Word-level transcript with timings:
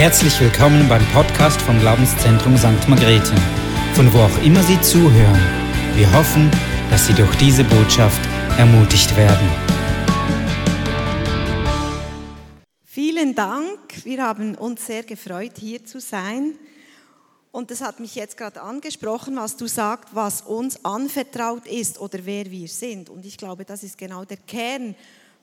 herzlich 0.00 0.40
willkommen 0.40 0.88
beim 0.88 1.06
Podcast 1.12 1.60
vom 1.60 1.78
Glaubenszentrum 1.78 2.56
St. 2.56 2.88
Margrethe, 2.88 3.34
von 3.92 4.10
wo 4.14 4.20
auch 4.20 4.42
immer 4.42 4.62
Sie 4.62 4.80
zuhören. 4.80 5.38
Wir 5.94 6.10
hoffen, 6.14 6.50
dass 6.88 7.06
Sie 7.06 7.12
durch 7.12 7.36
diese 7.36 7.64
Botschaft 7.64 8.18
ermutigt 8.56 9.14
werden. 9.14 9.46
Vielen 12.82 13.34
Dank. 13.34 13.78
Wir 14.04 14.22
haben 14.22 14.54
uns 14.54 14.86
sehr 14.86 15.02
gefreut, 15.02 15.58
hier 15.58 15.84
zu 15.84 16.00
sein. 16.00 16.54
Und 17.52 17.70
es 17.70 17.82
hat 17.82 18.00
mich 18.00 18.14
jetzt 18.14 18.38
gerade 18.38 18.62
angesprochen, 18.62 19.36
was 19.36 19.58
du 19.58 19.66
sagst, 19.66 20.14
was 20.14 20.40
uns 20.40 20.82
anvertraut 20.82 21.66
ist 21.66 22.00
oder 22.00 22.20
wer 22.24 22.50
wir 22.50 22.68
sind. 22.68 23.10
Und 23.10 23.26
ich 23.26 23.36
glaube, 23.36 23.66
das 23.66 23.82
ist 23.82 23.98
genau 23.98 24.24
der 24.24 24.38
Kern 24.38 24.94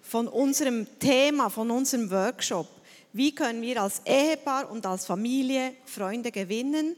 von 0.02 0.28
unserem 0.28 0.88
Thema, 0.98 1.52
von 1.52 1.70
unserem 1.70 2.10
Workshop. 2.10 2.77
Wie 3.14 3.34
können 3.34 3.62
wir 3.62 3.82
als 3.82 4.02
Ehepaar 4.06 4.70
und 4.70 4.86
als 4.86 5.06
Familie 5.06 5.74
Freunde 5.86 6.32
gewinnen? 6.32 6.96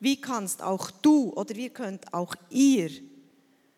Wie 0.00 0.20
kannst 0.20 0.62
auch 0.62 0.90
du 0.90 1.32
oder 1.34 1.54
wie 1.54 1.70
könnt 1.70 2.12
auch 2.12 2.34
ihr, 2.50 2.90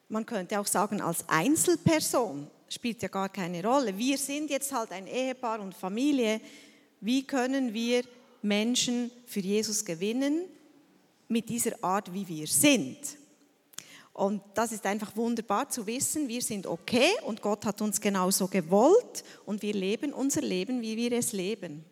man 0.09 0.25
könnte 0.25 0.59
auch 0.61 0.66
sagen 0.66 1.01
als 1.01 1.29
Einzelperson, 1.29 2.49
spielt 2.69 3.02
ja 3.02 3.09
gar 3.09 3.29
keine 3.29 3.65
Rolle. 3.65 3.97
Wir 3.97 4.19
sind 4.19 4.51
jetzt 4.51 4.73
halt 4.73 4.93
ein 4.93 5.07
Ehepaar 5.07 5.61
und 5.61 5.75
Familie. 5.75 6.41
Wie 7.01 7.27
können 7.27 7.73
wir 7.73 8.02
Menschen 8.43 9.11
für 9.27 9.41
Jesus 9.41 9.85
gewinnen 9.85 10.43
mit 11.29 11.49
dieser 11.49 11.83
Art, 11.83 12.13
wie 12.13 12.27
wir 12.27 12.47
sind? 12.47 12.99
Und 14.16 14.41
das 14.55 14.73
ist 14.73 14.87
einfach 14.87 15.15
wunderbar 15.15 15.69
zu 15.69 15.87
wissen, 15.87 16.27
wir 16.27 16.41
sind 16.41 16.66
okay 16.66 17.11
und 17.27 17.43
Gott 17.43 17.66
hat 17.66 17.83
uns 17.83 18.01
genauso 18.01 18.48
gewollt 18.48 19.23
und 19.45 19.61
wir 19.61 19.74
leben 19.74 20.15
unser 20.15 20.41
Leben, 20.41 20.80
wie 20.80 20.97
wir 20.97 21.12
es 21.12 21.34
leben. 21.34 21.84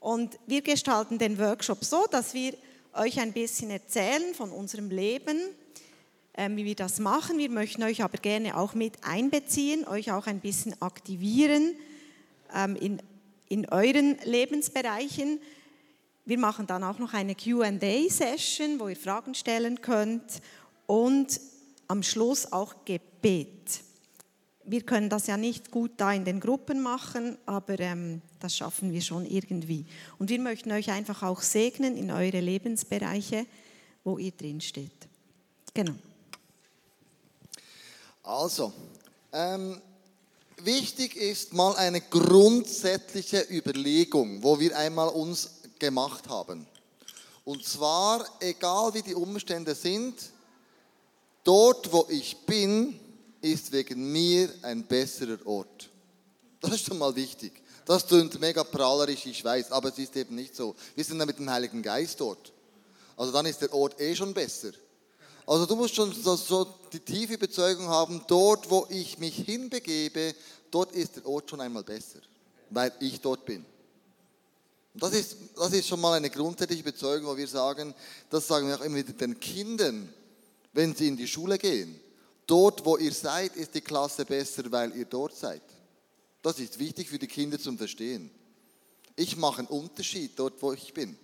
Und 0.00 0.36
wir 0.48 0.62
gestalten 0.62 1.16
den 1.16 1.38
Workshop 1.38 1.84
so, 1.84 2.06
dass 2.10 2.34
wir 2.34 2.54
euch 2.92 3.20
ein 3.20 3.32
bisschen 3.32 3.70
erzählen 3.70 4.34
von 4.34 4.50
unserem 4.50 4.90
Leben, 4.90 5.38
ähm, 6.34 6.56
wie 6.56 6.64
wir 6.64 6.74
das 6.74 6.98
machen. 6.98 7.38
Wir 7.38 7.50
möchten 7.50 7.84
euch 7.84 8.02
aber 8.02 8.18
gerne 8.18 8.56
auch 8.56 8.74
mit 8.74 9.04
einbeziehen, 9.04 9.86
euch 9.86 10.10
auch 10.10 10.26
ein 10.26 10.40
bisschen 10.40 10.74
aktivieren 10.82 11.76
ähm, 12.52 12.74
in, 12.74 13.00
in 13.48 13.68
euren 13.68 14.18
Lebensbereichen. 14.24 15.38
Wir 16.24 16.38
machen 16.38 16.66
dann 16.66 16.82
auch 16.82 16.98
noch 16.98 17.14
eine 17.14 17.36
QA-Session, 17.36 18.80
wo 18.80 18.88
ihr 18.88 18.96
Fragen 18.96 19.36
stellen 19.36 19.80
könnt. 19.80 20.42
Und 20.88 21.40
am 21.90 22.04
Schluss 22.04 22.52
auch 22.52 22.84
Gebet. 22.84 23.80
Wir 24.64 24.82
können 24.82 25.10
das 25.10 25.26
ja 25.26 25.36
nicht 25.36 25.72
gut 25.72 25.90
da 25.96 26.12
in 26.12 26.24
den 26.24 26.38
Gruppen 26.38 26.80
machen, 26.80 27.36
aber 27.46 27.80
ähm, 27.80 28.22
das 28.38 28.56
schaffen 28.56 28.92
wir 28.92 29.00
schon 29.02 29.26
irgendwie. 29.26 29.84
Und 30.18 30.30
wir 30.30 30.38
möchten 30.38 30.70
euch 30.70 30.88
einfach 30.90 31.24
auch 31.24 31.42
segnen 31.42 31.96
in 31.96 32.12
eure 32.12 32.38
Lebensbereiche, 32.38 33.44
wo 34.04 34.18
ihr 34.18 34.30
drin 34.30 34.60
steht. 34.60 34.92
Genau. 35.74 35.94
Also, 38.22 38.72
ähm, 39.32 39.80
wichtig 40.58 41.16
ist 41.16 41.52
mal 41.52 41.74
eine 41.74 42.00
grundsätzliche 42.00 43.44
Überlegung, 43.50 44.44
wo 44.44 44.60
wir 44.60 44.76
einmal 44.78 45.08
uns 45.08 45.50
gemacht 45.80 46.28
haben. 46.28 46.68
Und 47.44 47.64
zwar, 47.64 48.24
egal 48.38 48.94
wie 48.94 49.02
die 49.02 49.16
Umstände 49.16 49.74
sind, 49.74 50.14
Dort, 51.44 51.92
wo 51.92 52.06
ich 52.08 52.36
bin, 52.46 52.98
ist 53.40 53.72
wegen 53.72 54.12
mir 54.12 54.50
ein 54.62 54.84
besserer 54.84 55.38
Ort. 55.46 55.88
Das 56.60 56.72
ist 56.72 56.84
schon 56.84 56.98
mal 56.98 57.14
wichtig. 57.16 57.52
Das 57.86 58.06
klingt 58.06 58.38
mega 58.38 58.62
prahlerisch, 58.62 59.26
ich 59.26 59.42
weiß, 59.42 59.72
aber 59.72 59.88
es 59.88 59.98
ist 59.98 60.14
eben 60.16 60.34
nicht 60.34 60.54
so. 60.54 60.74
Wir 60.94 61.04
sind 61.04 61.18
da 61.18 61.26
mit 61.26 61.38
dem 61.38 61.50
Heiligen 61.50 61.82
Geist 61.82 62.20
dort. 62.20 62.52
Also 63.16 63.32
dann 63.32 63.46
ist 63.46 63.60
der 63.62 63.72
Ort 63.74 64.00
eh 64.00 64.14
schon 64.14 64.34
besser. 64.34 64.70
Also 65.46 65.66
du 65.66 65.74
musst 65.74 65.94
schon 65.94 66.12
so, 66.12 66.66
die 66.92 67.00
tiefe 67.00 67.34
Überzeugung 67.34 67.88
haben, 67.88 68.22
dort, 68.28 68.70
wo 68.70 68.86
ich 68.90 69.18
mich 69.18 69.34
hinbegebe, 69.34 70.34
dort 70.70 70.92
ist 70.92 71.16
der 71.16 71.26
Ort 71.26 71.50
schon 71.50 71.60
einmal 71.60 71.82
besser, 71.82 72.20
weil 72.68 72.92
ich 73.00 73.20
dort 73.20 73.44
bin. 73.44 73.64
Und 74.94 75.02
das 75.02 75.12
ist, 75.12 75.36
das 75.56 75.72
ist 75.72 75.88
schon 75.88 76.00
mal 76.00 76.12
eine 76.12 76.30
grundsätzliche 76.30 76.82
Bezeugung, 76.82 77.26
wo 77.26 77.36
wir 77.36 77.48
sagen, 77.48 77.94
das 78.28 78.46
sagen 78.46 78.68
wir 78.68 78.76
auch 78.76 78.84
immer 78.84 78.96
wieder 78.96 79.12
den 79.12 79.40
Kindern, 79.40 80.12
wenn 80.72 80.94
sie 80.94 81.08
in 81.08 81.16
die 81.16 81.28
Schule 81.28 81.58
gehen. 81.58 81.98
Dort, 82.46 82.84
wo 82.84 82.96
ihr 82.96 83.12
seid, 83.12 83.56
ist 83.56 83.74
die 83.74 83.80
Klasse 83.80 84.24
besser, 84.24 84.64
weil 84.70 84.96
ihr 84.96 85.04
dort 85.04 85.36
seid. 85.36 85.62
Das 86.42 86.58
ist 86.58 86.78
wichtig 86.78 87.08
für 87.08 87.18
die 87.18 87.26
Kinder 87.26 87.58
zum 87.58 87.76
Verstehen. 87.76 88.30
Ich 89.16 89.36
mache 89.36 89.60
einen 89.60 89.68
Unterschied 89.68 90.32
dort, 90.36 90.60
wo 90.60 90.72
ich 90.72 90.92
bin. 90.94 91.16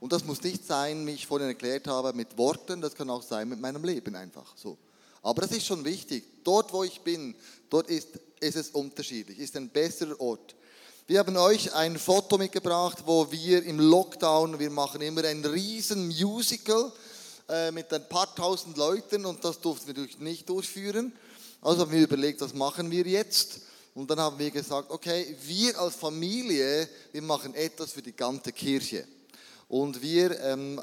Und 0.00 0.12
das 0.12 0.24
muss 0.24 0.42
nicht 0.42 0.66
sein, 0.66 1.06
wie 1.06 1.12
ich 1.12 1.26
vorhin 1.26 1.48
erklärt 1.48 1.86
habe, 1.86 2.12
mit 2.12 2.36
Worten, 2.36 2.80
das 2.80 2.94
kann 2.94 3.10
auch 3.10 3.22
sein 3.22 3.48
mit 3.48 3.60
meinem 3.60 3.84
Leben 3.84 4.14
einfach 4.14 4.56
so. 4.56 4.76
Aber 5.22 5.42
das 5.42 5.52
ist 5.52 5.66
schon 5.66 5.84
wichtig. 5.84 6.24
Dort, 6.44 6.72
wo 6.72 6.84
ich 6.84 7.00
bin, 7.00 7.34
dort 7.68 7.88
ist, 7.90 8.08
ist 8.40 8.56
es 8.56 8.70
unterschiedlich, 8.70 9.38
ist 9.38 9.56
ein 9.56 9.68
besserer 9.68 10.20
Ort. 10.20 10.54
Wir 11.08 11.20
haben 11.20 11.36
euch 11.36 11.72
ein 11.74 11.98
Foto 11.98 12.36
mitgebracht, 12.36 12.98
wo 13.06 13.30
wir 13.30 13.62
im 13.64 13.78
Lockdown, 13.78 14.58
wir 14.58 14.70
machen 14.70 15.00
immer 15.00 15.24
ein 15.24 15.44
riesen 15.44 16.08
Musical, 16.08 16.92
äh, 17.48 17.70
mit 17.70 17.92
ein 17.92 18.08
paar 18.08 18.34
tausend 18.34 18.76
Leuten 18.76 19.24
und 19.24 19.44
das 19.44 19.60
durften 19.60 19.96
wir 19.96 20.08
nicht 20.18 20.48
durchführen. 20.48 21.12
Also 21.62 21.82
haben 21.82 21.92
wir 21.92 22.02
überlegt, 22.02 22.40
was 22.40 22.54
machen 22.54 22.90
wir 22.90 23.06
jetzt? 23.06 23.60
Und 23.94 24.10
dann 24.10 24.20
haben 24.20 24.38
wir 24.38 24.50
gesagt, 24.50 24.90
okay, 24.90 25.36
wir 25.42 25.78
als 25.80 25.94
Familie, 25.94 26.88
wir 27.12 27.22
machen 27.22 27.54
etwas 27.54 27.92
für 27.92 28.02
die 28.02 28.14
ganze 28.14 28.52
Kirche. 28.52 29.06
Und 29.68 30.02
wir 30.02 30.38
ähm, 30.40 30.80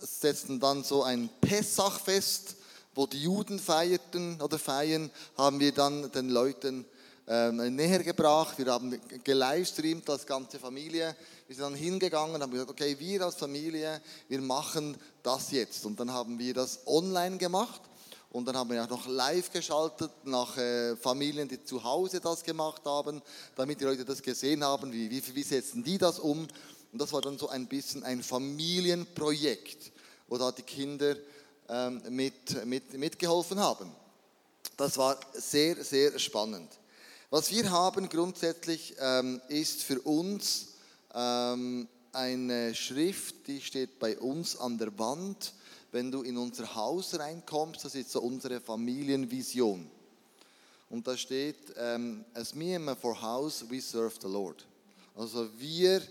setzten 0.00 0.58
dann 0.58 0.82
so 0.82 1.02
ein 1.02 1.28
Pessachfest, 1.40 2.56
wo 2.94 3.06
die 3.06 3.22
Juden 3.22 3.58
feierten 3.58 4.40
oder 4.40 4.58
feiern, 4.58 5.10
haben 5.36 5.60
wir 5.60 5.72
dann 5.72 6.10
den 6.10 6.30
Leuten 6.30 6.84
ähm, 7.28 7.74
näher 7.76 8.02
gebracht. 8.02 8.58
Wir 8.58 8.72
haben 8.72 8.98
gelivestreamt 9.22 10.08
als 10.10 10.26
ganze 10.26 10.58
Familie. 10.58 11.14
Wir 11.48 11.56
sind 11.56 11.64
dann 11.64 11.74
hingegangen 11.76 12.34
und 12.34 12.42
haben 12.42 12.50
gesagt, 12.50 12.70
okay, 12.70 12.94
wir 12.98 13.22
als 13.22 13.36
Familie, 13.36 14.02
wir 14.28 14.40
machen 14.42 14.94
das 15.22 15.50
jetzt. 15.50 15.86
Und 15.86 15.98
dann 15.98 16.12
haben 16.12 16.38
wir 16.38 16.52
das 16.52 16.80
online 16.86 17.38
gemacht. 17.38 17.80
Und 18.28 18.44
dann 18.44 18.54
haben 18.54 18.68
wir 18.68 18.84
auch 18.84 18.90
noch 18.90 19.06
live 19.06 19.50
geschaltet 19.50 20.10
nach 20.24 20.58
äh, 20.58 20.94
Familien, 20.96 21.48
die 21.48 21.64
zu 21.64 21.82
Hause 21.82 22.20
das 22.20 22.44
gemacht 22.44 22.82
haben, 22.84 23.22
damit 23.56 23.80
die 23.80 23.84
Leute 23.84 24.04
das 24.04 24.20
gesehen 24.20 24.62
haben, 24.62 24.92
wie, 24.92 25.10
wie, 25.10 25.22
wie 25.34 25.42
setzen 25.42 25.82
die 25.82 25.96
das 25.96 26.18
um. 26.18 26.46
Und 26.92 27.00
das 27.00 27.14
war 27.14 27.22
dann 27.22 27.38
so 27.38 27.48
ein 27.48 27.66
bisschen 27.66 28.04
ein 28.04 28.22
Familienprojekt, 28.22 29.92
wo 30.28 30.36
da 30.36 30.52
die 30.52 30.60
Kinder 30.60 31.16
ähm, 31.70 32.02
mit, 32.10 32.66
mit, 32.66 32.92
mitgeholfen 32.92 33.58
haben. 33.58 33.90
Das 34.76 34.98
war 34.98 35.18
sehr, 35.32 35.82
sehr 35.82 36.18
spannend. 36.18 36.70
Was 37.30 37.50
wir 37.50 37.70
haben 37.70 38.10
grundsätzlich 38.10 38.94
ähm, 39.00 39.40
ist 39.48 39.82
für 39.82 39.98
uns 40.00 40.67
eine 41.10 42.74
Schrift, 42.74 43.46
die 43.46 43.60
steht 43.60 43.98
bei 43.98 44.18
uns 44.18 44.56
an 44.56 44.78
der 44.78 44.96
Wand. 44.98 45.54
Wenn 45.90 46.10
du 46.10 46.22
in 46.22 46.36
unser 46.36 46.74
Haus 46.74 47.18
reinkommst, 47.18 47.84
das 47.84 47.94
ist 47.94 48.10
so 48.10 48.20
unsere 48.20 48.60
Familienvision. 48.60 49.90
Und 50.90 51.06
da 51.06 51.16
steht, 51.16 51.56
ähm, 51.76 52.24
as 52.34 52.54
me 52.54 52.76
and 52.76 52.84
my 52.84 52.94
for 52.94 53.20
house, 53.20 53.64
we 53.68 53.80
serve 53.80 54.14
the 54.20 54.28
Lord. 54.28 54.66
Also 55.14 55.48
wir, 55.58 56.02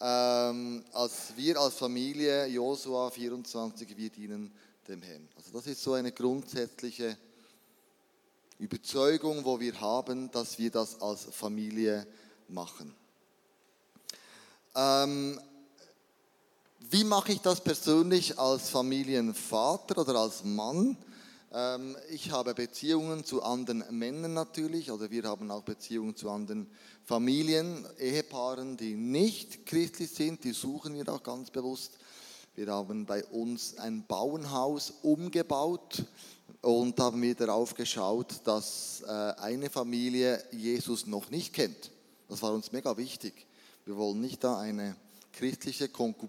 ähm, 0.00 0.84
als 0.92 1.34
wir 1.36 1.58
als 1.58 1.74
Familie, 1.74 2.46
Josua 2.46 3.10
24, 3.10 3.96
wir 3.96 4.10
dienen 4.10 4.52
dem 4.86 5.02
Herrn. 5.02 5.28
Also 5.36 5.52
das 5.52 5.66
ist 5.66 5.82
so 5.82 5.92
eine 5.92 6.12
grundsätzliche 6.12 7.18
Überzeugung, 8.58 9.44
wo 9.44 9.60
wir 9.60 9.78
haben, 9.80 10.30
dass 10.30 10.58
wir 10.58 10.70
das 10.70 11.00
als 11.00 11.24
Familie 11.24 12.06
machen. 12.48 12.94
Ähm, 14.80 15.40
wie 16.90 17.02
mache 17.02 17.32
ich 17.32 17.40
das 17.40 17.60
persönlich 17.60 18.38
als 18.38 18.70
Familienvater 18.70 20.00
oder 20.00 20.20
als 20.20 20.44
Mann? 20.44 20.96
Ähm, 21.52 21.96
ich 22.10 22.30
habe 22.30 22.54
Beziehungen 22.54 23.24
zu 23.24 23.42
anderen 23.42 23.82
Männern 23.90 24.34
natürlich, 24.34 24.92
oder 24.92 25.10
wir 25.10 25.24
haben 25.24 25.50
auch 25.50 25.64
Beziehungen 25.64 26.14
zu 26.14 26.30
anderen 26.30 26.68
Familien, 27.04 27.86
Ehepaaren, 27.98 28.76
die 28.76 28.94
nicht 28.94 29.66
christlich 29.66 30.10
sind, 30.10 30.44
die 30.44 30.52
suchen 30.52 30.94
wir 30.94 31.12
auch 31.12 31.24
ganz 31.24 31.50
bewusst. 31.50 31.98
Wir 32.54 32.68
haben 32.68 33.04
bei 33.04 33.24
uns 33.24 33.78
ein 33.78 34.06
Bauernhaus 34.06 34.92
umgebaut 35.02 36.04
und 36.62 37.00
haben 37.00 37.20
wir 37.20 37.34
darauf 37.34 37.74
geschaut, 37.74 38.42
dass 38.44 39.02
äh, 39.04 39.10
eine 39.10 39.70
Familie 39.70 40.40
Jesus 40.52 41.04
noch 41.04 41.30
nicht 41.30 41.52
kennt. 41.52 41.90
Das 42.28 42.42
war 42.42 42.52
uns 42.52 42.70
mega 42.70 42.96
wichtig. 42.96 43.47
Wir 43.88 43.96
wollen 43.96 44.20
nicht 44.20 44.44
da 44.44 44.60
eine 44.60 44.94
christliche 45.32 45.88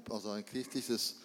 also 0.09 0.29
ein 0.29 0.45
christliches 0.45 1.15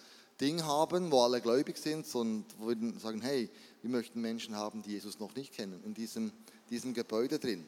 Ding 0.41 0.65
haben, 0.65 1.09
wo 1.09 1.21
alle 1.21 1.39
gläubig 1.39 1.77
sind, 1.77 2.05
sondern 2.05 2.43
wir 2.59 2.99
sagen, 2.99 3.21
hey, 3.21 3.49
wir 3.81 3.89
möchten 3.89 4.19
Menschen 4.19 4.53
haben, 4.53 4.83
die 4.83 4.91
Jesus 4.91 5.17
noch 5.17 5.33
nicht 5.33 5.53
kennen, 5.53 5.81
in 5.85 5.93
diesem, 5.93 6.33
diesem 6.69 6.93
Gebäude 6.93 7.39
drin. 7.39 7.65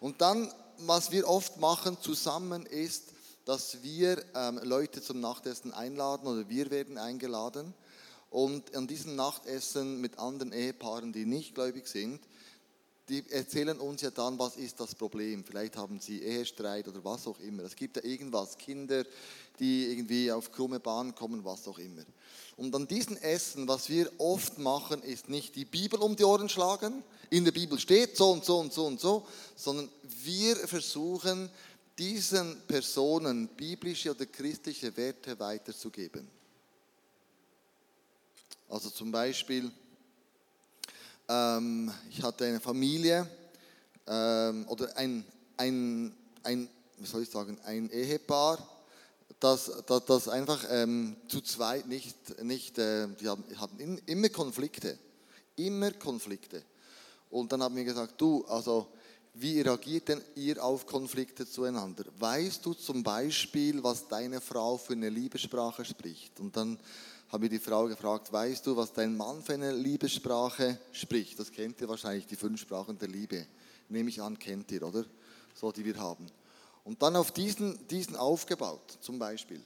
Und 0.00 0.20
dann, 0.20 0.52
was 0.80 1.10
wir 1.12 1.26
oft 1.26 1.60
machen 1.60 1.96
zusammen, 1.98 2.66
ist, 2.66 3.04
dass 3.46 3.82
wir 3.82 4.22
ähm, 4.34 4.60
Leute 4.64 5.00
zum 5.00 5.20
Nachtessen 5.20 5.72
einladen 5.72 6.26
oder 6.26 6.46
wir 6.46 6.70
werden 6.70 6.98
eingeladen. 6.98 7.72
Und 8.28 8.76
an 8.76 8.86
diesem 8.86 9.16
Nachtessen 9.16 9.98
mit 9.98 10.18
anderen 10.18 10.52
Ehepaaren, 10.52 11.14
die 11.14 11.24
nicht 11.24 11.54
gläubig 11.54 11.88
sind, 11.88 12.20
die 13.10 13.24
erzählen 13.30 13.78
uns 13.78 14.02
ja 14.02 14.10
dann, 14.10 14.38
was 14.38 14.56
ist 14.56 14.78
das 14.78 14.94
Problem. 14.94 15.44
Vielleicht 15.44 15.76
haben 15.76 15.98
sie 15.98 16.22
Ehestreit 16.22 16.86
oder 16.86 17.04
was 17.04 17.26
auch 17.26 17.38
immer. 17.40 17.64
Es 17.64 17.74
gibt 17.74 17.96
ja 17.96 18.04
irgendwas, 18.04 18.56
Kinder, 18.56 19.04
die 19.58 19.90
irgendwie 19.90 20.30
auf 20.30 20.52
krumme 20.52 20.78
Bahn 20.78 21.14
kommen, 21.14 21.44
was 21.44 21.66
auch 21.66 21.78
immer. 21.78 22.04
Und 22.56 22.74
an 22.74 22.86
diesem 22.86 23.16
Essen, 23.16 23.66
was 23.66 23.88
wir 23.88 24.10
oft 24.18 24.58
machen, 24.58 25.02
ist 25.02 25.28
nicht 25.28 25.56
die 25.56 25.64
Bibel 25.64 25.98
um 26.00 26.14
die 26.14 26.24
Ohren 26.24 26.48
schlagen, 26.48 27.02
in 27.30 27.44
der 27.44 27.52
Bibel 27.52 27.78
steht 27.78 28.16
so 28.16 28.30
und 28.30 28.44
so 28.44 28.58
und 28.58 28.72
so 28.72 28.86
und 28.86 29.00
so, 29.00 29.26
sondern 29.56 29.88
wir 30.22 30.56
versuchen, 30.56 31.50
diesen 31.98 32.60
Personen 32.66 33.48
biblische 33.48 34.12
oder 34.12 34.26
christliche 34.26 34.96
Werte 34.96 35.38
weiterzugeben. 35.38 36.28
Also 38.68 38.88
zum 38.88 39.10
Beispiel, 39.10 39.70
ähm, 41.30 41.92
ich 42.10 42.22
hatte 42.22 42.44
eine 42.44 42.60
Familie 42.60 43.26
ähm, 44.06 44.66
oder 44.68 44.96
ein, 44.96 45.24
ein, 45.56 46.12
ein, 46.42 46.68
wie 46.98 47.06
soll 47.06 47.22
ich 47.22 47.30
sagen, 47.30 47.58
ein 47.64 47.88
Ehepaar, 47.90 48.58
das, 49.38 49.70
das, 49.86 50.04
das 50.04 50.28
einfach 50.28 50.64
ähm, 50.70 51.16
zu 51.28 51.40
zweit 51.40 51.86
nicht, 51.86 52.42
nicht 52.42 52.78
äh, 52.78 53.06
die 53.20 53.28
haben, 53.28 53.44
hatten 53.56 53.98
immer 54.06 54.28
Konflikte, 54.28 54.98
immer 55.56 55.92
Konflikte. 55.92 56.62
Und 57.30 57.52
dann 57.52 57.62
haben 57.62 57.76
wir 57.76 57.84
gesagt, 57.84 58.20
du, 58.20 58.44
also 58.46 58.88
wie 59.34 59.60
reagiert 59.60 60.08
denn 60.08 60.20
ihr 60.34 60.62
auf 60.62 60.84
Konflikte 60.84 61.48
zueinander? 61.48 62.04
Weißt 62.18 62.66
du 62.66 62.74
zum 62.74 63.04
Beispiel, 63.04 63.80
was 63.82 64.08
deine 64.08 64.40
Frau 64.40 64.76
für 64.76 64.94
eine 64.94 65.08
Liebessprache 65.08 65.84
spricht? 65.84 66.40
Und 66.40 66.56
dann 66.56 66.78
habe 67.30 67.44
ich 67.44 67.50
die 67.50 67.58
Frau 67.60 67.86
gefragt, 67.86 68.32
weißt 68.32 68.66
du, 68.66 68.76
was 68.76 68.92
dein 68.92 69.16
Mann 69.16 69.42
für 69.42 69.54
eine 69.54 69.72
Liebessprache 69.72 70.78
spricht? 70.92 71.38
Das 71.38 71.52
kennt 71.52 71.80
ihr 71.80 71.88
wahrscheinlich, 71.88 72.26
die 72.26 72.36
fünf 72.36 72.60
Sprachen 72.60 72.98
der 72.98 73.08
Liebe. 73.08 73.46
Nehme 73.88 74.10
ich 74.10 74.20
an, 74.20 74.38
kennt 74.38 74.70
ihr, 74.72 74.82
oder? 74.82 75.04
So, 75.54 75.70
die 75.70 75.84
wir 75.84 75.96
haben. 75.96 76.26
Und 76.84 77.00
dann 77.02 77.14
auf 77.14 77.30
diesen, 77.30 77.86
diesen 77.86 78.16
aufgebaut, 78.16 78.98
zum 79.00 79.18
Beispiel. 79.18 79.60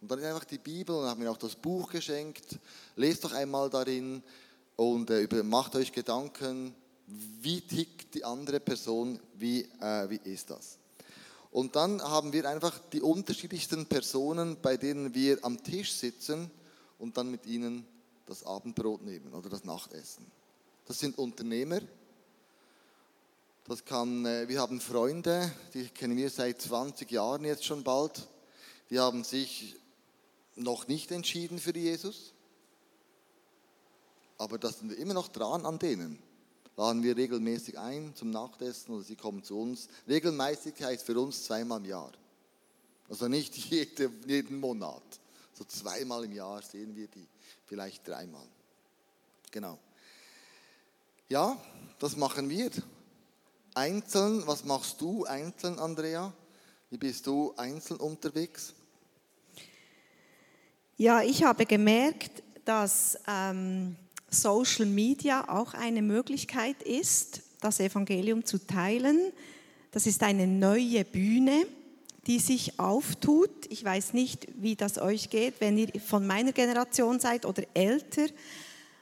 Und 0.00 0.10
dann 0.10 0.24
einfach 0.24 0.44
die 0.44 0.58
Bibel 0.58 0.96
und 0.96 1.04
haben 1.04 1.20
mir 1.20 1.30
auch 1.30 1.36
das 1.36 1.54
Buch 1.54 1.90
geschenkt. 1.90 2.58
Lest 2.96 3.24
doch 3.24 3.32
einmal 3.32 3.68
darin 3.68 4.22
und 4.76 5.10
äh, 5.10 5.20
über, 5.20 5.42
macht 5.42 5.76
euch 5.76 5.92
Gedanken, 5.92 6.74
wie 7.06 7.60
tickt 7.60 8.14
die 8.14 8.24
andere 8.24 8.60
Person, 8.60 9.20
wie, 9.34 9.62
äh, 9.80 10.08
wie 10.08 10.20
ist 10.24 10.50
das. 10.50 10.78
Und 11.50 11.76
dann 11.76 12.02
haben 12.02 12.32
wir 12.32 12.48
einfach 12.48 12.78
die 12.92 13.02
unterschiedlichsten 13.02 13.86
Personen, 13.86 14.56
bei 14.60 14.78
denen 14.78 15.14
wir 15.14 15.38
am 15.44 15.62
Tisch 15.62 15.92
sitzen 15.92 16.50
und 16.98 17.16
dann 17.16 17.30
mit 17.30 17.46
ihnen 17.46 17.86
das 18.26 18.44
Abendbrot 18.44 19.02
nehmen 19.02 19.32
oder 19.34 19.48
das 19.48 19.64
Nachtessen. 19.64 20.26
Das 20.86 20.98
sind 20.98 21.18
Unternehmer. 21.18 21.80
Das 23.66 23.84
kann, 23.84 24.26
äh, 24.26 24.48
wir 24.48 24.60
haben 24.60 24.80
Freunde, 24.80 25.50
die 25.72 25.88
kennen 25.88 26.16
wir 26.16 26.28
seit 26.28 26.60
20 26.60 27.10
Jahren 27.10 27.44
jetzt 27.44 27.64
schon 27.64 27.82
bald. 27.82 28.28
Die 28.90 29.00
haben 29.00 29.24
sich 29.24 29.76
noch 30.56 30.86
nicht 30.86 31.10
entschieden 31.10 31.58
für 31.58 31.74
Jesus. 31.74 32.34
Aber 34.36 34.58
da 34.58 34.70
sind 34.70 34.90
wir 34.90 34.98
immer 34.98 35.14
noch 35.14 35.28
dran 35.28 35.64
an 35.64 35.78
denen. 35.78 36.18
Laden 36.76 37.02
wir 37.02 37.16
regelmäßig 37.16 37.78
ein 37.78 38.14
zum 38.14 38.30
Nachtessen 38.30 38.94
oder 38.94 39.04
sie 39.04 39.16
kommen 39.16 39.44
zu 39.44 39.58
uns. 39.58 39.88
Regelmäßigkeit 40.08 41.00
für 41.00 41.18
uns 41.18 41.44
zweimal 41.44 41.78
im 41.78 41.86
Jahr. 41.86 42.12
Also 43.08 43.28
nicht 43.28 43.56
jede, 43.70 44.10
jeden 44.26 44.58
Monat. 44.58 45.02
So 45.54 45.64
zweimal 45.64 46.24
im 46.24 46.32
Jahr 46.32 46.60
sehen 46.62 46.96
wir 46.96 47.06
die, 47.06 47.26
vielleicht 47.66 48.06
dreimal. 48.06 48.46
Genau. 49.52 49.78
Ja, 51.28 51.56
das 52.00 52.16
machen 52.16 52.50
wir. 52.50 52.70
Einzeln, 53.72 54.44
was 54.46 54.64
machst 54.64 55.00
du 55.00 55.24
einzeln, 55.24 55.78
Andrea? 55.78 56.32
Wie 56.90 56.98
bist 56.98 57.26
du 57.26 57.54
einzeln 57.56 58.00
unterwegs? 58.00 58.74
Ja, 60.96 61.22
ich 61.22 61.44
habe 61.44 61.66
gemerkt, 61.66 62.42
dass 62.64 63.16
ähm, 63.28 63.96
Social 64.28 64.86
Media 64.86 65.48
auch 65.48 65.74
eine 65.74 66.02
Möglichkeit 66.02 66.82
ist, 66.82 67.42
das 67.60 67.78
Evangelium 67.78 68.44
zu 68.44 68.58
teilen. 68.58 69.32
Das 69.92 70.06
ist 70.06 70.22
eine 70.24 70.46
neue 70.48 71.04
Bühne 71.04 71.66
die 72.26 72.38
sich 72.38 72.78
auftut. 72.78 73.66
Ich 73.68 73.84
weiß 73.84 74.12
nicht, 74.12 74.48
wie 74.56 74.76
das 74.76 74.98
euch 74.98 75.30
geht, 75.30 75.54
wenn 75.60 75.78
ihr 75.78 75.88
von 76.00 76.26
meiner 76.26 76.52
Generation 76.52 77.20
seid 77.20 77.46
oder 77.46 77.62
älter. 77.74 78.26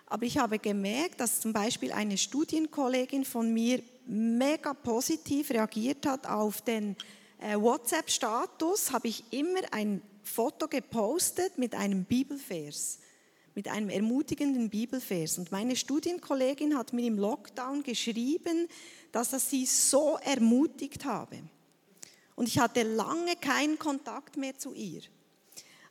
Aber 0.07 0.25
ich 0.25 0.39
habe 0.39 0.59
gemerkt, 0.59 1.21
dass 1.21 1.41
zum 1.41 1.53
Beispiel 1.53 1.93
eine 1.93 2.19
Studienkollegin 2.19 3.25
von 3.25 3.53
mir 3.53 3.83
mega 4.07 4.75
positiv 4.75 5.51
reagiert 5.51 6.05
hat 6.07 6.27
auf 6.27 6.61
den 6.61 6.97
äh, 7.41 7.57
WhatsApp-Status, 7.57 8.93
habe 8.93 9.09
ich 9.09 9.25
immer 9.31 9.61
ein 9.71 10.03
Foto 10.23 10.69
gepostet 10.69 11.59
mit 11.59 11.75
einem 11.75 12.05
Bibelvers, 12.05 12.99
mit 13.55 13.69
einem 13.69 13.89
ermutigenden 13.89 14.71
Bibelvers. 14.71 15.39
Und 15.39 15.51
meine 15.51 15.77
Studienkollegin 15.77 16.77
hat 16.77 16.93
mir 16.93 17.07
im 17.07 17.19
Lockdown 17.19 17.83
geschrieben, 17.83 18.69
dass 19.13 19.31
das 19.31 19.51
sie 19.51 19.67
so 19.67 20.19
ermutigt 20.23 21.05
habe. 21.05 21.39
Und 22.43 22.49
ich 22.49 22.59
hatte 22.59 22.83
lange 22.83 23.37
keinen 23.37 23.79
Kontakt 23.79 24.37
mehr 24.37 24.59
zu 24.59 24.75
ihr. 24.75 25.03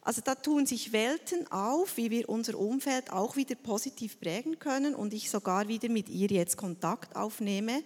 Also 0.02 0.20
da 0.22 0.36
tun 0.36 0.66
sich 0.66 0.92
Welten 0.92 1.50
auf, 1.50 1.96
wie 1.96 2.12
wir 2.12 2.28
unser 2.28 2.60
Umfeld 2.60 3.10
auch 3.10 3.38
wieder 3.38 3.56
positiv 3.56 4.20
prägen 4.20 4.60
können 4.60 4.94
und 4.94 5.14
ich 5.14 5.30
sogar 5.30 5.70
wieder 5.70 5.88
mit 5.88 6.10
ihr 6.10 6.28
jetzt 6.28 6.58
Kontakt 6.58 7.16
aufnehme, 7.16 7.82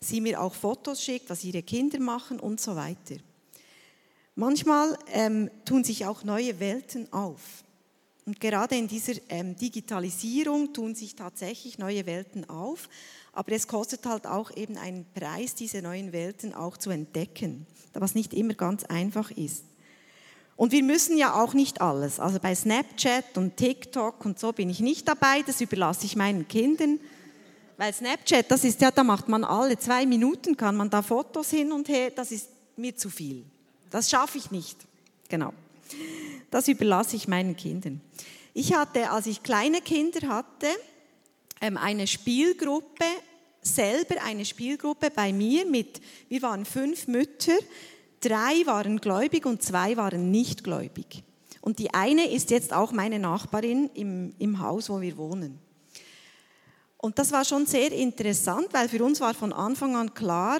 sie 0.00 0.20
mir 0.20 0.40
auch 0.40 0.52
Fotos 0.52 1.00
schickt, 1.00 1.30
was 1.30 1.44
ihre 1.44 1.62
Kinder 1.62 2.00
machen 2.00 2.40
und 2.40 2.60
so 2.60 2.74
weiter. 2.74 3.18
Manchmal 4.34 4.98
ähm, 5.12 5.48
tun 5.64 5.84
sich 5.84 6.04
auch 6.04 6.24
neue 6.24 6.58
Welten 6.58 7.12
auf. 7.12 7.62
Und 8.26 8.40
gerade 8.40 8.74
in 8.74 8.88
dieser 8.88 9.12
ähm, 9.28 9.54
Digitalisierung 9.54 10.72
tun 10.72 10.96
sich 10.96 11.14
tatsächlich 11.14 11.78
neue 11.78 12.04
Welten 12.06 12.50
auf. 12.50 12.88
Aber 13.32 13.52
es 13.52 13.66
kostet 13.66 14.04
halt 14.04 14.26
auch 14.26 14.54
eben 14.56 14.76
einen 14.76 15.06
Preis, 15.14 15.54
diese 15.54 15.80
neuen 15.80 16.12
Welten 16.12 16.54
auch 16.54 16.76
zu 16.76 16.90
entdecken, 16.90 17.66
was 17.94 18.14
nicht 18.14 18.34
immer 18.34 18.54
ganz 18.54 18.84
einfach 18.84 19.30
ist. 19.30 19.64
Und 20.56 20.70
wir 20.72 20.82
müssen 20.82 21.16
ja 21.16 21.34
auch 21.42 21.54
nicht 21.54 21.80
alles. 21.80 22.20
Also 22.20 22.38
bei 22.38 22.54
Snapchat 22.54 23.36
und 23.38 23.56
TikTok 23.56 24.24
und 24.24 24.38
so 24.38 24.52
bin 24.52 24.68
ich 24.68 24.80
nicht 24.80 25.08
dabei, 25.08 25.42
das 25.42 25.60
überlasse 25.60 26.04
ich 26.04 26.14
meinen 26.14 26.46
Kindern. 26.46 27.00
Weil 27.78 27.92
Snapchat, 27.92 28.50
das 28.50 28.64
ist 28.64 28.80
ja, 28.82 28.90
da 28.90 29.02
macht 29.02 29.28
man 29.28 29.44
alle 29.44 29.78
zwei 29.78 30.04
Minuten, 30.04 30.56
kann 30.56 30.76
man 30.76 30.90
da 30.90 31.00
Fotos 31.00 31.50
hin 31.50 31.72
und 31.72 31.88
her, 31.88 32.10
das 32.10 32.30
ist 32.30 32.48
mir 32.76 32.94
zu 32.94 33.08
viel. 33.08 33.44
Das 33.90 34.10
schaffe 34.10 34.38
ich 34.38 34.50
nicht. 34.50 34.78
Genau. 35.28 35.52
Das 36.50 36.68
überlasse 36.68 37.16
ich 37.16 37.28
meinen 37.28 37.56
Kindern. 37.56 38.00
Ich 38.54 38.74
hatte, 38.74 39.10
als 39.10 39.26
ich 39.26 39.42
kleine 39.42 39.80
Kinder 39.80 40.28
hatte, 40.28 40.66
eine 41.62 42.06
Spielgruppe, 42.06 43.04
selber 43.60 44.16
eine 44.24 44.44
Spielgruppe 44.44 45.10
bei 45.10 45.32
mir 45.32 45.64
mit, 45.64 46.00
wir 46.28 46.42
waren 46.42 46.64
fünf 46.64 47.06
Mütter, 47.06 47.56
drei 48.20 48.66
waren 48.66 49.00
gläubig 49.00 49.46
und 49.46 49.62
zwei 49.62 49.96
waren 49.96 50.30
nicht 50.30 50.64
gläubig. 50.64 51.22
Und 51.60 51.78
die 51.78 51.94
eine 51.94 52.28
ist 52.28 52.50
jetzt 52.50 52.72
auch 52.72 52.90
meine 52.90 53.20
Nachbarin 53.20 53.88
im, 53.94 54.34
im 54.38 54.58
Haus, 54.58 54.90
wo 54.90 55.00
wir 55.00 55.16
wohnen. 55.16 55.60
Und 56.98 57.18
das 57.18 57.30
war 57.32 57.44
schon 57.44 57.66
sehr 57.66 57.92
interessant, 57.92 58.68
weil 58.72 58.88
für 58.88 59.02
uns 59.04 59.20
war 59.20 59.34
von 59.34 59.52
Anfang 59.52 59.96
an 59.96 60.14
klar, 60.14 60.58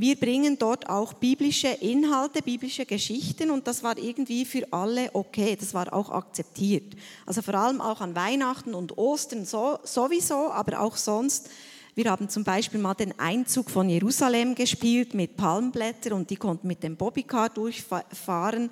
wir 0.00 0.14
bringen 0.14 0.56
dort 0.58 0.88
auch 0.88 1.12
biblische 1.12 1.66
Inhalte, 1.66 2.40
biblische 2.40 2.86
Geschichten 2.86 3.50
und 3.50 3.66
das 3.66 3.82
war 3.82 3.98
irgendwie 3.98 4.44
für 4.44 4.64
alle 4.70 5.10
okay, 5.12 5.56
das 5.58 5.74
war 5.74 5.92
auch 5.92 6.10
akzeptiert. 6.10 6.94
Also 7.26 7.42
vor 7.42 7.54
allem 7.54 7.80
auch 7.80 8.00
an 8.00 8.14
Weihnachten 8.14 8.74
und 8.74 8.96
Ostern 8.96 9.44
so, 9.44 9.78
sowieso, 9.82 10.52
aber 10.52 10.80
auch 10.80 10.96
sonst. 10.96 11.50
Wir 11.96 12.08
haben 12.12 12.28
zum 12.28 12.44
Beispiel 12.44 12.78
mal 12.78 12.94
den 12.94 13.18
Einzug 13.18 13.70
von 13.70 13.88
Jerusalem 13.88 14.54
gespielt 14.54 15.14
mit 15.14 15.36
Palmblättern 15.36 16.12
und 16.12 16.30
die 16.30 16.36
konnten 16.36 16.68
mit 16.68 16.84
dem 16.84 16.96
Bobbycar 16.96 17.48
durchfahren. 17.48 18.70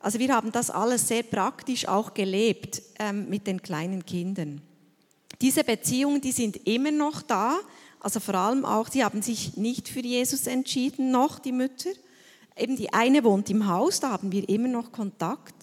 Also 0.00 0.18
wir 0.18 0.34
haben 0.34 0.50
das 0.50 0.70
alles 0.70 1.06
sehr 1.06 1.22
praktisch 1.22 1.86
auch 1.86 2.14
gelebt 2.14 2.82
ähm, 2.98 3.28
mit 3.28 3.46
den 3.46 3.62
kleinen 3.62 4.04
Kindern. 4.04 4.60
Diese 5.40 5.62
Beziehungen, 5.62 6.20
die 6.20 6.32
sind 6.32 6.66
immer 6.66 6.90
noch 6.90 7.22
da. 7.22 7.60
Also 8.02 8.18
vor 8.18 8.34
allem 8.34 8.64
auch, 8.64 8.88
sie 8.88 9.04
haben 9.04 9.22
sich 9.22 9.56
nicht 9.56 9.88
für 9.88 10.00
Jesus 10.00 10.48
entschieden, 10.48 11.12
noch 11.12 11.38
die 11.38 11.52
Mütter. 11.52 11.90
Eben 12.56 12.74
die 12.74 12.92
eine 12.92 13.22
wohnt 13.22 13.48
im 13.48 13.68
Haus, 13.68 14.00
da 14.00 14.10
haben 14.10 14.32
wir 14.32 14.48
immer 14.48 14.66
noch 14.66 14.90
Kontakt. 14.90 15.54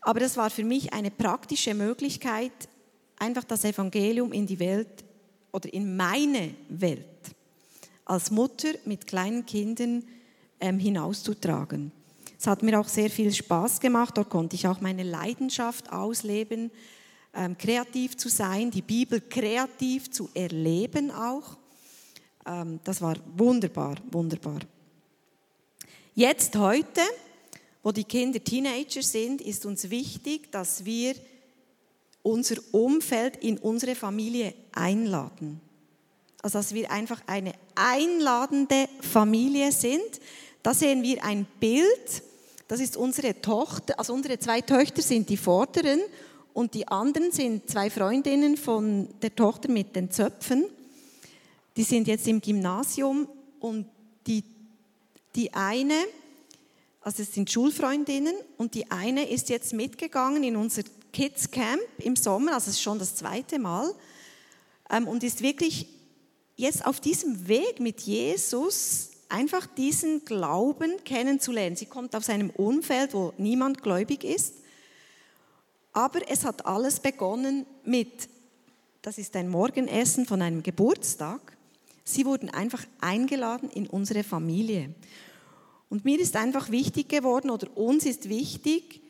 Aber 0.00 0.18
das 0.18 0.36
war 0.36 0.50
für 0.50 0.64
mich 0.64 0.92
eine 0.92 1.12
praktische 1.12 1.72
Möglichkeit, 1.72 2.50
einfach 3.18 3.44
das 3.44 3.64
Evangelium 3.64 4.32
in 4.32 4.46
die 4.46 4.58
Welt 4.58 5.04
oder 5.52 5.72
in 5.72 5.96
meine 5.96 6.54
Welt 6.68 7.06
als 8.04 8.32
Mutter 8.32 8.70
mit 8.84 9.06
kleinen 9.06 9.46
Kindern 9.46 10.02
ähm, 10.58 10.80
hinauszutragen. 10.80 11.92
Es 12.36 12.48
hat 12.48 12.64
mir 12.64 12.80
auch 12.80 12.88
sehr 12.88 13.10
viel 13.10 13.32
Spaß 13.32 13.78
gemacht. 13.78 14.16
Dort 14.16 14.28
konnte 14.28 14.56
ich 14.56 14.66
auch 14.66 14.80
meine 14.80 15.04
Leidenschaft 15.04 15.92
ausleben, 15.92 16.72
ähm, 17.34 17.56
kreativ 17.58 18.16
zu 18.16 18.28
sein, 18.28 18.70
die 18.70 18.82
Bibel 18.82 19.20
kreativ 19.20 20.10
zu 20.10 20.28
erleben 20.34 21.10
auch. 21.10 21.56
Ähm, 22.46 22.80
das 22.84 23.00
war 23.00 23.16
wunderbar, 23.36 23.96
wunderbar. 24.10 24.60
Jetzt 26.14 26.56
heute, 26.56 27.00
wo 27.82 27.90
die 27.90 28.04
Kinder 28.04 28.42
Teenager 28.42 29.02
sind, 29.02 29.40
ist 29.40 29.66
uns 29.66 29.90
wichtig, 29.90 30.50
dass 30.52 30.84
wir 30.84 31.14
unser 32.22 32.56
Umfeld 32.72 33.36
in 33.36 33.58
unsere 33.58 33.94
Familie 33.94 34.54
einladen. 34.72 35.60
Also 36.40 36.58
dass 36.58 36.74
wir 36.74 36.90
einfach 36.90 37.20
eine 37.26 37.52
einladende 37.74 38.88
Familie 39.00 39.72
sind. 39.72 40.20
Da 40.62 40.72
sehen 40.72 41.02
wir 41.02 41.24
ein 41.24 41.46
Bild. 41.58 42.22
Das 42.68 42.80
ist 42.80 42.96
unsere 42.96 43.40
Tochter, 43.40 43.98
also 43.98 44.14
unsere 44.14 44.38
zwei 44.38 44.60
Töchter 44.60 45.02
sind 45.02 45.28
die 45.28 45.36
Vorderen 45.36 46.00
und 46.54 46.74
die 46.74 46.86
anderen 46.86 47.32
sind 47.32 47.68
zwei 47.68 47.90
Freundinnen 47.90 48.56
von 48.56 49.08
der 49.20 49.34
Tochter 49.34 49.70
mit 49.70 49.94
den 49.96 50.10
Zöpfen. 50.10 50.64
Die 51.76 51.82
sind 51.82 52.06
jetzt 52.06 52.28
im 52.28 52.40
Gymnasium 52.40 53.28
und 53.58 53.86
die, 54.28 54.44
die 55.34 55.52
eine, 55.52 55.98
also 57.00 57.24
es 57.24 57.34
sind 57.34 57.50
Schulfreundinnen 57.50 58.34
und 58.56 58.74
die 58.74 58.88
eine 58.90 59.28
ist 59.28 59.48
jetzt 59.48 59.74
mitgegangen 59.74 60.44
in 60.44 60.54
unser 60.54 60.82
Kids 61.12 61.50
Camp 61.50 61.82
im 61.98 62.14
Sommer, 62.14 62.54
also 62.54 62.70
es 62.70 62.76
ist 62.76 62.82
schon 62.82 63.00
das 63.00 63.16
zweite 63.16 63.58
Mal 63.58 63.92
ähm, 64.90 65.08
und 65.08 65.24
ist 65.24 65.42
wirklich 65.42 65.88
jetzt 66.54 66.86
auf 66.86 67.00
diesem 67.00 67.48
Weg 67.48 67.80
mit 67.80 68.02
Jesus 68.02 69.10
einfach 69.28 69.66
diesen 69.66 70.24
Glauben 70.24 70.92
kennenzulernen. 71.04 71.74
Sie 71.74 71.86
kommt 71.86 72.14
aus 72.14 72.28
einem 72.28 72.50
Umfeld, 72.50 73.12
wo 73.12 73.32
niemand 73.38 73.82
gläubig 73.82 74.22
ist 74.22 74.54
aber 75.94 76.28
es 76.28 76.44
hat 76.44 76.66
alles 76.66 77.00
begonnen 77.00 77.64
mit, 77.84 78.28
das 79.00 79.16
ist 79.16 79.34
ein 79.36 79.48
Morgenessen 79.48 80.26
von 80.26 80.42
einem 80.42 80.62
Geburtstag. 80.62 81.56
Sie 82.02 82.26
wurden 82.26 82.50
einfach 82.50 82.84
eingeladen 83.00 83.70
in 83.70 83.86
unsere 83.86 84.24
Familie. 84.24 84.94
Und 85.88 86.04
mir 86.04 86.18
ist 86.18 86.36
einfach 86.36 86.70
wichtig 86.70 87.08
geworden, 87.08 87.50
oder 87.50 87.74
uns 87.76 88.04
ist 88.04 88.28
wichtig, 88.28 89.00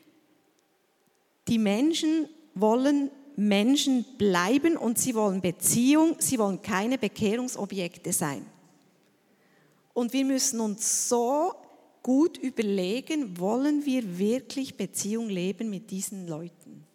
die 1.47 1.57
Menschen 1.57 2.29
wollen 2.53 3.09
Menschen 3.35 4.05
bleiben 4.17 4.77
und 4.77 4.97
sie 4.97 5.15
wollen 5.15 5.41
Beziehung, 5.41 6.15
sie 6.19 6.37
wollen 6.37 6.61
keine 6.61 6.97
Bekehrungsobjekte 6.97 8.13
sein. 8.13 8.45
Und 9.93 10.13
wir 10.13 10.25
müssen 10.25 10.59
uns 10.59 11.09
so 11.09 11.53
gut 12.05 12.37
überlegen, 12.37 13.39
wollen 13.39 13.83
wir 13.83 14.19
wirklich 14.19 14.77
Beziehung 14.77 15.27
leben 15.27 15.71
mit 15.71 15.89
diesen 15.89 16.27
Leuten? 16.27 16.85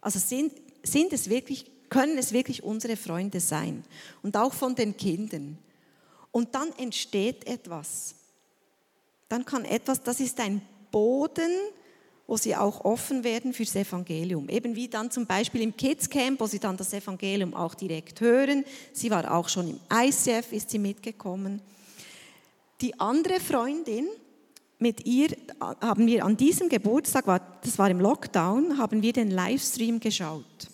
Also 0.00 0.20
sind, 0.20 0.52
sind 0.84 1.12
es 1.12 1.28
wirklich, 1.28 1.64
können 1.88 2.16
es 2.18 2.32
wirklich 2.32 2.62
unsere 2.62 2.96
Freunde 2.96 3.40
sein? 3.40 3.82
Und 4.22 4.36
auch 4.36 4.54
von 4.54 4.76
den 4.76 4.96
Kindern. 4.96 5.58
Und 6.30 6.54
dann 6.54 6.70
entsteht 6.78 7.48
etwas. 7.48 8.14
Dann 9.28 9.44
kann 9.44 9.64
etwas, 9.64 10.04
das 10.04 10.20
ist 10.20 10.38
ein 10.38 10.62
Boden, 10.92 11.50
wo 12.28 12.36
sie 12.36 12.54
auch 12.54 12.84
offen 12.84 13.24
werden 13.24 13.52
fürs 13.52 13.74
Evangelium. 13.74 14.48
Eben 14.48 14.76
wie 14.76 14.86
dann 14.86 15.10
zum 15.10 15.26
Beispiel 15.26 15.62
im 15.62 15.76
Kids 15.76 16.08
Camp, 16.08 16.38
wo 16.38 16.46
sie 16.46 16.60
dann 16.60 16.76
das 16.76 16.92
Evangelium 16.92 17.54
auch 17.54 17.74
direkt 17.74 18.20
hören. 18.20 18.64
Sie 18.92 19.10
war 19.10 19.34
auch 19.34 19.48
schon 19.48 19.70
im 19.70 19.80
ICF, 19.92 20.52
ist 20.52 20.70
sie 20.70 20.78
mitgekommen. 20.78 21.60
Die 22.80 23.00
andere 23.00 23.40
Freundin, 23.40 24.06
mit 24.78 25.06
ihr 25.06 25.28
haben 25.58 26.06
wir 26.06 26.24
an 26.24 26.36
diesem 26.36 26.68
Geburtstag, 26.68 27.24
das 27.62 27.78
war 27.78 27.90
im 27.90 28.00
Lockdown, 28.00 28.78
haben 28.78 29.02
wir 29.02 29.12
den 29.12 29.30
Livestream 29.30 30.00
geschaut. 30.00 30.68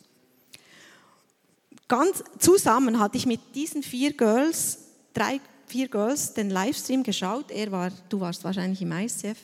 Ganz 1.87 2.23
zusammen 2.39 2.99
hatte 2.99 3.17
ich 3.17 3.27
mit 3.27 3.41
diesen 3.55 3.83
vier 3.83 4.13
Girls, 4.13 4.79
drei, 5.13 5.41
vier 5.67 5.89
Girls, 5.89 6.35
den 6.35 6.51
Livestream 6.51 7.03
geschaut. 7.03 7.51
Er 7.51 7.71
war, 7.73 7.91
du 8.09 8.21
warst 8.21 8.45
wahrscheinlich 8.45 8.83
im 8.83 8.93
ICF. 8.93 9.39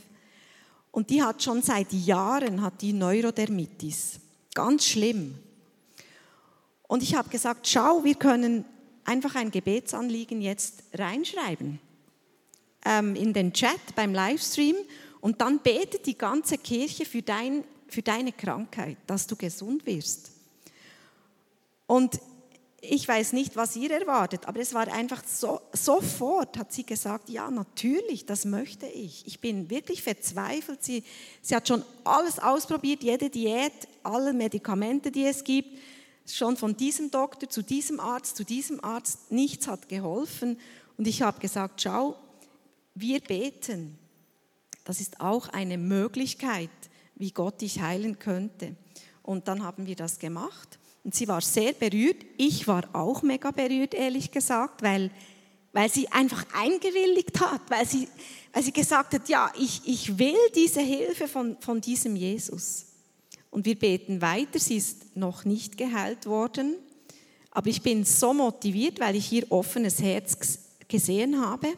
Und 0.93 1.11
die 1.11 1.23
hat 1.23 1.43
schon 1.43 1.61
seit 1.61 1.93
Jahren 1.93 2.63
hat 2.63 2.81
die 2.81 2.93
Neurodermitis. 2.93 4.21
Ganz 4.55 4.87
schlimm. 4.87 5.35
Und 6.89 7.03
ich 7.03 7.15
habe 7.15 7.29
gesagt, 7.29 7.67
schau, 7.67 8.05
wir 8.05 8.15
können 8.15 8.65
einfach 9.05 9.35
ein 9.35 9.51
Gebetsanliegen 9.51 10.41
jetzt 10.41 10.85
reinschreiben 10.95 11.81
ähm, 12.87 13.17
in 13.17 13.33
den 13.33 13.53
Chat 13.53 13.95
beim 13.95 14.15
Livestream 14.15 14.77
und 15.21 15.41
dann 15.41 15.59
betet 15.59 16.07
die 16.07 16.17
ganze 16.17 16.57
Kirche 16.57 17.05
für, 17.05 17.23
dein, 17.23 17.65
für 17.89 18.03
deine 18.03 18.33
Krankheit, 18.33 18.97
dass 19.07 19.27
du 19.27 19.35
gesund 19.37 19.85
wirst. 19.85 20.31
Und 21.87 22.21
ich 22.81 23.09
weiß 23.09 23.33
nicht, 23.33 23.57
was 23.57 23.75
ihr 23.75 23.91
erwartet, 23.91 24.47
aber 24.47 24.61
es 24.61 24.73
war 24.73 24.87
einfach 24.93 25.23
so, 25.27 25.61
sofort 25.73 26.57
hat 26.57 26.73
sie 26.73 26.85
gesagt, 26.85 27.29
ja, 27.29 27.51
natürlich, 27.51 28.27
das 28.27 28.45
möchte 28.45 28.87
ich. 28.87 29.27
Ich 29.27 29.41
bin 29.41 29.71
wirklich 29.71 30.03
verzweifelt. 30.03 30.85
Sie, 30.85 31.03
sie 31.43 31.57
hat 31.57 31.67
schon 31.67 31.83
alles 32.05 32.39
ausprobiert, 32.39 33.03
jede 33.03 33.31
Diät, 33.31 33.73
alle 34.05 34.33
Medikamente, 34.33 35.11
die 35.11 35.25
es 35.25 35.43
gibt, 35.43 35.77
schon 36.27 36.57
von 36.57 36.77
diesem 36.77 37.11
Doktor 37.11 37.49
zu 37.49 37.63
diesem 37.63 37.99
Arzt, 37.99 38.37
zu 38.37 38.45
diesem 38.45 38.83
Arzt, 38.85 39.33
nichts 39.33 39.67
hat 39.67 39.89
geholfen. 39.89 40.59
Und 40.97 41.09
ich 41.09 41.23
habe 41.23 41.41
gesagt, 41.41 41.83
schau, 41.83 42.17
wir 42.97 43.21
beten. 43.21 43.99
Das 44.85 45.01
ist 45.01 45.21
auch 45.21 45.49
eine 45.49 45.79
Möglichkeit, 45.79 46.71
wie 47.15 47.31
Gott 47.31 47.61
dich 47.61 47.81
heilen 47.81 48.19
könnte. 48.19 48.75
Und 49.23 49.49
dann 49.49 49.63
haben 49.63 49.87
wir 49.87 49.97
das 49.97 50.19
gemacht. 50.19 50.79
Und 51.05 51.15
sie 51.15 51.29
war 51.29 51.41
sehr 51.41 51.73
berührt. 51.73 52.25
Ich 52.39 52.67
war 52.67 52.89
auch 52.95 53.23
mega 53.23 53.51
berührt, 53.51 53.95
ehrlich 53.95 54.31
gesagt, 54.31 54.83
weil, 54.83 55.11
weil 55.73 55.91
sie 55.91 56.09
einfach 56.09 56.47
eingewilligt 56.55 57.39
hat, 57.41 57.63
weil 57.69 57.87
sie, 57.87 58.09
weil 58.53 58.63
sie 58.63 58.73
gesagt 58.73 59.13
hat, 59.13 59.29
ja, 59.29 59.53
ich, 59.59 59.83
ich 59.85 60.19
will 60.19 60.35
diese 60.55 60.81
Hilfe 60.81 61.29
von, 61.29 61.57
von 61.61 61.81
diesem 61.81 62.17
Jesus. 62.17 62.87
Und 63.51 63.67
wir 63.67 63.79
beten 63.79 64.23
weiter. 64.23 64.59
Sie 64.59 64.77
ist 64.77 65.17
noch 65.17 65.45
nicht 65.45 65.77
geheilt 65.77 66.27
worden. 66.27 66.77
Aber 67.51 67.69
ich 67.69 67.83
bin 67.83 68.05
so 68.05 68.33
motiviert, 68.33 69.01
weil 69.01 69.17
ich 69.17 69.31
ihr 69.33 69.51
offenes 69.51 70.01
Herz 70.01 70.39
gesehen 70.89 71.45
habe 71.45 71.69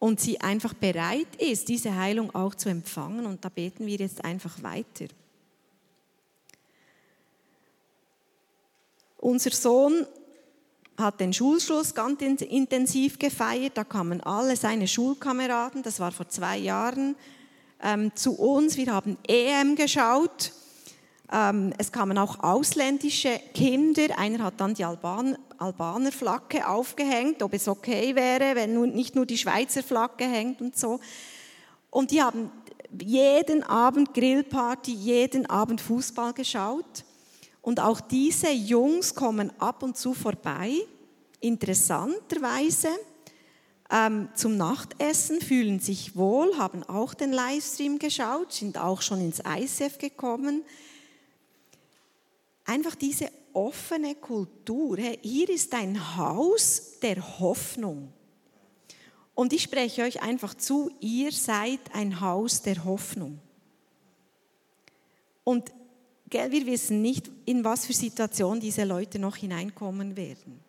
und 0.00 0.20
sie 0.20 0.40
einfach 0.40 0.74
bereit 0.74 1.34
ist, 1.38 1.68
diese 1.68 1.94
Heilung 1.94 2.34
auch 2.34 2.54
zu 2.54 2.68
empfangen. 2.68 3.26
Und 3.26 3.44
da 3.44 3.48
beten 3.48 3.86
wir 3.86 3.96
jetzt 3.96 4.24
einfach 4.24 4.62
weiter. 4.62 5.06
Unser 9.18 9.50
Sohn 9.50 10.06
hat 10.96 11.20
den 11.20 11.32
Schulschluss 11.32 11.94
ganz 11.94 12.22
intensiv 12.22 13.18
gefeiert. 13.18 13.76
Da 13.76 13.84
kamen 13.84 14.20
alle 14.20 14.56
seine 14.56 14.86
Schulkameraden, 14.86 15.82
das 15.82 15.98
war 16.00 16.12
vor 16.12 16.28
zwei 16.28 16.58
Jahren, 16.58 17.16
ähm, 17.82 18.14
zu 18.14 18.32
uns. 18.38 18.76
Wir 18.76 18.92
haben 18.92 19.16
EM 19.26 19.74
geschaut 19.76 20.52
ähm, 21.30 21.74
es 21.76 21.92
kamen 21.92 22.16
auch 22.18 22.42
ausländische 22.42 23.38
Kinder. 23.52 24.18
Einer 24.18 24.44
hat 24.44 24.54
dann 24.58 24.74
die 24.74 24.84
Alban 24.84 25.36
Albaner 25.58 26.12
Flagge 26.12 26.66
aufgehängt, 26.66 27.42
ob 27.42 27.54
es 27.54 27.68
okay 27.68 28.14
wäre, 28.14 28.54
wenn 28.54 28.74
nun 28.74 28.92
nicht 28.92 29.14
nur 29.14 29.26
die 29.26 29.38
Schweizer 29.38 29.82
Flagge 29.82 30.24
hängt 30.24 30.60
und 30.60 30.76
so. 30.76 31.00
Und 31.90 32.10
die 32.10 32.22
haben 32.22 32.50
jeden 33.00 33.62
Abend 33.62 34.14
Grillparty, 34.14 34.92
jeden 34.92 35.46
Abend 35.46 35.80
Fußball 35.80 36.32
geschaut. 36.32 37.04
Und 37.62 37.80
auch 37.80 38.00
diese 38.00 38.50
Jungs 38.50 39.14
kommen 39.14 39.52
ab 39.58 39.82
und 39.82 39.96
zu 39.96 40.14
vorbei, 40.14 40.72
interessanterweise, 41.40 42.88
ähm, 43.90 44.28
zum 44.34 44.56
Nachtessen, 44.56 45.40
fühlen 45.40 45.80
sich 45.80 46.16
wohl, 46.16 46.56
haben 46.58 46.82
auch 46.84 47.14
den 47.14 47.32
Livestream 47.32 47.98
geschaut, 47.98 48.52
sind 48.52 48.78
auch 48.78 49.02
schon 49.02 49.20
ins 49.20 49.40
ICF 49.40 49.98
gekommen 49.98 50.62
einfach 52.68 52.94
diese 52.94 53.30
offene 53.52 54.14
Kultur. 54.14 54.98
Hier 55.22 55.48
ist 55.48 55.74
ein 55.74 56.16
Haus 56.16 56.98
der 57.00 57.38
Hoffnung. 57.40 58.12
Und 59.34 59.52
ich 59.52 59.62
spreche 59.62 60.02
euch 60.02 60.22
einfach 60.22 60.54
zu, 60.54 60.90
ihr 61.00 61.30
seid 61.30 61.80
ein 61.92 62.20
Haus 62.20 62.62
der 62.62 62.84
Hoffnung. 62.84 63.38
Und 65.44 65.72
gell, 66.28 66.50
wir 66.50 66.66
wissen 66.66 67.02
nicht, 67.02 67.30
in 67.44 67.64
was 67.64 67.86
für 67.86 67.92
Situation 67.92 68.60
diese 68.60 68.84
Leute 68.84 69.18
noch 69.18 69.36
hineinkommen 69.36 70.16
werden. 70.16 70.60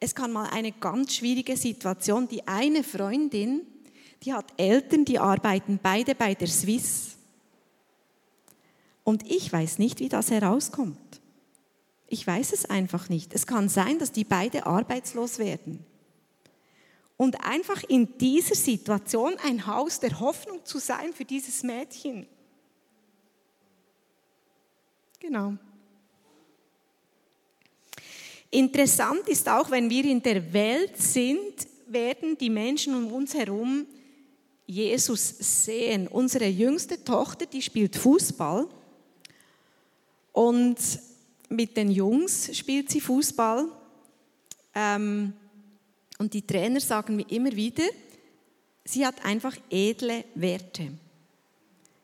Es 0.00 0.14
kann 0.14 0.32
mal 0.32 0.48
eine 0.50 0.72
ganz 0.72 1.14
schwierige 1.14 1.56
Situation. 1.56 2.28
Die 2.28 2.46
eine 2.46 2.82
Freundin, 2.82 3.62
die 4.22 4.32
hat 4.32 4.52
Eltern, 4.56 5.04
die 5.04 5.18
arbeiten 5.18 5.78
beide 5.82 6.14
bei 6.14 6.34
der 6.34 6.48
Swiss. 6.48 7.16
Und 9.04 9.30
ich 9.30 9.52
weiß 9.52 9.78
nicht, 9.78 10.00
wie 10.00 10.08
das 10.08 10.30
herauskommt. 10.30 11.20
Ich 12.08 12.26
weiß 12.26 12.52
es 12.52 12.64
einfach 12.64 13.08
nicht. 13.08 13.34
Es 13.34 13.46
kann 13.46 13.68
sein, 13.68 13.98
dass 13.98 14.12
die 14.12 14.24
beide 14.24 14.66
arbeitslos 14.66 15.38
werden. 15.38 15.84
Und 17.16 17.44
einfach 17.44 17.82
in 17.84 18.18
dieser 18.18 18.54
Situation 18.54 19.34
ein 19.44 19.66
Haus 19.66 20.00
der 20.00 20.18
Hoffnung 20.20 20.64
zu 20.64 20.78
sein 20.78 21.12
für 21.12 21.24
dieses 21.24 21.62
Mädchen. 21.62 22.26
Genau. 25.20 25.54
Interessant 28.50 29.28
ist 29.28 29.48
auch, 29.48 29.70
wenn 29.70 29.90
wir 29.90 30.04
in 30.04 30.22
der 30.22 30.52
Welt 30.52 30.96
sind, 30.96 31.66
werden 31.86 32.36
die 32.38 32.50
Menschen 32.50 32.94
um 32.94 33.12
uns 33.12 33.34
herum 33.34 33.86
Jesus 34.66 35.28
sehen. 35.38 36.08
Unsere 36.08 36.46
jüngste 36.46 37.02
Tochter, 37.02 37.46
die 37.46 37.62
spielt 37.62 37.96
Fußball 37.96 38.68
und 40.34 40.76
mit 41.48 41.76
den 41.76 41.90
Jungs 41.90 42.54
spielt 42.54 42.90
sie 42.90 43.00
Fußball. 43.00 43.66
Ähm, 44.74 45.32
und 46.18 46.34
die 46.34 46.46
Trainer 46.46 46.80
sagen 46.80 47.16
mir 47.16 47.30
immer 47.30 47.52
wieder, 47.52 47.84
sie 48.84 49.06
hat 49.06 49.24
einfach 49.24 49.56
edle 49.70 50.24
Werte. 50.34 50.90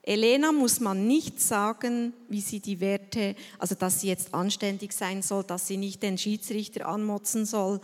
Elena 0.02 0.52
muss 0.52 0.78
man 0.80 1.06
nicht 1.06 1.40
sagen, 1.40 2.12
wie 2.28 2.40
sie 2.40 2.60
die 2.60 2.80
Werte, 2.80 3.34
also 3.58 3.74
dass 3.74 4.00
sie 4.00 4.08
jetzt 4.08 4.32
anständig 4.32 4.92
sein 4.92 5.22
soll, 5.22 5.44
dass 5.44 5.66
sie 5.66 5.76
nicht 5.76 6.02
den 6.02 6.16
Schiedsrichter 6.16 6.86
anmotzen 6.86 7.44
soll. 7.44 7.80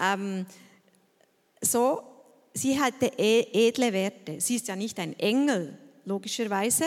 Ähm, 0.00 0.46
so, 1.60 2.02
sie 2.54 2.80
hatte 2.80 3.06
e-, 3.18 3.68
edle 3.68 3.92
Werte. 3.92 4.40
Sie 4.40 4.54
ist 4.54 4.68
ja 4.68 4.76
nicht 4.76 4.98
ein 5.00 5.18
Engel, 5.18 5.76
logischerweise, 6.04 6.84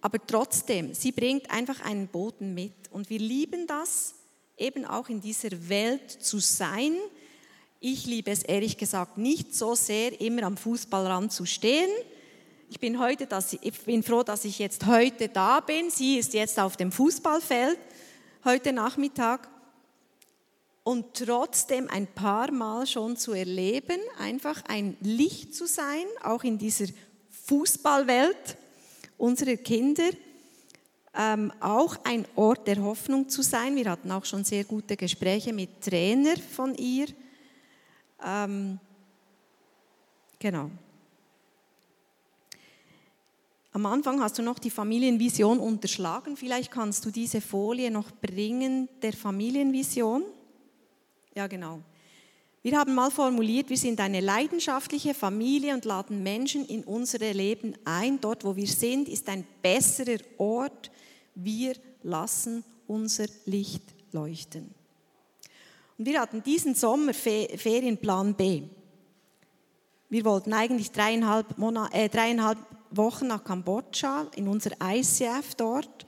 aber 0.00 0.24
trotzdem, 0.26 0.94
sie 0.94 1.12
bringt 1.12 1.50
einfach 1.50 1.80
einen 1.84 2.08
Boden 2.08 2.54
mit. 2.54 2.72
Und 2.90 3.10
wir 3.10 3.18
lieben 3.18 3.66
das, 3.66 4.14
eben 4.56 4.84
auch 4.84 5.08
in 5.08 5.20
dieser 5.20 5.68
Welt 5.68 6.10
zu 6.10 6.38
sein. 6.38 6.94
Ich 7.80 8.06
liebe 8.06 8.30
es 8.30 8.42
ehrlich 8.42 8.76
gesagt 8.76 9.18
nicht 9.18 9.54
so 9.54 9.74
sehr, 9.74 10.20
immer 10.20 10.42
am 10.44 10.56
Fußballrand 10.56 11.32
zu 11.32 11.46
stehen 11.46 11.90
ich 12.70 12.78
bin, 12.78 13.00
heute, 13.00 13.26
dass 13.26 13.52
ich, 13.52 13.58
ich 13.64 13.80
bin 13.80 14.04
froh, 14.04 14.22
dass 14.22 14.44
ich 14.44 14.60
jetzt 14.60 14.86
heute 14.86 15.28
da 15.28 15.58
bin. 15.58 15.90
Sie 15.90 16.18
ist 16.18 16.32
jetzt 16.34 16.58
auf 16.60 16.76
dem 16.76 16.92
Fußballfeld 16.92 17.76
heute 18.44 18.72
Nachmittag. 18.72 19.48
Und 20.84 21.14
trotzdem 21.14 21.90
ein 21.90 22.06
paar 22.06 22.52
Mal 22.52 22.86
schon 22.86 23.16
zu 23.16 23.32
erleben, 23.32 23.98
einfach 24.20 24.62
ein 24.68 24.96
Licht 25.00 25.52
zu 25.52 25.66
sein, 25.66 26.04
auch 26.22 26.44
in 26.44 26.58
dieser 26.58 26.86
Fußballwelt 27.46 28.56
unserer 29.20 29.56
Kinder, 29.56 30.10
ähm, 31.14 31.52
auch 31.60 31.96
ein 32.04 32.24
Ort 32.36 32.66
der 32.66 32.82
Hoffnung 32.82 33.28
zu 33.28 33.42
sein. 33.42 33.76
Wir 33.76 33.90
hatten 33.90 34.10
auch 34.10 34.24
schon 34.24 34.44
sehr 34.44 34.64
gute 34.64 34.96
Gespräche 34.96 35.52
mit 35.52 35.80
Trainer 35.80 36.36
von 36.36 36.74
ihr. 36.74 37.06
Ähm, 38.24 38.78
genau. 40.38 40.70
Am 43.72 43.86
Anfang 43.86 44.20
hast 44.20 44.38
du 44.38 44.42
noch 44.42 44.58
die 44.58 44.70
Familienvision 44.70 45.60
unterschlagen. 45.60 46.36
Vielleicht 46.36 46.70
kannst 46.70 47.04
du 47.04 47.10
diese 47.10 47.40
Folie 47.40 47.90
noch 47.90 48.10
bringen 48.10 48.88
der 49.00 49.12
Familienvision. 49.12 50.24
Ja, 51.34 51.46
genau. 51.46 51.80
Wir 52.62 52.78
haben 52.78 52.94
mal 52.94 53.10
formuliert, 53.10 53.70
wir 53.70 53.78
sind 53.78 54.00
eine 54.00 54.20
leidenschaftliche 54.20 55.14
Familie 55.14 55.72
und 55.72 55.86
laden 55.86 56.22
Menschen 56.22 56.66
in 56.66 56.84
unsere 56.84 57.32
Leben 57.32 57.74
ein. 57.86 58.20
Dort, 58.20 58.44
wo 58.44 58.54
wir 58.54 58.66
sind, 58.66 59.08
ist 59.08 59.30
ein 59.30 59.46
besserer 59.62 60.18
Ort. 60.36 60.90
Wir 61.34 61.74
lassen 62.02 62.62
unser 62.86 63.24
Licht 63.46 63.82
leuchten. 64.12 64.74
Und 65.96 66.04
wir 66.04 66.20
hatten 66.20 66.42
diesen 66.42 66.74
Sommer 66.74 67.14
Ferienplan 67.14 68.34
B. 68.34 68.64
Wir 70.10 70.24
wollten 70.26 70.52
eigentlich 70.52 70.90
dreieinhalb, 70.90 71.56
Monate, 71.56 71.94
äh, 71.94 72.08
dreieinhalb 72.10 72.58
Wochen 72.90 73.28
nach 73.28 73.42
Kambodscha 73.42 74.26
in 74.36 74.48
unser 74.48 74.72
ICF 74.82 75.54
dort, 75.56 76.04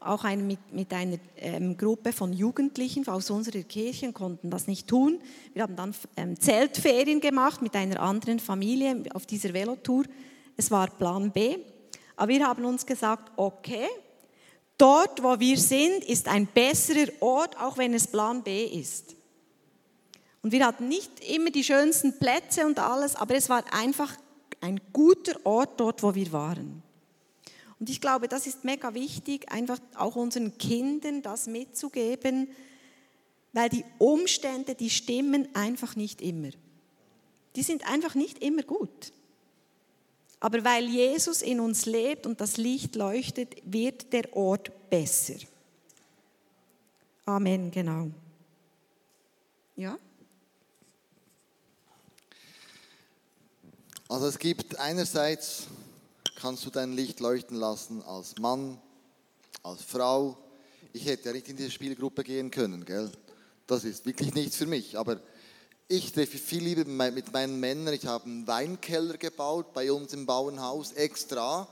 auch 0.00 0.24
ein, 0.24 0.46
mit, 0.46 0.72
mit 0.72 0.92
einer 0.94 1.18
ähm, 1.36 1.76
Gruppe 1.76 2.12
von 2.12 2.32
Jugendlichen 2.32 3.06
aus 3.06 3.30
unserer 3.30 3.62
Kirche 3.62 4.12
konnten 4.12 4.50
das 4.50 4.66
nicht 4.66 4.88
tun. 4.88 5.20
Wir 5.52 5.62
haben 5.62 5.76
dann 5.76 5.94
ähm, 6.16 6.40
Zeltferien 6.40 7.20
gemacht 7.20 7.60
mit 7.60 7.76
einer 7.76 8.00
anderen 8.00 8.40
Familie 8.40 9.02
auf 9.12 9.26
dieser 9.26 9.52
Velotour. 9.52 10.04
Es 10.56 10.70
war 10.70 10.88
Plan 10.88 11.30
B. 11.30 11.58
Aber 12.16 12.28
wir 12.28 12.46
haben 12.46 12.64
uns 12.64 12.86
gesagt, 12.86 13.30
okay, 13.36 13.86
dort, 14.78 15.22
wo 15.22 15.38
wir 15.38 15.58
sind, 15.58 16.04
ist 16.04 16.28
ein 16.28 16.46
besserer 16.46 17.10
Ort, 17.20 17.60
auch 17.60 17.76
wenn 17.76 17.92
es 17.92 18.06
Plan 18.06 18.42
B 18.42 18.64
ist. 18.64 19.14
Und 20.42 20.52
wir 20.52 20.66
hatten 20.66 20.88
nicht 20.88 21.10
immer 21.28 21.50
die 21.50 21.64
schönsten 21.64 22.18
Plätze 22.18 22.66
und 22.66 22.78
alles, 22.78 23.16
aber 23.16 23.34
es 23.34 23.50
war 23.50 23.62
einfach 23.72 24.14
ein 24.62 24.80
guter 24.92 25.34
Ort 25.44 25.78
dort, 25.78 26.02
wo 26.02 26.14
wir 26.14 26.32
waren. 26.32 26.82
Und 27.80 27.88
ich 27.88 28.00
glaube, 28.00 28.28
das 28.28 28.46
ist 28.46 28.64
mega 28.64 28.94
wichtig, 28.94 29.50
einfach 29.50 29.80
auch 29.96 30.14
unseren 30.14 30.58
Kindern 30.58 31.22
das 31.22 31.46
mitzugeben, 31.46 32.48
weil 33.52 33.70
die 33.70 33.84
Umstände, 33.98 34.74
die 34.74 34.90
stimmen 34.90 35.48
einfach 35.54 35.96
nicht 35.96 36.20
immer. 36.20 36.50
Die 37.56 37.62
sind 37.62 37.90
einfach 37.90 38.14
nicht 38.14 38.44
immer 38.44 38.62
gut. 38.62 39.12
Aber 40.40 40.62
weil 40.64 40.84
Jesus 40.84 41.42
in 41.42 41.58
uns 41.58 41.86
lebt 41.86 42.26
und 42.26 42.40
das 42.40 42.58
Licht 42.58 42.96
leuchtet, 42.96 43.56
wird 43.64 44.12
der 44.12 44.34
Ort 44.36 44.70
besser. 44.90 45.34
Amen, 47.26 47.70
genau. 47.70 48.10
Ja? 49.76 49.98
Also 54.08 54.26
es 54.26 54.38
gibt 54.38 54.78
einerseits, 54.78 55.66
kannst 56.40 56.64
du 56.64 56.70
dein 56.70 56.92
Licht 56.92 57.20
leuchten 57.20 57.56
lassen 57.56 58.02
als 58.02 58.38
Mann, 58.38 58.78
als 59.62 59.82
Frau. 59.82 60.38
Ich 60.92 61.04
hätte 61.04 61.28
ja 61.28 61.32
nicht 61.32 61.48
in 61.48 61.56
diese 61.56 61.70
Spielgruppe 61.70 62.24
gehen 62.24 62.50
können, 62.50 62.84
gell? 62.84 63.10
Das 63.66 63.84
ist 63.84 64.06
wirklich 64.06 64.34
nichts 64.34 64.56
für 64.56 64.66
mich. 64.66 64.98
Aber 64.98 65.20
ich 65.86 66.12
treffe 66.12 66.38
viel 66.38 66.64
lieber 66.64 66.84
mit 67.10 67.32
meinen 67.32 67.60
Männern. 67.60 67.94
Ich 67.94 68.06
habe 68.06 68.24
einen 68.24 68.46
Weinkeller 68.46 69.16
gebaut 69.18 69.74
bei 69.74 69.92
uns 69.92 70.12
im 70.12 70.24
Bauernhaus 70.24 70.92
extra. 70.92 71.68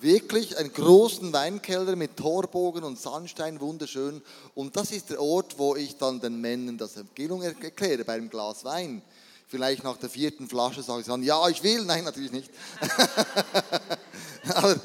Wirklich 0.00 0.58
einen 0.58 0.72
großen 0.72 1.32
Weinkeller 1.32 1.96
mit 1.96 2.16
Torbogen 2.16 2.84
und 2.84 2.98
Sandstein, 2.98 3.60
wunderschön. 3.60 4.20
Und 4.54 4.76
das 4.76 4.90
ist 4.90 5.10
der 5.10 5.22
Ort, 5.22 5.58
wo 5.58 5.74
ich 5.74 5.96
dann 5.96 6.20
den 6.20 6.40
Männern 6.40 6.76
das 6.76 6.96
Empfehlung 6.96 7.42
erkläre, 7.42 8.04
bei 8.04 8.14
einem 8.14 8.28
Glas 8.28 8.64
Wein. 8.64 9.00
Vielleicht 9.52 9.84
nach 9.84 9.98
der 9.98 10.08
vierten 10.08 10.48
Flasche 10.48 10.82
sage 10.82 11.02
ich 11.02 11.06
dann, 11.06 11.22
ja, 11.22 11.46
ich 11.46 11.62
will. 11.62 11.84
Nein, 11.84 12.04
natürlich 12.04 12.32
nicht. 12.32 12.50
aber, 14.48 14.80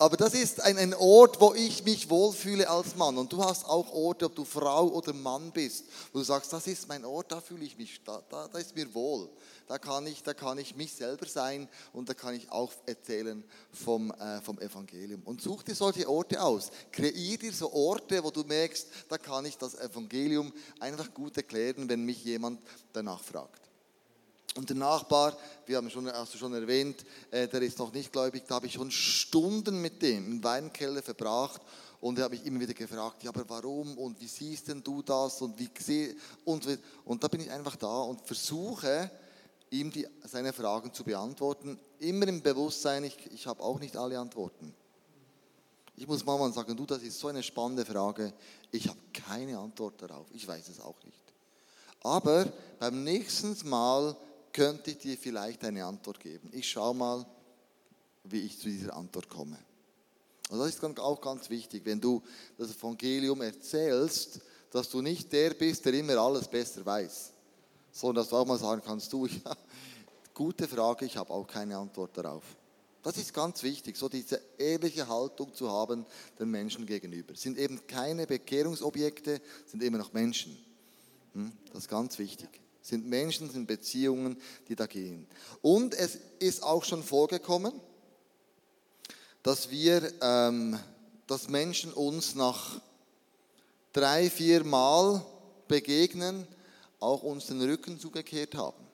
aber, 0.00 0.16
das 0.16 0.34
ist 0.34 0.60
ein, 0.62 0.78
ein 0.78 0.94
Ort, 0.94 1.40
wo 1.40 1.54
ich 1.54 1.84
mich 1.84 2.10
wohlfühle 2.10 2.68
als 2.68 2.96
Mann. 2.96 3.16
Und 3.16 3.32
du 3.32 3.44
hast 3.44 3.66
auch 3.66 3.92
Orte, 3.92 4.24
ob 4.24 4.34
du 4.34 4.44
Frau 4.44 4.88
oder 4.88 5.12
Mann 5.12 5.52
bist, 5.52 5.84
wo 6.12 6.18
du 6.18 6.24
sagst, 6.24 6.52
das 6.52 6.66
ist 6.66 6.88
mein 6.88 7.04
Ort, 7.04 7.30
da 7.30 7.40
fühle 7.40 7.64
ich 7.64 7.78
mich, 7.78 8.02
da, 8.02 8.20
da, 8.28 8.48
da 8.48 8.58
ist 8.58 8.74
mir 8.74 8.92
wohl. 8.92 9.28
Da 9.68 9.78
kann, 9.78 10.04
ich, 10.08 10.24
da 10.24 10.34
kann 10.34 10.58
ich 10.58 10.74
mich 10.74 10.92
selber 10.92 11.26
sein 11.26 11.68
und 11.92 12.08
da 12.08 12.14
kann 12.14 12.34
ich 12.34 12.50
auch 12.50 12.72
erzählen 12.86 13.44
vom, 13.72 14.10
äh, 14.10 14.40
vom 14.40 14.58
Evangelium. 14.58 15.22
Und 15.22 15.40
such 15.40 15.62
dir 15.62 15.76
solche 15.76 16.10
Orte 16.10 16.42
aus. 16.42 16.72
Kreier 16.90 17.36
dir 17.36 17.52
so 17.52 17.72
Orte, 17.72 18.24
wo 18.24 18.32
du 18.32 18.42
merkst, 18.42 18.88
da 19.08 19.18
kann 19.18 19.44
ich 19.44 19.56
das 19.56 19.76
Evangelium 19.76 20.52
einfach 20.80 21.14
gut 21.14 21.36
erklären, 21.36 21.88
wenn 21.88 22.04
mich 22.04 22.24
jemand 22.24 22.60
danach 22.92 23.22
fragt. 23.22 23.69
Und 24.56 24.68
der 24.68 24.76
Nachbar, 24.76 25.36
wir 25.66 25.76
haben 25.76 25.90
schon, 25.90 26.10
hast 26.12 26.34
du 26.34 26.38
schon 26.38 26.52
erwähnt, 26.54 27.04
äh, 27.30 27.46
der 27.46 27.62
ist 27.62 27.78
noch 27.78 27.92
nicht 27.92 28.12
gläubig, 28.12 28.44
da 28.48 28.56
habe 28.56 28.66
ich 28.66 28.72
schon 28.72 28.90
Stunden 28.90 29.80
mit 29.80 30.02
dem 30.02 30.26
im 30.26 30.44
Weinkeller 30.44 31.02
verbracht 31.02 31.60
und 32.00 32.18
er 32.18 32.24
hat 32.24 32.32
mich 32.32 32.44
immer 32.44 32.58
wieder 32.58 32.74
gefragt, 32.74 33.22
ja, 33.22 33.30
aber 33.30 33.44
warum 33.48 33.96
und 33.96 34.20
wie 34.20 34.26
siehst 34.26 34.68
denn 34.68 34.82
du 34.82 35.02
das 35.02 35.40
und 35.40 35.56
wie 35.58 36.16
und, 36.44 36.66
und 37.04 37.22
da 37.22 37.28
bin 37.28 37.42
ich 37.42 37.50
einfach 37.50 37.76
da 37.76 38.00
und 38.00 38.26
versuche 38.26 39.10
ihm 39.70 39.92
die, 39.92 40.06
seine 40.24 40.52
Fragen 40.52 40.92
zu 40.92 41.04
beantworten, 41.04 41.78
immer 42.00 42.26
im 42.26 42.42
Bewusstsein, 42.42 43.04
ich, 43.04 43.16
ich 43.32 43.46
habe 43.46 43.62
auch 43.62 43.78
nicht 43.78 43.96
alle 43.96 44.18
Antworten. 44.18 44.74
Ich 45.96 46.08
muss 46.08 46.24
manchmal 46.24 46.52
sagen, 46.52 46.76
du, 46.76 46.86
das 46.86 47.02
ist 47.02 47.20
so 47.20 47.28
eine 47.28 47.42
spannende 47.42 47.84
Frage, 47.84 48.32
ich 48.72 48.88
habe 48.88 48.98
keine 49.12 49.58
Antwort 49.58 50.02
darauf, 50.02 50.26
ich 50.32 50.48
weiß 50.48 50.68
es 50.68 50.80
auch 50.80 50.96
nicht. 51.04 51.22
Aber 52.02 52.50
beim 52.78 53.04
nächsten 53.04 53.56
Mal 53.68 54.16
könnte 54.52 54.90
ich 54.90 54.98
dir 54.98 55.16
vielleicht 55.16 55.64
eine 55.64 55.84
Antwort 55.84 56.20
geben. 56.20 56.50
Ich 56.52 56.68
schaue 56.68 56.94
mal, 56.94 57.26
wie 58.24 58.40
ich 58.40 58.58
zu 58.58 58.68
dieser 58.68 58.96
Antwort 58.96 59.28
komme. 59.28 59.58
Und 60.50 60.58
das 60.58 60.68
ist 60.68 60.98
auch 60.98 61.20
ganz 61.20 61.48
wichtig, 61.48 61.84
wenn 61.84 62.00
du 62.00 62.22
das 62.58 62.76
Evangelium 62.76 63.40
erzählst, 63.40 64.40
dass 64.70 64.88
du 64.88 65.00
nicht 65.00 65.32
der 65.32 65.50
bist, 65.50 65.84
der 65.84 65.94
immer 65.94 66.16
alles 66.16 66.48
besser 66.48 66.84
weiß, 66.84 67.32
sondern 67.92 68.22
dass 68.22 68.30
du 68.30 68.36
auch 68.36 68.46
mal 68.46 68.58
sagen 68.58 68.82
kannst, 68.84 69.12
du, 69.12 69.26
ja, 69.44 69.56
gute 70.34 70.66
Frage, 70.66 71.04
ich 71.04 71.16
habe 71.16 71.32
auch 71.32 71.46
keine 71.46 71.76
Antwort 71.76 72.16
darauf. 72.16 72.44
Das 73.02 73.16
ist 73.16 73.32
ganz 73.32 73.62
wichtig, 73.62 73.96
so 73.96 74.08
diese 74.08 74.40
ehrliche 74.58 75.08
Haltung 75.08 75.54
zu 75.54 75.70
haben 75.70 76.04
den 76.38 76.50
Menschen 76.50 76.84
gegenüber. 76.84 77.34
Sind 77.34 77.56
eben 77.56 77.86
keine 77.86 78.26
Bekehrungsobjekte, 78.26 79.40
sind 79.66 79.82
immer 79.82 79.98
noch 79.98 80.12
Menschen. 80.12 80.56
Hm? 81.32 81.52
Das 81.72 81.84
ist 81.84 81.88
ganz 81.88 82.18
wichtig. 82.18 82.60
Sind 82.82 83.06
Menschen, 83.06 83.50
sind 83.50 83.66
Beziehungen, 83.66 84.40
die 84.68 84.74
da 84.74 84.86
gehen. 84.86 85.26
Und 85.62 85.94
es 85.94 86.18
ist 86.38 86.62
auch 86.62 86.84
schon 86.84 87.02
vorgekommen, 87.02 87.72
dass 89.42 89.70
wir, 89.70 90.12
ähm, 90.22 90.78
dass 91.26 91.48
Menschen 91.48 91.92
uns 91.92 92.34
nach 92.34 92.80
drei, 93.92 94.30
vier 94.30 94.64
Mal 94.64 95.24
begegnen, 95.68 96.46
auch 96.98 97.22
uns 97.22 97.46
den 97.46 97.62
Rücken 97.62 97.98
zugekehrt 97.98 98.54
haben. 98.54 98.86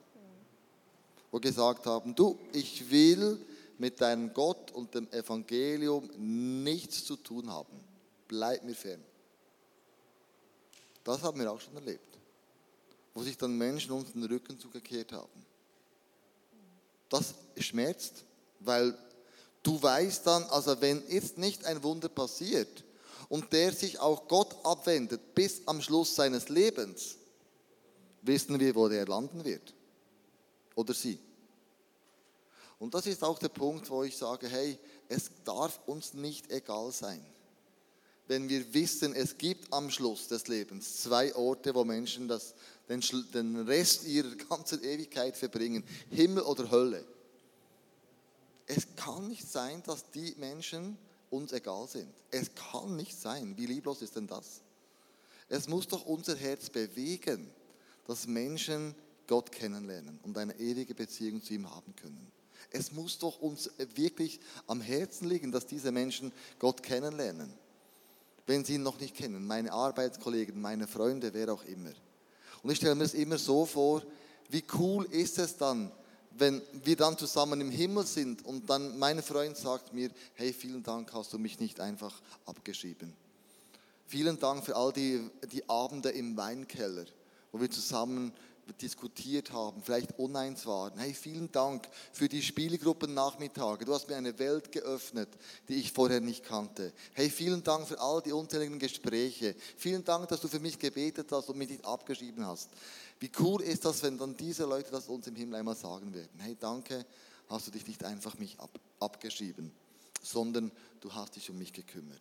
Wo 1.31 1.41
gesagt 1.41 1.87
haben, 1.87 2.15
du, 2.15 2.39
ich 2.53 2.91
will 2.91 3.39
mit 3.79 4.01
deinem 4.01 4.33
Gott 4.33 4.71
und 4.71 4.95
dem 4.95 5.11
Evangelium 5.13 6.09
nichts 6.17 7.05
zu 7.05 7.17
tun 7.17 7.51
haben. 7.51 7.85
Bleib 8.29 8.65
mir 8.65 8.75
fern. 8.75 9.03
Das 11.05 11.23
haben 11.23 11.39
wir 11.39 11.51
auch 11.51 11.61
schon 11.61 11.75
erlebt. 11.75 12.16
Wo 13.17 13.23
sich 13.23 13.39
dann 13.39 13.57
Menschen 13.57 13.93
uns 13.93 14.13
den 14.13 14.25
Rücken 14.25 14.61
zugekehrt 14.61 15.11
haben. 15.13 15.47
Das 17.09 17.33
schmerzt, 17.57 18.25
weil 18.61 18.95
du 19.63 19.83
weißt 19.83 20.27
dann, 20.27 20.45
also 20.45 20.79
wenn 20.83 21.03
jetzt 21.09 21.39
nicht 21.39 21.65
ein 21.65 21.83
Wunder 21.83 22.11
passiert 22.11 22.85
und 23.31 23.51
der 23.55 23.73
sich 23.73 23.99
auch 23.99 24.29
Gott 24.29 24.55
abwendet 24.67 25.35
bis 25.35 25.63
am 25.67 25.81
Schluss 25.81 26.15
seines 26.15 26.51
Lebens, 26.51 27.17
wissen 28.21 28.61
wir, 28.61 28.75
wo 28.75 28.87
der 28.87 29.07
landen 29.07 29.43
wird. 29.47 29.73
Oder 30.75 30.93
sie. 30.93 31.19
Und 32.79 32.93
das 32.93 33.07
ist 33.07 33.25
auch 33.25 33.39
der 33.39 33.49
Punkt, 33.49 33.89
wo 33.89 34.05
ich 34.05 34.15
sage, 34.15 34.47
hey, 34.47 34.79
es 35.09 35.31
darf 35.43 35.81
uns 35.87 36.13
nicht 36.13 36.53
egal 36.53 36.93
sein. 36.93 37.25
Wenn 38.29 38.49
wir 38.49 38.75
wissen, 38.75 39.15
es 39.15 39.39
gibt 39.39 39.73
am 39.73 39.89
Schluss 39.89 40.27
des 40.27 40.49
Lebens 40.49 41.03
zwei 41.03 41.35
Orte, 41.37 41.75
wo 41.75 41.85
Menschen 41.85 42.27
das, 42.27 42.55
den, 42.89 43.57
Rest 43.67 44.05
ihrer 44.07 44.35
ganzen 44.37 44.83
Ewigkeit 44.83 45.37
verbringen, 45.37 45.85
Himmel 46.11 46.43
oder 46.43 46.71
Hölle. 46.71 47.05
Es 48.67 48.87
kann 48.97 49.29
nicht 49.29 49.49
sein, 49.51 49.83
dass 49.85 50.11
die 50.11 50.35
Menschen 50.39 50.97
uns 51.31 51.53
egal 51.53 51.89
sind. 51.89 52.13
Es 52.31 52.51
kann 52.55 52.97
nicht 52.97 53.17
sein. 53.19 53.57
Wie 53.57 53.67
lieblos 53.67 54.03
ist 54.03 54.17
denn 54.17 54.27
das? 54.27 54.61
Es 55.49 55.69
muss 55.69 55.87
doch 55.87 56.05
unser 56.07 56.37
Herz 56.37 56.71
bewegen, 56.71 57.49
dass 58.07 58.27
Menschen 58.27 58.95
Gott 59.27 59.53
kennenlernen 59.53 60.19
und 60.23 60.37
eine 60.39 60.59
ewige 60.59 60.95
Beziehung 60.95 61.43
zu 61.43 61.55
ihm 61.55 61.71
haben 61.71 61.95
können. 61.97 62.33
Es 62.71 62.93
muss 62.93 63.19
doch 63.19 63.41
uns 63.41 63.71
wirklich 63.95 64.41
am 64.67 64.81
Herzen 64.81 65.29
liegen, 65.29 65.53
dass 65.53 65.67
diese 65.67 65.93
Menschen 65.93 66.33
Gott 66.59 66.83
kennenlernen, 66.83 67.53
wenn 68.47 68.65
sie 68.65 68.75
ihn 68.75 68.83
noch 68.83 68.99
nicht 69.01 69.15
kennen. 69.15 69.47
Meine 69.47 69.73
Arbeitskollegen, 69.73 70.61
meine 70.61 70.87
Freunde, 70.87 71.33
wer 71.33 71.53
auch 71.53 71.65
immer. 71.65 71.93
Und 72.67 72.73
ich 72.73 72.79
stelle 72.79 72.97
mir 72.97 73.05
das 73.05 73.15
immer 73.15 73.39
so 73.39 73.65
vor, 73.65 74.03
wie 74.49 74.65
cool 74.77 75.05
ist 75.13 75.39
es 75.39 75.57
dann, 75.57 75.89
wenn 76.33 76.61
wir 76.83 76.97
dann 76.97 77.17
zusammen 77.17 77.61
im 77.61 77.71
Himmel 77.71 78.05
sind 78.05 78.45
und 78.45 78.69
dann 78.69 78.99
mein 78.99 79.23
Freund 79.23 79.57
sagt 79.57 79.93
mir, 79.93 80.11
hey, 80.35 80.53
vielen 80.53 80.83
Dank, 80.83 81.13
hast 81.13 81.33
du 81.33 81.39
mich 81.39 81.61
nicht 81.61 81.79
einfach 81.79 82.21
abgeschrieben. 82.45 83.13
Vielen 84.09 84.41
Dank 84.41 84.65
für 84.65 84.75
all 84.75 84.93
die, 84.93 85.31
die 85.53 85.69
Abende 85.69 86.09
im 86.09 86.37
Weinkeller, 86.37 87.05
wo 87.53 87.61
wir 87.61 87.71
zusammen 87.71 88.33
diskutiert 88.75 89.53
haben, 89.53 89.83
vielleicht 89.83 90.19
uneins 90.19 90.67
waren. 90.67 90.99
Hey, 90.99 91.15
vielen 91.15 91.51
Dank 91.53 91.89
für 92.13 92.29
die 92.29 92.43
Spielgruppen-Nachmittage. 92.43 93.85
Du 93.85 93.95
hast 93.95 94.09
mir 94.09 94.17
eine 94.17 94.39
Welt 94.39 94.73
geöffnet, 94.73 95.29
die 95.69 95.77
ich 95.77 95.93
vorher 95.93 96.21
nicht 96.21 96.45
kannte. 96.45 96.93
Hey, 97.15 97.31
vielen 97.31 97.63
Dank 97.63 97.87
für 97.87 98.01
all 98.01 98.21
die 98.23 98.33
unzähligen 98.33 98.79
Gespräche. 98.79 99.55
Vielen 99.77 100.05
Dank, 100.05 100.29
dass 100.29 100.41
du 100.41 100.49
für 100.49 100.61
mich 100.61 100.79
gebetet 100.79 101.31
hast 101.31 101.49
und 101.49 101.59
mich 101.59 101.71
nicht 101.71 101.85
abgeschrieben 101.85 102.47
hast. 102.47 102.71
Wie 103.21 103.31
cool 103.39 103.63
ist 103.63 103.85
das, 103.85 104.03
wenn 104.03 104.19
dann 104.19 104.37
diese 104.37 104.65
Leute 104.65 104.91
das 104.91 105.09
uns 105.09 105.27
im 105.27 105.37
Himmel 105.37 105.61
einmal 105.61 105.77
sagen 105.77 106.13
werden. 106.13 106.39
Hey, 106.39 106.57
danke, 106.59 107.07
hast 107.49 107.67
du 107.69 107.71
dich 107.71 107.87
nicht 107.87 108.05
einfach 108.05 108.37
mich 108.39 108.59
ab, 108.59 108.71
abgeschrieben, 109.01 109.73
sondern 110.23 110.71
du 111.01 111.15
hast 111.15 111.37
dich 111.37 111.49
um 111.51 111.59
mich 111.59 111.73
gekümmert. 111.73 112.21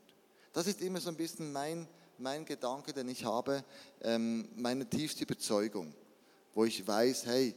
Das 0.54 0.68
ist 0.68 0.82
immer 0.82 1.02
so 1.02 1.10
ein 1.10 1.18
bisschen 1.18 1.52
mein, 1.52 1.86
mein 2.18 2.46
Gedanke, 2.46 2.94
den 2.94 3.10
ich 3.10 3.26
habe, 3.26 3.66
ähm, 4.02 4.48
meine 4.56 4.90
tiefste 4.90 5.24
Überzeugung 5.24 5.94
wo 6.56 6.64
ich 6.64 6.88
weiß, 6.88 7.26
hey, 7.26 7.54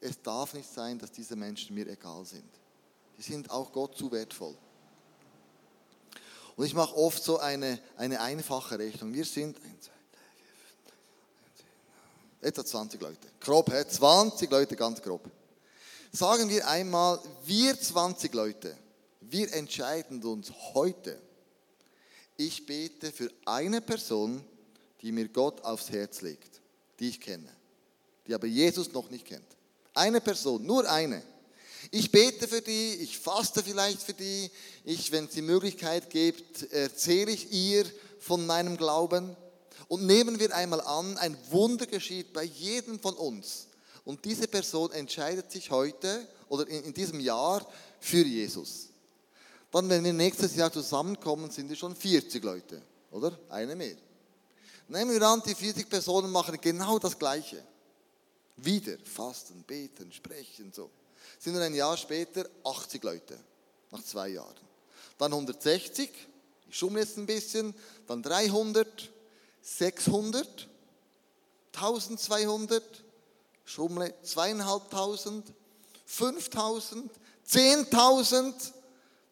es 0.00 0.22
darf 0.22 0.54
nicht 0.54 0.72
sein, 0.72 0.98
dass 0.98 1.10
diese 1.10 1.36
Menschen 1.36 1.74
mir 1.74 1.86
egal 1.88 2.24
sind. 2.24 2.48
Die 3.18 3.22
sind 3.22 3.50
auch 3.50 3.72
Gott 3.72 3.96
zu 3.96 4.10
wertvoll. 4.12 4.56
Und 6.56 6.64
ich 6.64 6.72
mache 6.72 6.96
oft 6.96 7.22
so 7.22 7.38
eine, 7.38 7.80
eine 7.96 8.20
einfache 8.20 8.78
Rechnung. 8.78 9.12
Wir 9.12 9.24
sind 9.24 9.58
etwa 12.40 12.64
20 12.64 13.00
Leute. 13.00 13.28
Grob, 13.40 13.70
20 13.70 14.50
Leute, 14.50 14.76
ganz 14.76 15.02
grob. 15.02 15.28
Sagen 16.12 16.48
wir 16.48 16.66
einmal, 16.68 17.20
wir 17.44 17.78
20 17.78 18.32
Leute, 18.34 18.76
wir 19.20 19.52
entscheiden 19.52 20.22
uns 20.22 20.52
heute, 20.74 21.20
ich 22.36 22.64
bete 22.64 23.10
für 23.10 23.32
eine 23.44 23.80
Person, 23.80 24.44
die 25.02 25.10
mir 25.10 25.28
Gott 25.28 25.60
aufs 25.62 25.90
Herz 25.90 26.20
legt, 26.20 26.60
die 27.00 27.08
ich 27.08 27.20
kenne 27.20 27.57
die 28.28 28.34
aber 28.34 28.46
Jesus 28.46 28.92
noch 28.92 29.10
nicht 29.10 29.24
kennt. 29.24 29.46
Eine 29.94 30.20
Person, 30.20 30.64
nur 30.64 30.88
eine. 30.88 31.22
Ich 31.90 32.12
bete 32.12 32.46
für 32.46 32.60
die, 32.60 32.94
ich 32.96 33.18
faste 33.18 33.62
vielleicht 33.62 34.02
für 34.02 34.12
die, 34.12 34.50
ich, 34.84 35.10
wenn 35.10 35.24
es 35.24 35.30
die 35.30 35.42
Möglichkeit 35.42 36.10
gibt, 36.10 36.70
erzähle 36.72 37.32
ich 37.32 37.50
ihr 37.50 37.86
von 38.20 38.46
meinem 38.46 38.76
Glauben. 38.76 39.34
Und 39.88 40.04
nehmen 40.04 40.38
wir 40.38 40.54
einmal 40.54 40.82
an, 40.82 41.16
ein 41.16 41.36
Wunder 41.50 41.86
geschieht 41.86 42.34
bei 42.34 42.44
jedem 42.44 43.00
von 43.00 43.14
uns. 43.14 43.68
Und 44.04 44.24
diese 44.24 44.46
Person 44.46 44.92
entscheidet 44.92 45.50
sich 45.50 45.70
heute 45.70 46.26
oder 46.48 46.68
in, 46.68 46.84
in 46.84 46.94
diesem 46.94 47.20
Jahr 47.20 47.66
für 48.00 48.24
Jesus. 48.24 48.88
Dann, 49.70 49.88
wenn 49.88 50.04
wir 50.04 50.12
nächstes 50.12 50.54
Jahr 50.56 50.72
zusammenkommen, 50.72 51.50
sind 51.50 51.68
wir 51.68 51.76
schon 51.76 51.96
40 51.96 52.42
Leute, 52.44 52.82
oder? 53.10 53.38
Eine 53.48 53.76
mehr. 53.76 53.96
Nehmen 54.88 55.10
wir 55.10 55.22
an, 55.22 55.42
die 55.44 55.54
40 55.54 55.88
Personen 55.88 56.30
machen 56.30 56.58
genau 56.60 56.98
das 56.98 57.18
Gleiche. 57.18 57.62
Wieder 58.58 58.98
fasten, 59.04 59.62
beten, 59.62 60.12
sprechen, 60.12 60.72
so. 60.72 60.90
Sind 61.38 61.54
dann 61.54 61.62
ein 61.62 61.74
Jahr 61.74 61.96
später 61.96 62.48
80 62.64 63.02
Leute, 63.04 63.38
nach 63.90 64.02
zwei 64.02 64.30
Jahren. 64.30 64.56
Dann 65.16 65.32
160, 65.32 66.10
ich 66.68 66.76
schummle 66.76 67.00
jetzt 67.00 67.16
ein 67.18 67.26
bisschen, 67.26 67.74
dann 68.06 68.22
300, 68.22 69.10
600, 69.62 70.68
1200, 71.72 72.82
schummle, 73.64 74.14
zweieinhalbtausend, 74.22 75.52
5000, 76.06 77.12
10.000, 77.48 78.72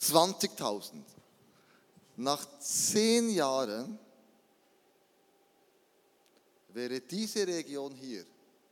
20.000. 0.01 0.91
Nach 2.17 2.47
zehn 2.61 3.31
Jahren 3.31 3.99
wäre 6.69 7.01
diese 7.01 7.47
Region 7.47 7.95
hier 7.95 8.25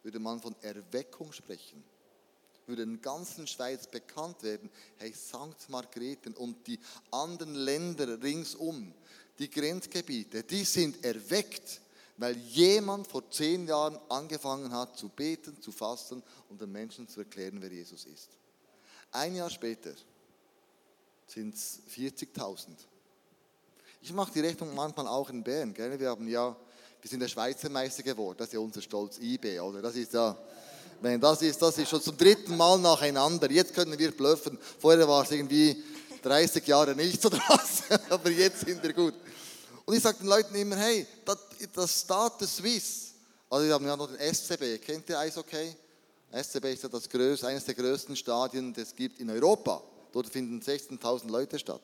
würde 0.04 0.20
man 0.20 0.40
von 0.40 0.54
Erweckung 0.60 1.32
sprechen. 1.32 1.82
Würde 2.66 2.82
in 2.82 2.92
der 2.92 3.00
ganzen 3.00 3.46
Schweiz 3.46 3.86
bekannt 3.86 4.42
werden, 4.42 4.70
hey, 4.98 5.12
St. 5.12 5.68
Margrethen 5.68 6.34
und 6.34 6.66
die 6.66 6.78
anderen 7.10 7.54
Länder 7.54 8.22
ringsum, 8.22 8.94
die 9.38 9.50
Grenzgebiete, 9.50 10.44
die 10.44 10.64
sind 10.64 11.04
erweckt, 11.04 11.80
weil 12.16 12.36
jemand 12.36 13.06
vor 13.08 13.28
zehn 13.30 13.66
Jahren 13.66 13.98
angefangen 14.08 14.72
hat 14.72 14.96
zu 14.96 15.08
beten, 15.08 15.60
zu 15.60 15.72
fasten 15.72 16.22
und 16.48 16.60
den 16.60 16.70
Menschen 16.70 17.08
zu 17.08 17.20
erklären, 17.20 17.60
wer 17.60 17.72
Jesus 17.72 18.04
ist. 18.04 18.30
Ein 19.10 19.34
Jahr 19.34 19.50
später 19.50 19.92
sind 21.26 21.54
es 21.54 21.80
40.000. 21.90 22.68
Ich 24.00 24.12
mache 24.12 24.32
die 24.32 24.40
Rechnung 24.40 24.74
manchmal 24.74 25.08
auch 25.08 25.30
in 25.30 25.42
Bern. 25.42 25.72
Gell? 25.74 25.98
Wir 25.98 26.10
haben 26.10 26.28
ja 26.28 26.56
wir 27.04 27.10
sind 27.10 27.20
der 27.20 27.28
Schweizer 27.28 27.68
Meister 27.68 28.02
geworden. 28.02 28.36
Das 28.38 28.46
ist 28.46 28.54
ja 28.54 28.60
unser 28.60 28.80
Stolz 28.80 29.18
IB, 29.18 29.60
oder? 29.60 29.82
Das 29.82 29.94
ist 29.94 30.14
ja, 30.14 30.34
wenn 31.02 31.20
das 31.20 31.42
ist, 31.42 31.60
das 31.60 31.76
ist 31.76 31.90
schon 31.90 32.00
zum 32.00 32.16
dritten 32.16 32.56
Mal 32.56 32.78
nacheinander. 32.78 33.50
Jetzt 33.50 33.74
können 33.74 33.98
wir 33.98 34.10
blöffen. 34.10 34.58
Vorher 34.78 35.06
war 35.06 35.22
es 35.22 35.30
irgendwie 35.30 35.84
30 36.22 36.66
Jahre 36.66 36.94
nicht 36.94 37.20
so 37.20 37.30
was, 37.30 37.82
aber 38.08 38.30
jetzt 38.30 38.60
sind 38.60 38.82
wir 38.82 38.94
gut. 38.94 39.12
Und 39.84 39.94
ich 39.94 40.02
sage 40.02 40.16
den 40.16 40.28
Leuten 40.28 40.54
immer, 40.54 40.76
hey, 40.76 41.06
das, 41.26 41.36
das 41.74 42.00
Stade 42.00 42.46
Suisse, 42.46 43.08
also 43.50 43.66
wir 43.66 43.74
haben 43.74 43.84
ja 43.84 43.98
noch 43.98 44.08
den 44.08 44.34
SCB, 44.34 44.82
kennt 44.82 45.06
ihr 45.10 45.18
Eishockey? 45.18 45.76
SCB 46.32 46.72
ist 46.72 46.84
ja 46.84 46.88
das 46.88 47.06
größte, 47.06 47.46
eines 47.48 47.66
der 47.66 47.74
größten 47.74 48.16
Stadien, 48.16 48.72
das 48.72 48.88
es 48.88 48.96
gibt 48.96 49.20
in 49.20 49.28
Europa. 49.28 49.82
Dort 50.10 50.28
finden 50.28 50.58
16.000 50.58 51.30
Leute 51.30 51.58
statt. 51.58 51.82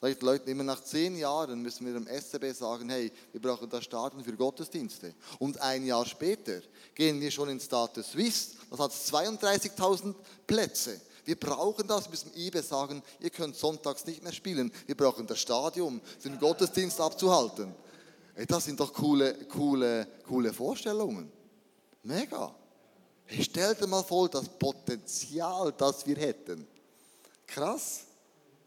Den 0.00 0.16
Leuten 0.20 0.48
immer, 0.50 0.62
nach 0.62 0.82
zehn 0.82 1.16
Jahren 1.16 1.60
müssen 1.60 1.84
wir 1.84 1.92
dem 1.92 2.06
SCB 2.06 2.56
sagen, 2.56 2.88
hey, 2.88 3.10
wir 3.32 3.42
brauchen 3.42 3.68
das 3.68 3.84
Stadion 3.84 4.22
für 4.22 4.32
Gottesdienste. 4.32 5.12
Und 5.40 5.60
ein 5.60 5.84
Jahr 5.84 6.06
später 6.06 6.60
gehen 6.94 7.20
wir 7.20 7.30
schon 7.32 7.48
ins 7.48 7.64
Status 7.64 8.12
Suisse, 8.12 8.52
das 8.70 8.78
hat 8.78 8.92
32.000 8.92 10.14
Plätze. 10.46 11.00
Wir 11.24 11.38
brauchen 11.38 11.86
das, 11.86 12.08
müssen 12.08 12.32
IBE 12.34 12.62
sagen, 12.62 13.02
ihr 13.20 13.30
könnt 13.30 13.56
sonntags 13.56 14.06
nicht 14.06 14.22
mehr 14.22 14.32
spielen. 14.32 14.72
Wir 14.86 14.96
brauchen 14.96 15.26
das 15.26 15.40
Stadion 15.40 16.00
für 16.18 16.30
den 16.30 16.38
Gottesdienst 16.38 17.00
abzuhalten. 17.00 17.74
Hey, 18.34 18.46
das 18.46 18.64
sind 18.64 18.78
doch 18.78 18.92
coole, 18.92 19.34
coole, 19.46 20.06
coole 20.26 20.52
Vorstellungen. 20.52 21.30
Mega. 22.04 22.54
Hey, 23.26 23.44
stell 23.44 23.74
dir 23.74 23.86
mal 23.88 24.04
vor, 24.04 24.28
das 24.28 24.48
Potenzial, 24.48 25.74
das 25.76 26.06
wir 26.06 26.16
hätten. 26.16 26.66
Krass, 27.46 28.04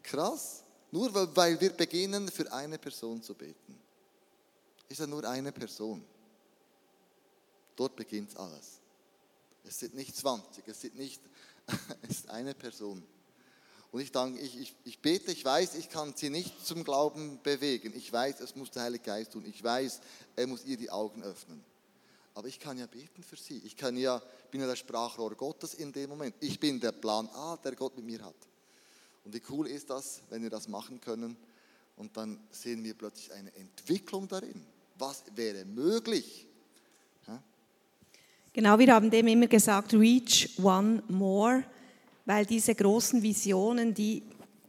krass. 0.02 0.61
Nur 0.92 1.12
weil 1.34 1.58
wir 1.58 1.70
beginnen, 1.70 2.30
für 2.30 2.52
eine 2.52 2.78
Person 2.78 3.22
zu 3.22 3.34
beten. 3.34 3.80
Ist 4.88 5.00
ja 5.00 5.06
nur 5.06 5.24
eine 5.24 5.50
Person. 5.50 6.04
Dort 7.74 7.96
beginnt 7.96 8.36
alles. 8.36 8.78
Es 9.64 9.78
sind 9.78 9.94
nicht 9.94 10.14
20, 10.14 10.68
es 10.68 10.82
sind 10.82 10.96
nicht, 10.96 11.22
es 12.02 12.18
ist 12.18 12.28
eine 12.28 12.54
Person. 12.54 13.02
Und 13.90 14.00
ich, 14.00 14.12
danke, 14.12 14.38
ich, 14.40 14.60
ich, 14.60 14.74
ich 14.84 14.98
bete, 14.98 15.32
ich 15.32 15.42
weiß, 15.42 15.76
ich 15.76 15.88
kann 15.88 16.14
sie 16.14 16.28
nicht 16.28 16.66
zum 16.66 16.84
Glauben 16.84 17.40
bewegen. 17.42 17.94
Ich 17.96 18.12
weiß, 18.12 18.40
es 18.40 18.54
muss 18.54 18.70
der 18.70 18.82
Heilige 18.82 19.04
Geist 19.04 19.32
tun. 19.32 19.46
Ich 19.46 19.62
weiß, 19.64 20.00
er 20.36 20.46
muss 20.46 20.64
ihr 20.64 20.76
die 20.76 20.90
Augen 20.90 21.22
öffnen. 21.22 21.64
Aber 22.34 22.48
ich 22.48 22.60
kann 22.60 22.76
ja 22.76 22.86
beten 22.86 23.22
für 23.22 23.36
sie. 23.36 23.62
Ich 23.64 23.76
kann 23.76 23.96
ja, 23.96 24.20
bin 24.50 24.60
ja 24.60 24.66
der 24.66 24.76
Sprachrohr 24.76 25.34
Gottes 25.34 25.72
in 25.72 25.90
dem 25.90 26.10
Moment. 26.10 26.34
Ich 26.40 26.60
bin 26.60 26.80
der 26.80 26.92
Plan 26.92 27.28
A, 27.30 27.56
der 27.56 27.76
Gott 27.76 27.96
mit 27.96 28.04
mir 28.04 28.22
hat. 28.22 28.34
Und 29.24 29.34
wie 29.34 29.42
cool 29.50 29.66
ist 29.66 29.90
das, 29.90 30.22
wenn 30.30 30.42
wir 30.42 30.50
das 30.50 30.68
machen 30.68 31.00
können 31.00 31.36
und 31.96 32.16
dann 32.16 32.38
sehen 32.50 32.82
wir 32.82 32.94
plötzlich 32.94 33.32
eine 33.32 33.54
Entwicklung 33.54 34.26
darin. 34.28 34.62
Was 34.98 35.24
wäre 35.34 35.64
möglich? 35.64 36.46
Genau, 38.54 38.78
wir 38.78 38.92
haben 38.92 39.10
dem 39.10 39.26
immer 39.28 39.46
gesagt, 39.46 39.94
reach 39.94 40.50
one 40.58 41.02
more 41.08 41.64
weil 42.24 42.46
diese 42.46 42.74
großen 42.74 43.22
Visionen, 43.22 43.94
die, 43.94 44.22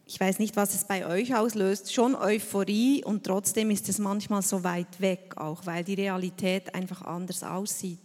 ich 0.06 0.20
weiß 0.20 0.40
nicht, 0.40 0.56
was 0.56 0.74
es 0.74 0.86
bei 0.86 1.06
euch 1.06 1.36
auslöst, 1.36 1.94
schon 1.94 2.16
Euphorie 2.16 3.04
und 3.04 3.24
trotzdem 3.24 3.70
ist 3.70 3.90
es 3.90 4.00
manchmal 4.00 4.42
so 4.42 4.64
weit 4.64 5.00
weg, 5.00 5.34
auch 5.38 5.66
weil 5.66 5.84
die 5.84 5.94
Realität 5.94 6.74
einfach 6.74 7.04
anders 7.04 7.44
aussieht. 7.44 8.00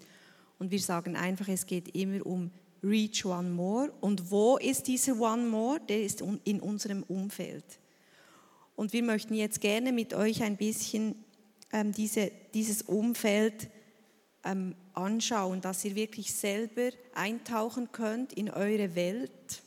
Und 0.59 0.71
wir 0.71 0.81
sagen 0.81 1.17
einfach, 1.17 1.49
es 1.49 1.67
geht 1.67 1.95
immer 1.95 2.25
um 2.27 2.51
Reach 2.83 3.25
One 3.25 3.51
More. 3.51 3.93
Und 4.01 4.31
wo 4.31 4.57
ist 4.57 4.87
dieser 4.87 5.19
One 5.19 5.47
More? 5.47 5.81
Der 5.88 6.03
ist 6.03 6.23
in 6.45 6.61
unserem 6.61 7.03
Umfeld. 7.05 7.64
Und 8.77 8.93
wir 8.93 9.03
möchten 9.03 9.35
jetzt 9.35 9.61
gerne 9.61 9.93
mit 9.93 10.14
euch 10.14 10.43
ein 10.43 10.57
bisschen 10.57 11.17
ähm, 11.73 11.93
diese, 11.93 12.31
dieses 12.55 12.83
Umfeld 12.83 13.69
ähm, 14.45 14.75
anschauen, 14.95 15.61
dass 15.61 15.85
ihr 15.85 15.95
wirklich 15.95 16.33
selber 16.33 16.91
eintauchen 17.14 17.91
könnt 17.93 18.33
in 18.33 18.51
eure 18.51 18.95
Welt, 18.95 19.62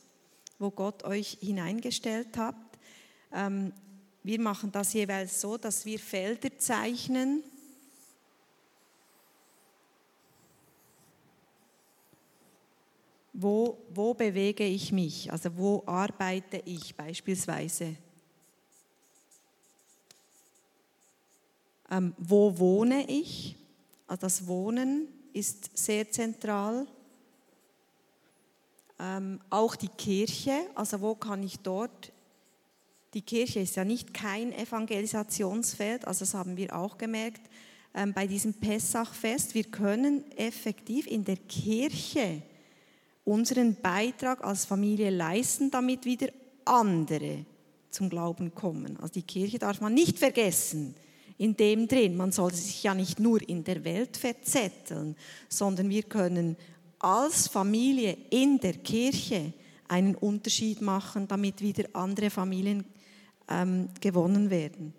wo 0.58 0.70
Gott 0.70 1.04
euch 1.04 1.38
hineingestellt 1.40 2.36
hat. 2.36 2.56
Ähm, 3.32 3.72
wir 4.22 4.40
machen 4.40 4.70
das 4.72 4.92
jeweils 4.92 5.40
so, 5.40 5.56
dass 5.56 5.84
wir 5.84 5.98
Felder 5.98 6.56
zeichnen. 6.56 7.42
Wo, 13.32 13.78
wo 13.88 14.12
bewege 14.12 14.64
ich 14.64 14.92
mich? 14.92 15.32
Also 15.32 15.56
wo 15.56 15.82
arbeite 15.86 16.62
ich 16.66 16.94
beispielsweise? 16.94 17.96
Ähm, 21.90 22.14
wo 22.18 22.58
wohne 22.58 23.08
ich? 23.08 23.56
Also 24.06 24.20
das 24.20 24.46
Wohnen 24.46 25.08
ist 25.32 25.76
sehr 25.76 26.10
zentral. 26.10 26.86
Ähm, 28.98 29.40
auch 29.48 29.76
die 29.76 29.88
Kirche, 29.88 30.52
also 30.74 31.00
wo 31.00 31.14
kann 31.14 31.42
ich 31.42 31.58
dort, 31.58 32.12
die 33.14 33.22
Kirche 33.22 33.60
ist 33.60 33.76
ja 33.76 33.84
nicht 33.84 34.14
kein 34.14 34.52
Evangelisationsfeld, 34.52 36.06
also 36.06 36.20
das 36.20 36.34
haben 36.34 36.56
wir 36.56 36.74
auch 36.74 36.96
gemerkt 36.96 37.42
ähm, 37.94 38.12
bei 38.12 38.26
diesem 38.26 38.54
Pessachfest. 38.54 39.54
Wir 39.54 39.64
können 39.64 40.30
effektiv 40.32 41.06
in 41.06 41.24
der 41.24 41.36
Kirche 41.36 42.42
unseren 43.24 43.76
Beitrag 43.80 44.44
als 44.44 44.64
Familie 44.64 45.10
leisten, 45.10 45.70
damit 45.70 46.04
wieder 46.04 46.28
andere 46.64 47.44
zum 47.90 48.08
Glauben 48.08 48.54
kommen. 48.54 48.96
Also 49.00 49.14
die 49.14 49.22
Kirche 49.22 49.58
darf 49.58 49.80
man 49.80 49.94
nicht 49.94 50.18
vergessen 50.18 50.94
in 51.38 51.56
dem 51.56 51.88
drin. 51.88 52.16
Man 52.16 52.32
soll 52.32 52.52
sich 52.52 52.82
ja 52.82 52.94
nicht 52.94 53.20
nur 53.20 53.46
in 53.48 53.64
der 53.64 53.84
Welt 53.84 54.16
verzetteln, 54.16 55.16
sondern 55.48 55.88
wir 55.90 56.04
können 56.04 56.56
als 56.98 57.48
Familie 57.48 58.16
in 58.30 58.58
der 58.60 58.74
Kirche 58.74 59.52
einen 59.88 60.14
Unterschied 60.14 60.80
machen, 60.80 61.28
damit 61.28 61.60
wieder 61.60 61.84
andere 61.92 62.30
Familien 62.30 62.84
ähm, 63.48 63.88
gewonnen 64.00 64.50
werden. 64.50 64.94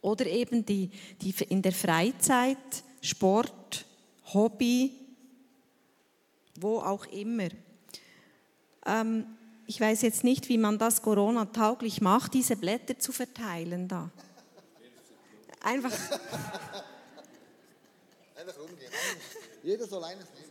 Oder 0.00 0.26
eben 0.26 0.64
die, 0.64 0.90
die 1.20 1.34
in 1.48 1.60
der 1.60 1.72
Freizeit, 1.72 2.84
Sport, 3.00 3.84
Hobby, 4.32 4.92
wo 6.60 6.78
auch 6.78 7.06
immer. 7.06 7.48
Ähm, 8.86 9.26
ich 9.66 9.80
weiß 9.80 10.02
jetzt 10.02 10.24
nicht, 10.24 10.48
wie 10.48 10.58
man 10.58 10.78
das 10.78 11.00
Corona-tauglich 11.02 12.00
macht, 12.00 12.34
diese 12.34 12.56
Blätter 12.56 12.98
zu 12.98 13.12
verteilen 13.12 13.88
da. 13.88 14.10
Einfach. 15.62 15.92
Einfach 18.36 18.58
rumgehen. 18.58 18.92
Jeder 19.62 19.86
soll 19.86 20.04
eines 20.04 20.26
nehmen. 20.34 20.44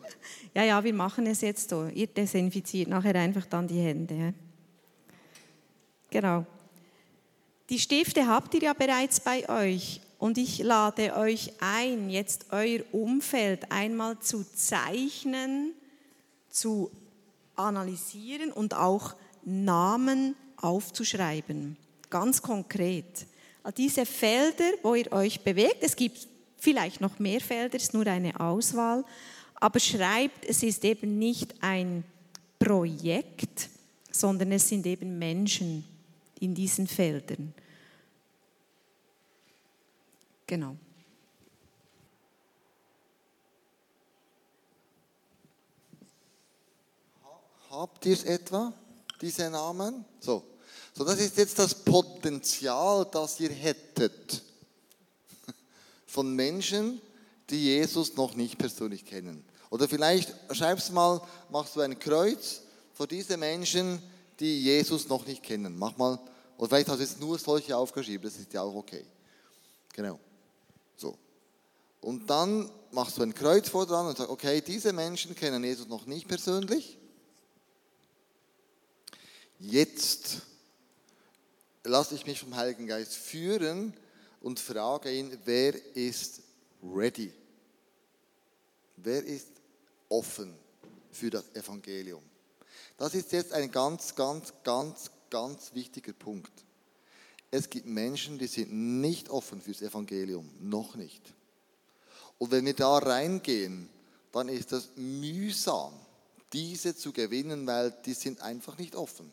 Ja, 0.56 0.64
ja, 0.64 0.84
wir 0.84 0.94
machen 0.94 1.28
es 1.28 1.42
jetzt 1.42 1.70
so. 1.70 1.86
Ihr 1.86 2.08
desinfiziert 2.08 2.90
nachher 2.90 3.16
einfach 3.16 3.46
dann 3.46 3.68
die 3.68 3.80
Hände. 3.80 4.16
Ja. 4.16 4.34
Genau. 6.10 6.46
Die 7.70 7.80
Stifte 7.80 8.28
habt 8.28 8.54
ihr 8.56 8.64
ja 8.64 8.74
bereits 8.74 9.20
bei 9.20 9.48
euch. 9.50 10.02
Und 10.18 10.38
ich 10.38 10.60
lade 10.60 11.16
euch 11.16 11.54
ein, 11.60 12.10
jetzt 12.10 12.48
euer 12.52 12.82
Umfeld 12.92 13.72
einmal 13.72 14.20
zu 14.20 14.46
zeichnen, 14.54 15.74
zu 16.54 16.92
analysieren 17.56 18.54
und 18.54 18.74
auch 18.74 19.16
Namen 19.44 20.36
aufzuschreiben. 20.58 21.76
Ganz 22.10 22.42
konkret 22.42 23.28
diese 23.72 24.06
Felder, 24.06 24.70
wo 24.82 24.96
ihr 24.96 25.12
euch 25.12 25.42
bewegt. 25.42 25.78
Es 25.82 25.96
gibt 25.96 26.28
vielleicht 26.58 27.02
noch 27.02 27.20
mehr 27.20 27.40
Felder, 27.40 27.78
es 27.78 27.84
ist 27.84 27.94
nur 27.94 28.06
eine 28.08 28.40
Auswahl. 28.40 29.06
Aber 29.56 29.80
schreibt, 29.80 30.46
es 30.46 30.64
ist 30.64 30.84
eben 30.84 31.18
nicht 31.18 31.56
ein 31.62 32.04
Projekt, 32.60 33.70
sondern 34.12 34.52
es 34.52 34.68
sind 34.68 34.86
eben 34.86 35.18
Menschen 35.18 35.86
in 36.40 36.54
diesen 36.54 36.88
Feldern. 36.88 37.54
Genau. 40.46 40.76
Habt 47.74 48.06
ihr 48.06 48.14
es 48.14 48.24
etwa, 48.24 48.72
diese 49.20 49.50
Namen? 49.50 50.06
So, 50.20 50.44
so, 50.94 51.04
das 51.04 51.20
ist 51.20 51.36
jetzt 51.38 51.58
das 51.58 51.74
Potenzial, 51.74 53.08
das 53.12 53.40
ihr 53.40 53.50
hättet 53.50 54.44
von 56.06 56.36
Menschen, 56.36 57.02
die 57.50 57.64
Jesus 57.64 58.16
noch 58.16 58.36
nicht 58.36 58.60
persönlich 58.60 59.06
kennen. 59.06 59.44
Oder 59.72 59.90
vielleicht 59.90 60.32
schreibst 60.52 60.90
du 60.90 60.94
mal, 60.94 61.20
machst 61.50 61.76
du 61.76 61.82
ein 61.82 61.98
Kreuz 61.98 62.62
vor 62.94 63.08
diese 63.08 63.38
Menschen, 63.38 64.00
die 64.40 64.62
Jesus 64.62 65.08
noch 65.08 65.26
nicht 65.26 65.42
kennen. 65.42 65.76
Mach 65.76 65.98
mal, 65.98 66.20
oder 66.60 66.70
vielleicht 66.70 66.90
hast 66.90 67.00
du 67.00 67.04
jetzt 67.04 67.20
nur 67.20 67.40
solche 67.40 67.76
aufgeschrieben, 67.76 68.30
das 68.30 68.40
ist 68.40 68.54
ja 68.54 68.62
auch 68.62 68.76
okay. 68.76 69.04
Genau. 69.94 70.20
So. 70.96 71.18
Und 72.02 72.30
dann 72.30 72.70
machst 72.92 73.18
du 73.18 73.24
ein 73.24 73.34
Kreuz 73.34 73.68
vor 73.68 73.88
dran 73.88 74.06
und 74.06 74.16
sagst, 74.16 74.30
okay, 74.30 74.62
diese 74.62 74.94
Menschen 74.94 75.34
kennen 75.34 75.64
Jesus 75.64 75.88
noch 75.88 76.06
nicht 76.06 76.28
persönlich. 76.28 77.00
Jetzt 79.66 80.42
lasse 81.86 82.16
ich 82.16 82.26
mich 82.26 82.38
vom 82.38 82.54
Heiligen 82.54 82.86
Geist 82.86 83.14
führen 83.16 83.94
und 84.42 84.60
frage 84.60 85.10
ihn, 85.10 85.38
wer 85.46 85.74
ist 85.96 86.42
ready? 86.84 87.32
Wer 88.98 89.24
ist 89.24 89.48
offen 90.10 90.54
für 91.12 91.30
das 91.30 91.46
Evangelium? 91.56 92.22
Das 92.98 93.16
ist 93.16 93.32
jetzt 93.32 93.54
ein 93.54 93.72
ganz, 93.72 94.14
ganz, 94.16 94.52
ganz, 94.66 95.10
ganz 95.30 95.74
wichtiger 95.74 96.12
Punkt. 96.12 96.52
Es 97.50 97.70
gibt 97.70 97.86
Menschen, 97.86 98.38
die 98.38 98.48
sind 98.48 99.00
nicht 99.00 99.30
offen 99.30 99.62
fürs 99.62 99.82
Evangelium, 99.82 100.50
noch 100.60 100.96
nicht. 100.96 101.22
Und 102.38 102.52
wenn 102.52 102.66
wir 102.66 102.74
da 102.74 102.98
reingehen, 102.98 103.88
dann 104.34 104.50
ist 104.50 104.74
das 104.74 104.90
mühsam, 104.98 105.94
diese 106.52 106.98
zu 106.98 107.14
gewinnen, 107.14 107.66
weil 107.66 107.92
die 108.06 108.14
sind 108.14 108.42
einfach 108.42 108.78
nicht 108.78 108.98
offen 108.98 109.32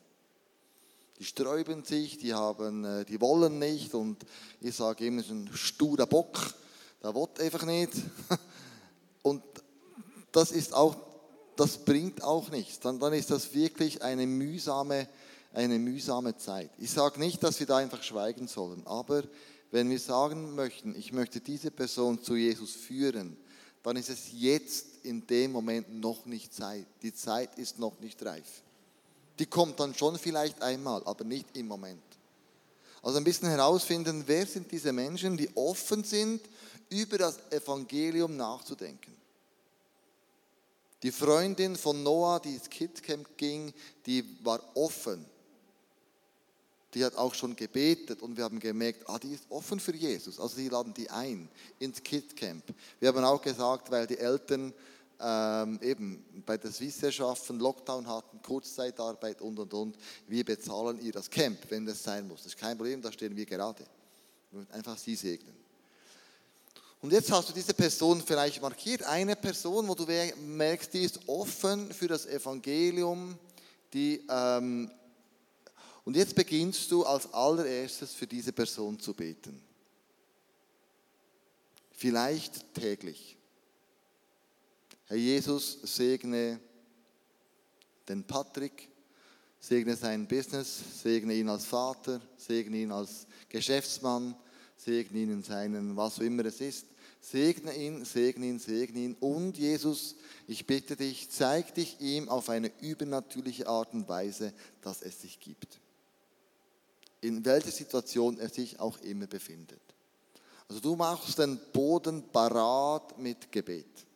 die 1.21 1.27
sträuben 1.27 1.85
sich, 1.85 2.17
die, 2.17 2.33
haben, 2.33 2.83
äh, 2.83 3.05
die 3.05 3.21
wollen 3.21 3.59
nicht 3.59 3.93
und 3.93 4.25
ich 4.59 4.75
sage 4.75 5.05
immer, 5.05 5.23
so 5.23 5.35
ein 5.35 5.51
sturer 5.53 6.07
Bock, 6.07 6.55
der 7.03 7.15
will 7.15 7.29
einfach 7.39 7.67
nicht. 7.67 7.93
Und 9.23 9.43
das 10.33 10.51
ist 10.51 10.73
auch, 10.73 10.97
das 11.57 11.77
bringt 11.77 12.25
auch 12.25 12.51
nichts. 12.51 12.81
Dann, 12.81 12.99
dann 12.99 13.13
ist 13.13 13.31
das 13.31 13.53
wirklich 13.53 14.03
eine 14.03 14.27
mühsame, 14.27 15.09
eine 15.53 15.79
mühsame 15.79 16.39
Zeit. 16.39 16.71
Ich 16.79 16.91
sage 16.91 17.21
nicht, 17.21 17.43
dass 17.43 17.61
wir 17.61 17.67
da 17.67 17.77
einfach 17.77 18.03
schweigen 18.03 18.49
sollen, 18.49 18.87
aber 18.87 19.23
wenn 19.71 19.91
wir 19.91 20.01
sagen 20.01 20.55
möchten, 20.55 20.95
ich 20.95 21.13
möchte 21.13 21.41
diese 21.41 21.71
Person 21.71 22.23
zu 22.23 22.35
Jesus 22.35 22.73
führen, 22.73 23.37
dann 23.83 23.97
ist 23.97 24.09
es 24.09 24.33
jetzt 24.33 25.05
in 25.05 25.27
dem 25.27 25.53
Moment 25.53 26.01
noch 26.01 26.25
nicht 26.25 26.55
Zeit. 26.55 26.87
Die 27.03 27.13
Zeit 27.13 27.59
ist 27.59 27.79
noch 27.79 28.01
nicht 28.01 28.25
reif. 28.25 28.63
Die 29.41 29.47
kommt 29.47 29.81
dann 29.81 29.95
schon 29.95 30.19
vielleicht 30.19 30.61
einmal, 30.61 31.03
aber 31.07 31.25
nicht 31.25 31.57
im 31.57 31.67
Moment. 31.67 32.03
Also 33.03 33.17
ein 33.17 33.25
bisschen 33.25 33.49
herausfinden, 33.49 34.23
wer 34.27 34.47
sind 34.47 34.71
diese 34.71 34.93
Menschen, 34.93 35.39
die 35.39 35.49
offen 35.57 36.05
sind, 36.05 36.43
über 36.91 37.17
das 37.17 37.39
Evangelium 37.51 38.37
nachzudenken. 38.37 39.17
Die 41.03 41.11
Freundin 41.11 41.77
von 41.77 42.03
Noah, 42.03 42.39
die 42.39 42.55
ins 42.55 42.69
Kidscamp 42.69 43.39
ging, 43.39 43.73
die 44.05 44.23
war 44.45 44.61
offen. 44.75 45.25
Die 46.93 47.03
hat 47.03 47.17
auch 47.17 47.33
schon 47.33 47.57
gebetet 47.57 48.21
und 48.21 48.37
wir 48.37 48.45
haben 48.45 48.61
gemerkt, 48.61 49.09
ah, 49.09 49.19
die 49.19 49.33
ist 49.33 49.45
offen 49.49 49.81
für 49.81 49.95
Jesus. 49.95 50.39
Also 50.39 50.57
sie 50.57 50.69
laden 50.69 50.93
die 50.93 51.09
ein 51.09 51.49
ins 51.79 52.03
Kidscamp. 52.03 52.65
Wir 52.99 53.09
haben 53.09 53.25
auch 53.25 53.41
gesagt, 53.41 53.91
weil 53.91 54.07
die 54.07 54.19
Eltern 54.19 54.75
ähm, 55.21 55.79
eben 55.83 56.43
bei 56.47 56.57
der 56.57 56.73
Swisserschaffen 56.73 57.59
Lockdown 57.59 58.07
hatten, 58.07 58.41
Kurzzeitarbeit 58.43 59.41
und 59.43 59.59
und 59.59 59.75
und, 59.75 59.97
wir 60.27 60.45
bezahlen 60.45 61.01
ihr 61.01 61.13
das 61.13 61.29
Camp, 61.29 61.59
wenn 61.69 61.85
das 61.85 62.03
sein 62.03 62.27
muss. 62.27 62.39
Das 62.39 62.55
ist 62.55 62.59
kein 62.59 62.77
Problem, 62.77 63.03
da 63.03 63.13
stehen 63.13 63.37
wir 63.37 63.47
gerade. 63.47 63.85
Einfach 64.73 64.99
sie 64.99 65.15
segnen. 65.15 65.55
Und 67.03 67.13
jetzt 67.13 67.31
hast 67.33 67.49
du 67.49 67.53
diese 67.53 67.73
Person 67.73 68.23
vielleicht 68.23 68.61
markiert, 68.61 69.03
eine 69.05 69.35
Person, 69.35 69.89
wo 69.89 69.95
du 69.95 70.07
merkst, 70.37 70.93
die 70.93 71.05
ist 71.05 71.21
offen 71.27 71.93
für 71.93 72.09
das 72.09 72.27
Evangelium, 72.27 73.39
die, 73.93 74.23
ähm, 74.29 74.91
und 76.05 76.17
jetzt 76.17 76.35
beginnst 76.35 76.91
du 76.91 77.05
als 77.05 77.33
allererstes 77.33 78.13
für 78.13 78.27
diese 78.27 78.53
Person 78.53 78.99
zu 78.99 79.15
beten. 79.15 79.63
Vielleicht 81.93 82.75
täglich. 82.75 83.37
Herr 85.11 85.17
Jesus, 85.17 85.77
segne 85.83 86.61
den 88.09 88.23
Patrick, 88.23 88.89
segne 89.59 89.97
sein 89.97 90.29
Business, 90.29 91.03
segne 91.03 91.35
ihn 91.35 91.49
als 91.49 91.65
Vater, 91.65 92.21
segne 92.37 92.77
ihn 92.77 92.93
als 92.93 93.27
Geschäftsmann, 93.49 94.37
segne 94.77 95.19
ihn 95.19 95.33
in 95.33 95.43
seinen, 95.43 95.97
was 95.97 96.19
auch 96.19 96.23
immer 96.23 96.45
es 96.45 96.61
ist. 96.61 96.87
Segne 97.21 97.75
ihn, 97.75 98.05
segne 98.05 98.47
ihn, 98.47 98.61
segne 98.61 99.01
ihn. 99.01 99.17
Und 99.19 99.59
Jesus, 99.59 100.15
ich 100.47 100.65
bitte 100.65 100.95
dich, 100.95 101.29
zeig 101.29 101.75
dich 101.75 102.01
ihm 102.01 102.29
auf 102.29 102.49
eine 102.49 102.71
übernatürliche 102.81 103.67
Art 103.67 103.93
und 103.93 104.09
Weise, 104.09 104.53
dass 104.81 105.03
es 105.03 105.23
sich 105.23 105.41
gibt. 105.41 105.81
In 107.21 107.45
welcher 107.45 107.73
Situation 107.73 108.39
er 108.39 108.49
sich 108.49 108.79
auch 108.79 109.01
immer 109.01 109.27
befindet. 109.27 109.83
Also 110.69 110.81
du 110.81 110.95
machst 110.95 111.37
den 111.41 111.59
Boden 111.73 112.23
parat 112.31 113.19
mit 113.19 113.51
Gebet. 113.51 114.07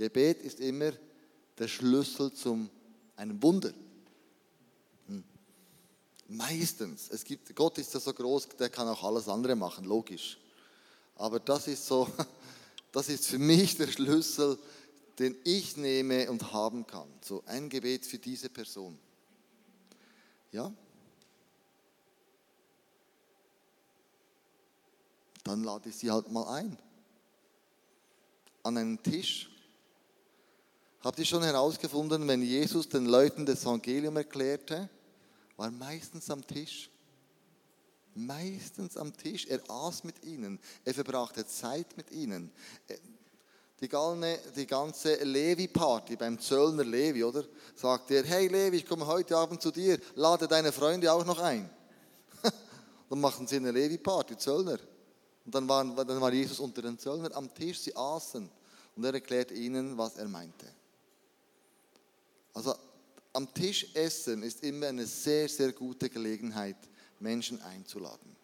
Gebet 0.00 0.40
ist 0.40 0.60
immer 0.60 0.92
der 1.58 1.68
Schlüssel 1.68 2.32
zum 2.32 2.70
einem 3.16 3.42
Wunder. 3.42 3.70
Hm. 5.08 5.22
Meistens. 6.28 7.10
Es 7.10 7.22
gibt, 7.22 7.54
Gott 7.54 7.76
ist 7.76 7.92
ja 7.92 8.00
so 8.00 8.14
groß, 8.14 8.48
der 8.58 8.70
kann 8.70 8.88
auch 8.88 9.04
alles 9.04 9.28
andere 9.28 9.54
machen, 9.56 9.84
logisch. 9.84 10.38
Aber 11.16 11.38
das 11.38 11.68
ist 11.68 11.86
so, 11.86 12.08
das 12.92 13.10
ist 13.10 13.26
für 13.26 13.38
mich 13.38 13.76
der 13.76 13.88
Schlüssel, 13.88 14.58
den 15.18 15.36
ich 15.44 15.76
nehme 15.76 16.30
und 16.30 16.50
haben 16.50 16.86
kann. 16.86 17.08
So 17.20 17.42
ein 17.44 17.68
Gebet 17.68 18.06
für 18.06 18.18
diese 18.18 18.48
Person. 18.48 18.98
Ja? 20.50 20.72
Dann 25.44 25.62
lade 25.62 25.90
ich 25.90 25.96
sie 25.96 26.10
halt 26.10 26.30
mal 26.30 26.48
ein. 26.54 26.78
An 28.62 28.78
einen 28.78 29.02
Tisch. 29.02 29.50
Habt 31.00 31.18
ihr 31.18 31.24
schon 31.24 31.42
herausgefunden, 31.42 32.26
wenn 32.28 32.42
Jesus 32.42 32.88
den 32.88 33.06
Leuten 33.06 33.46
das 33.46 33.62
Evangelium 33.62 34.16
erklärte, 34.16 34.88
war 35.56 35.70
meistens 35.70 36.30
am 36.30 36.46
Tisch 36.46 36.90
meistens 38.14 38.96
am 38.96 39.16
Tisch. 39.16 39.46
Er 39.46 39.60
aß 39.68 40.04
mit 40.04 40.24
ihnen, 40.24 40.58
er 40.84 40.94
verbrachte 40.94 41.46
Zeit 41.46 41.96
mit 41.96 42.10
ihnen. 42.10 42.52
Äh, 42.88 42.96
die, 43.80 44.66
ganze 44.66 45.14
Levi-Party 45.24 46.16
beim 46.16 46.38
Zöllner 46.38 46.84
Levi, 46.84 47.24
oder? 47.24 47.44
Sagt 47.74 48.10
er, 48.10 48.24
hey 48.24 48.46
Levi, 48.46 48.78
ich 48.78 48.86
komme 48.86 49.06
heute 49.06 49.38
Abend 49.38 49.62
zu 49.62 49.70
dir, 49.70 49.98
lade 50.16 50.46
deine 50.46 50.70
Freunde 50.70 51.10
auch 51.10 51.24
noch 51.24 51.38
ein. 51.38 51.70
dann 53.08 53.20
machen 53.20 53.46
sie 53.46 53.56
eine 53.56 53.70
Levi-Party, 53.70 54.36
Zöllner. 54.36 54.78
Und 55.46 55.54
dann, 55.54 55.66
waren, 55.66 55.96
dann 55.96 56.20
war 56.20 56.30
Jesus 56.30 56.60
unter 56.60 56.82
den 56.82 56.98
Zöllnern 56.98 57.32
am 57.32 57.54
Tisch, 57.54 57.80
sie 57.80 57.96
aßen. 57.96 58.50
Und 58.96 59.04
er 59.04 59.14
erklärt 59.14 59.50
ihnen, 59.50 59.96
was 59.96 60.18
er 60.18 60.28
meinte. 60.28 60.66
Also 62.54 62.74
am 63.32 63.52
Tisch 63.54 63.86
essen 63.94 64.42
ist 64.42 64.62
immer 64.62 64.88
eine 64.88 65.06
sehr, 65.06 65.48
sehr 65.48 65.72
gute 65.72 66.08
Gelegenheit, 66.08 66.76
Menschen 67.20 67.60
einzuladen. 67.62 68.36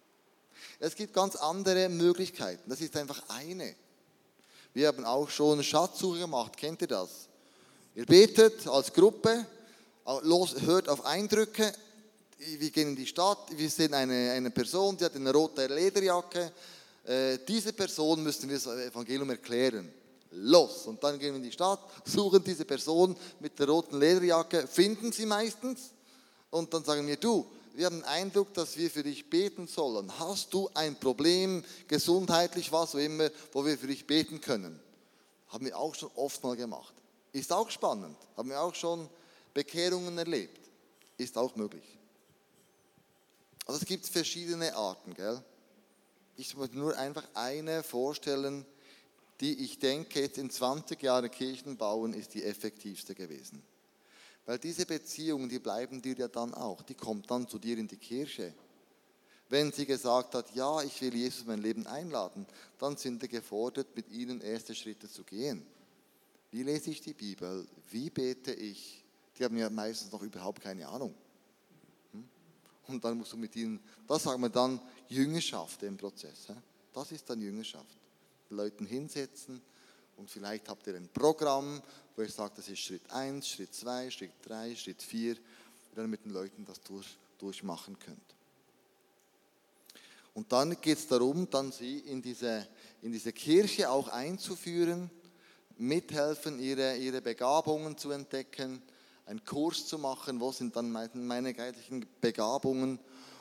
Es 0.79 0.95
gibt 0.95 1.13
ganz 1.13 1.37
andere 1.37 1.89
Möglichkeiten. 1.89 2.69
Das 2.69 2.81
ist 2.81 2.97
einfach 2.97 3.23
eine. 3.29 3.75
Wir 4.75 4.89
haben 4.89 5.05
auch 5.05 5.29
schon 5.31 5.63
Schatzsuche 5.63 6.21
gemacht. 6.21 6.57
Kennt 6.57 6.83
ihr 6.83 6.89
das? 6.89 7.29
Ihr 7.95 8.05
betet 8.05 8.67
als 8.69 8.93
Gruppe, 8.93 9.47
los, 10.23 10.61
hört 10.61 10.89
auf 10.89 11.05
Eindrücke. 11.05 11.73
Wir 12.39 12.71
gehen 12.71 12.89
in 12.89 12.97
die 12.97 13.07
Stadt, 13.07 13.39
wir 13.51 13.71
sehen 13.71 13.95
eine, 13.95 14.33
eine 14.33 14.51
Person, 14.51 14.97
die 14.97 15.05
hat 15.07 15.17
eine 15.17 15.33
rote 15.33 15.67
Lederjacke. 15.67 16.53
Äh, 17.05 17.39
diese 17.49 17.73
Person 17.73 18.23
müssen 18.23 18.49
wir 18.51 18.57
das 18.57 18.67
Evangelium 18.67 19.31
erklären. 19.31 19.91
Los! 20.37 20.87
Und 20.87 21.03
dann 21.03 21.19
gehen 21.19 21.33
wir 21.33 21.37
in 21.37 21.43
die 21.43 21.53
Stadt, 21.53 21.81
suchen 22.05 22.45
diese 22.45 22.65
Person 22.65 23.17
mit 23.41 23.59
der 23.59 23.69
roten 23.69 23.99
Lederjacke, 23.99 24.67
finden 24.67 25.13
sie 25.13 25.27
meistens. 25.27 25.91
Und 26.51 26.73
dann 26.73 26.85
sagen 26.85 27.07
wir, 27.07 27.17
du, 27.17 27.47
wir 27.75 27.87
haben 27.87 27.97
den 27.97 28.05
Eindruck, 28.05 28.55
dass 28.55 28.77
wir 28.77 28.91
für 28.91 29.03
dich 29.03 29.29
beten 29.29 29.67
sollen. 29.67 30.11
Hast 30.19 30.53
du 30.55 30.71
ein 30.75 30.99
Problem, 30.99 31.65
gesundheitlich, 31.89 32.73
was 32.73 32.95
auch 32.95 32.99
immer, 32.99 33.31
wo 33.53 33.65
wir 33.65 33.77
für 33.77 33.87
dich 33.87 34.07
beten 34.07 34.41
können? 34.41 34.81
Haben 35.49 35.67
wir 35.67 35.79
auch 35.79 35.95
schon 35.95 36.11
oft 36.15 36.43
mal 36.43 36.57
gemacht. 36.57 36.95
Ist 37.33 37.53
auch 37.53 37.71
spannend. 37.71 38.17
Haben 38.37 38.49
wir 38.49 38.61
auch 38.61 38.75
schon 38.75 39.09
Bekehrungen 39.53 40.17
erlebt. 40.17 40.59
Ist 41.19 41.37
auch 41.37 41.55
möglich. 41.57 41.99
Also 43.67 43.81
es 43.81 43.87
gibt 43.87 44.07
verschiedene 44.07 44.75
Arten, 44.75 45.13
gell? 45.15 45.43
Ich 46.37 46.57
möchte 46.57 46.79
nur 46.79 46.97
einfach 46.97 47.25
eine 47.35 47.83
vorstellen, 47.83 48.65
die 49.41 49.65
ich 49.65 49.79
denke, 49.79 50.21
jetzt 50.21 50.39
in 50.39 50.51
20 50.51 51.03
Jahren 51.03 51.31
Kirchen 51.31 51.77
bauen, 51.77 52.15
ist 52.15 52.35
die 52.35 52.45
effektivste 52.45 53.15
gewesen. 53.15 53.63
Weil 54.47 54.59
diese 54.59 54.87
Beziehungen, 54.87 55.49
die 55.49 55.59
bleiben 55.59 56.01
dir 56.01 56.15
ja 56.15 56.29
dann 56.29 56.55
auch. 56.55 56.83
Die 56.83 56.95
kommt 56.95 57.31
dann 57.31 57.49
zu 57.49 57.59
dir 57.59 57.77
in 57.77 57.89
die 57.89 57.97
Kirche. 57.97 58.55
Wenn 59.49 59.73
sie 59.73 59.87
gesagt 59.87 60.35
hat, 60.35 60.55
ja, 60.55 60.83
ich 60.83 61.01
will 61.01 61.15
Jesus 61.15 61.43
in 61.43 61.49
mein 61.49 61.63
Leben 61.63 61.87
einladen, 61.87 62.47
dann 62.79 62.97
sind 62.97 63.21
wir 63.21 63.29
gefordert, 63.29 63.95
mit 63.95 64.09
ihnen 64.11 64.41
erste 64.41 64.75
Schritte 64.75 65.09
zu 65.09 65.25
gehen. 65.25 65.67
Wie 66.51 66.63
lese 66.63 66.91
ich 66.91 67.01
die 67.01 67.15
Bibel? 67.15 67.67
Wie 67.91 68.11
bete 68.11 68.53
ich? 68.53 69.05
Die 69.39 69.45
haben 69.45 69.57
ja 69.57 69.69
meistens 69.69 70.11
noch 70.11 70.23
überhaupt 70.23 70.63
keine 70.63 70.89
Ahnung. 70.89 71.15
Hm? 72.13 72.29
Und 72.89 73.05
dann 73.05 73.19
musst 73.19 73.33
du 73.33 73.37
mit 73.37 73.55
ihnen, 73.55 73.81
das 74.07 74.23
sagen 74.23 74.41
wir 74.41 74.49
dann 74.49 74.81
Jüngerschaft 75.09 75.83
im 75.83 75.97
Prozess. 75.97 76.47
Das 76.93 77.13
ist 77.13 77.29
dann 77.29 77.41
Jüngerschaft. 77.41 77.96
Leuten 78.51 78.87
hinsetzen 78.87 79.63
und 80.17 80.31
vielleicht 80.31 80.69
habt 80.69 80.87
ihr 80.87 80.95
ein 80.95 81.09
Programm, 81.09 81.83
wo 82.15 82.23
ihr 82.23 82.31
sagt, 82.31 82.59
das 82.59 82.69
ist 82.69 82.81
Schritt 82.81 83.11
1, 83.11 83.47
Schritt 83.47 83.75
2, 83.75 84.11
Schritt 84.11 84.33
3, 84.43 84.75
Schritt 84.75 85.03
4, 85.03 85.37
dann 85.95 86.11
mit 86.11 86.25
den 86.25 86.33
Leuten 86.33 86.65
das 86.65 86.81
durch, 86.83 87.17
durchmachen 87.39 87.99
könnt. 87.99 88.35
Und 90.35 90.53
dann 90.53 90.79
geht 90.81 90.99
es 90.99 91.07
darum, 91.07 91.49
dann 91.49 91.73
sie 91.73 91.99
in 92.01 92.21
diese, 92.21 92.67
in 93.01 93.11
diese 93.11 93.33
Kirche 93.33 93.91
auch 93.91 94.09
einzuführen, 94.09 95.11
mithelfen, 95.79 96.59
ihre, 96.59 96.97
ihre 96.97 97.23
Begabungen 97.23 97.97
zu 97.97 98.11
entdecken, 98.11 98.83
einen 99.25 99.45
Kurs 99.45 99.87
zu 99.87 99.99
machen, 99.99 100.41
wo 100.41 100.53
sind 100.53 100.77
dann 100.77 100.91
meine, 100.91 101.11
meine 101.15 101.55
geistlichen 101.55 102.07
Begabungen 102.21 102.99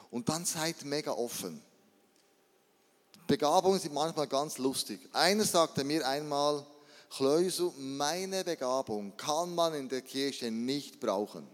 und 0.10 0.30
dann 0.30 0.46
seid 0.46 0.86
mega 0.86 1.12
offen. 1.12 1.62
Begabungen 3.28 3.80
sind 3.80 3.94
manchmal 3.94 4.28
ganz 4.28 4.58
lustig. 4.58 5.00
Einer 5.14 5.46
sagte 5.46 5.84
mir 5.84 6.08
einmal, 6.08 6.66
Kleusel, 7.10 7.72
meine 7.78 8.44
Begabung 8.44 9.16
kann 9.16 9.56
man 9.56 9.74
in 9.74 9.88
der 9.88 10.02
Kirche 10.02 10.52
nicht 10.52 11.00
brauchen. 11.00 11.48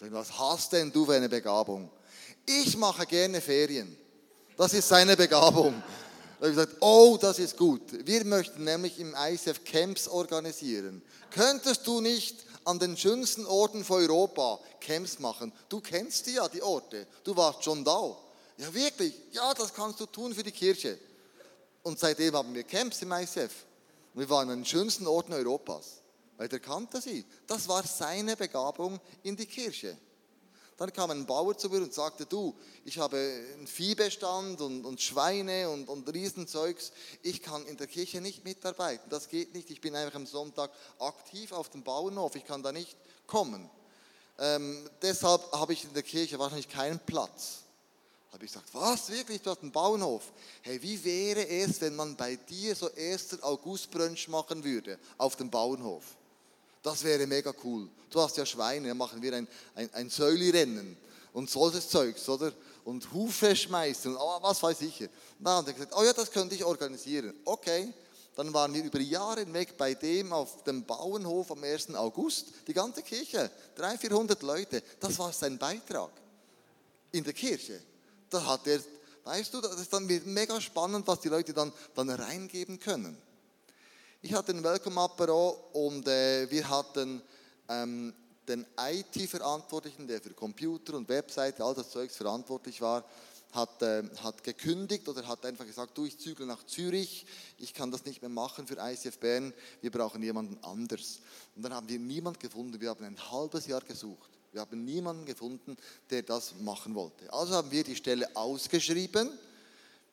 Was 0.00 0.38
hast 0.38 0.72
denn 0.72 0.90
du 0.90 1.04
für 1.04 1.14
eine 1.14 1.28
Begabung? 1.28 1.90
Ich 2.46 2.76
mache 2.76 3.06
gerne 3.06 3.40
Ferien. 3.40 3.96
Das 4.56 4.72
ist 4.72 4.88
seine 4.88 5.16
Begabung. 5.16 5.82
Da 6.40 6.46
habe 6.46 6.50
ich 6.50 6.56
gesagt, 6.56 6.76
oh, 6.80 7.18
das 7.20 7.38
ist 7.38 7.56
gut. 7.56 7.82
Wir 8.06 8.24
möchten 8.24 8.64
nämlich 8.64 8.98
im 8.98 9.14
ICF 9.14 9.62
Camps 9.64 10.08
organisieren. 10.08 11.02
Könntest 11.30 11.86
du 11.86 12.00
nicht 12.00 12.44
an 12.64 12.78
den 12.78 12.96
schönsten 12.96 13.44
Orten 13.46 13.84
von 13.84 14.00
Europa 14.00 14.58
Camps 14.80 15.18
machen? 15.18 15.52
Du 15.68 15.80
kennst 15.80 16.26
die 16.26 16.34
ja, 16.34 16.48
die 16.48 16.62
Orte. 16.62 17.06
Du 17.24 17.36
warst 17.36 17.62
schon 17.62 17.84
da. 17.84 18.16
Ja, 18.60 18.74
wirklich. 18.74 19.14
Ja, 19.32 19.54
das 19.54 19.72
kannst 19.72 19.98
du 20.00 20.06
tun 20.06 20.34
für 20.34 20.42
die 20.42 20.52
Kirche. 20.52 20.98
Und 21.82 21.98
seitdem 21.98 22.34
haben 22.34 22.52
wir 22.52 22.62
Camps 22.64 23.00
im 23.00 23.10
ICF. 23.10 23.64
Wir 24.12 24.28
waren 24.28 24.50
an 24.50 24.58
den 24.58 24.64
schönsten 24.66 25.06
Orten 25.06 25.32
Europas, 25.32 26.02
weil 26.36 26.46
der 26.46 26.60
kannte 26.60 27.00
sie. 27.00 27.24
Das 27.46 27.66
war 27.68 27.82
seine 27.86 28.36
Begabung 28.36 29.00
in 29.22 29.34
die 29.34 29.46
Kirche. 29.46 29.96
Dann 30.76 30.92
kam 30.92 31.10
ein 31.10 31.24
Bauer 31.24 31.56
zu 31.56 31.70
mir 31.70 31.78
und 31.78 31.94
sagte, 31.94 32.26
du, 32.26 32.54
ich 32.84 32.98
habe 32.98 33.16
einen 33.16 33.66
Viehbestand 33.66 34.60
und, 34.60 34.84
und 34.84 35.00
Schweine 35.00 35.70
und, 35.70 35.88
und 35.88 36.12
Riesenzeugs. 36.12 36.92
Ich 37.22 37.40
kann 37.40 37.64
in 37.66 37.78
der 37.78 37.86
Kirche 37.86 38.20
nicht 38.20 38.44
mitarbeiten. 38.44 39.08
Das 39.08 39.28
geht 39.28 39.54
nicht. 39.54 39.70
Ich 39.70 39.80
bin 39.80 39.96
einfach 39.96 40.16
am 40.16 40.26
Sonntag 40.26 40.70
aktiv 40.98 41.52
auf 41.52 41.70
dem 41.70 41.82
Bauernhof. 41.82 42.36
Ich 42.36 42.44
kann 42.44 42.62
da 42.62 42.72
nicht 42.72 42.94
kommen. 43.26 43.70
Ähm, 44.38 44.86
deshalb 45.00 45.50
habe 45.52 45.72
ich 45.72 45.84
in 45.84 45.94
der 45.94 46.02
Kirche 46.02 46.38
wahrscheinlich 46.38 46.68
keinen 46.68 46.98
Platz. 46.98 47.64
Habe 48.32 48.44
ich 48.44 48.52
gesagt, 48.52 48.68
was 48.72 49.10
wirklich, 49.10 49.42
du 49.42 49.50
hast 49.50 49.62
einen 49.62 49.72
Bauernhof? 49.72 50.32
Hey, 50.62 50.80
wie 50.80 51.02
wäre 51.04 51.48
es, 51.48 51.80
wenn 51.80 51.96
man 51.96 52.14
bei 52.16 52.36
dir 52.36 52.76
so 52.76 52.88
1. 52.94 53.42
August 53.42 53.90
Brunch 53.90 54.28
machen 54.28 54.62
würde 54.62 54.98
auf 55.18 55.34
dem 55.34 55.50
Bauernhof? 55.50 56.04
Das 56.82 57.02
wäre 57.02 57.26
mega 57.26 57.52
cool. 57.64 57.88
Du 58.08 58.20
hast 58.20 58.36
ja 58.36 58.46
Schweine, 58.46 58.88
dann 58.88 58.96
machen 58.96 59.20
wir 59.20 59.34
ein, 59.34 59.48
ein, 59.74 59.92
ein 59.92 60.10
Säuli-Rennen 60.10 60.96
und 61.32 61.50
solches 61.50 61.88
Zeugs, 61.88 62.28
oder? 62.28 62.52
Und 62.84 63.12
Hufe 63.12 63.54
schmeißen 63.54 64.12
und 64.12 64.20
oh, 64.20 64.38
was 64.40 64.62
weiß 64.62 64.80
ich. 64.82 65.00
Und 65.02 65.10
dann 65.40 65.58
hat 65.58 65.66
er 65.66 65.72
gesagt, 65.74 65.92
oh 65.96 66.02
ja, 66.02 66.12
das 66.12 66.30
könnte 66.30 66.54
ich 66.54 66.64
organisieren. 66.64 67.34
Okay, 67.44 67.92
dann 68.36 68.54
waren 68.54 68.72
wir 68.72 68.84
über 68.84 69.00
Jahre 69.00 69.40
hinweg 69.40 69.76
bei 69.76 69.94
dem 69.94 70.32
auf 70.32 70.62
dem 70.64 70.84
Bauernhof 70.84 71.50
am 71.50 71.62
1. 71.62 71.94
August, 71.94 72.46
die 72.66 72.72
ganze 72.72 73.02
Kirche, 73.02 73.50
300, 73.74 74.00
400 74.00 74.42
Leute. 74.42 74.82
Das 74.98 75.18
war 75.18 75.32
sein 75.32 75.58
Beitrag 75.58 76.10
in 77.12 77.24
der 77.24 77.34
Kirche. 77.34 77.82
Da 78.30 78.46
hat 78.46 78.66
er, 78.66 78.80
weißt 79.24 79.52
du, 79.52 79.60
das 79.60 79.80
ist 79.80 79.92
dann 79.92 80.06
mega 80.06 80.60
spannend, 80.60 81.06
was 81.06 81.20
die 81.20 81.28
Leute 81.28 81.52
dann, 81.52 81.72
dann 81.94 82.08
reingeben 82.08 82.78
können. 82.78 83.20
Ich 84.22 84.32
hatte 84.34 84.52
einen 84.52 84.62
Welcome-Apero 84.62 85.70
und 85.72 86.06
äh, 86.06 86.48
wir 86.50 86.68
hatten 86.68 87.22
ähm, 87.68 88.14
den 88.46 88.66
IT-Verantwortlichen, 88.78 90.06
der 90.06 90.20
für 90.20 90.34
Computer 90.34 90.94
und 90.94 91.08
Webseite, 91.08 91.64
all 91.64 91.74
das 91.74 91.90
Zeugs 91.90 92.16
verantwortlich 92.16 92.80
war, 92.80 93.04
hat, 93.52 93.82
äh, 93.82 94.02
hat 94.22 94.44
gekündigt 94.44 95.08
oder 95.08 95.26
hat 95.26 95.44
einfach 95.44 95.66
gesagt, 95.66 95.96
du, 95.96 96.04
ich 96.04 96.18
zügle 96.18 96.46
nach 96.46 96.64
Zürich, 96.64 97.26
ich 97.58 97.74
kann 97.74 97.90
das 97.90 98.04
nicht 98.04 98.22
mehr 98.22 98.28
machen 98.28 98.66
für 98.66 98.76
ICF 98.78 99.18
Bern, 99.18 99.52
wir 99.80 99.90
brauchen 99.90 100.22
jemanden 100.22 100.62
anders. 100.62 101.20
Und 101.56 101.62
dann 101.62 101.74
haben 101.74 101.88
wir 101.88 101.98
niemanden 101.98 102.38
gefunden, 102.38 102.80
wir 102.80 102.90
haben 102.90 103.04
ein 103.04 103.30
halbes 103.30 103.66
Jahr 103.66 103.82
gesucht. 103.82 104.30
Wir 104.52 104.62
haben 104.62 104.84
niemanden 104.84 105.24
gefunden, 105.26 105.76
der 106.10 106.22
das 106.22 106.54
machen 106.60 106.94
wollte. 106.94 107.32
Also 107.32 107.54
haben 107.54 107.70
wir 107.70 107.84
die 107.84 107.94
Stelle 107.94 108.28
ausgeschrieben 108.34 109.30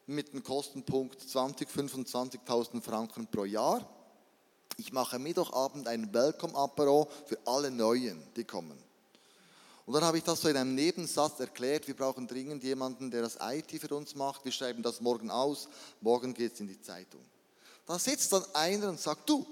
mit 0.05 0.31
dem 0.31 0.43
Kostenpunkt 0.43 1.21
20, 1.21 1.67
25.000 1.67 2.81
Franken 2.81 3.27
pro 3.27 3.45
Jahr. 3.45 3.87
Ich 4.77 4.93
mache 4.93 5.17
Mittwochabend 5.17 5.87
ein 5.87 6.13
Welcome-Apero 6.13 7.09
für 7.25 7.39
alle 7.45 7.71
Neuen, 7.71 8.21
die 8.35 8.43
kommen. 8.43 8.77
Und 9.87 9.93
dann 9.93 10.03
habe 10.03 10.17
ich 10.17 10.23
das 10.23 10.41
so 10.41 10.49
in 10.49 10.57
einem 10.57 10.75
Nebensatz 10.75 11.39
erklärt, 11.39 11.87
wir 11.87 11.95
brauchen 11.95 12.27
dringend 12.27 12.63
jemanden, 12.63 13.09
der 13.09 13.21
das 13.21 13.37
IT 13.41 13.71
für 13.81 13.95
uns 13.95 14.15
macht. 14.15 14.45
Wir 14.45 14.51
schreiben 14.51 14.83
das 14.83 15.01
morgen 15.01 15.31
aus, 15.31 15.67
morgen 16.01 16.33
geht 16.33 16.53
es 16.53 16.59
in 16.59 16.67
die 16.67 16.79
Zeitung. 16.79 17.21
Da 17.85 17.97
sitzt 17.97 18.31
dann 18.33 18.43
einer 18.53 18.89
und 18.89 18.99
sagt, 18.99 19.27
du, 19.29 19.47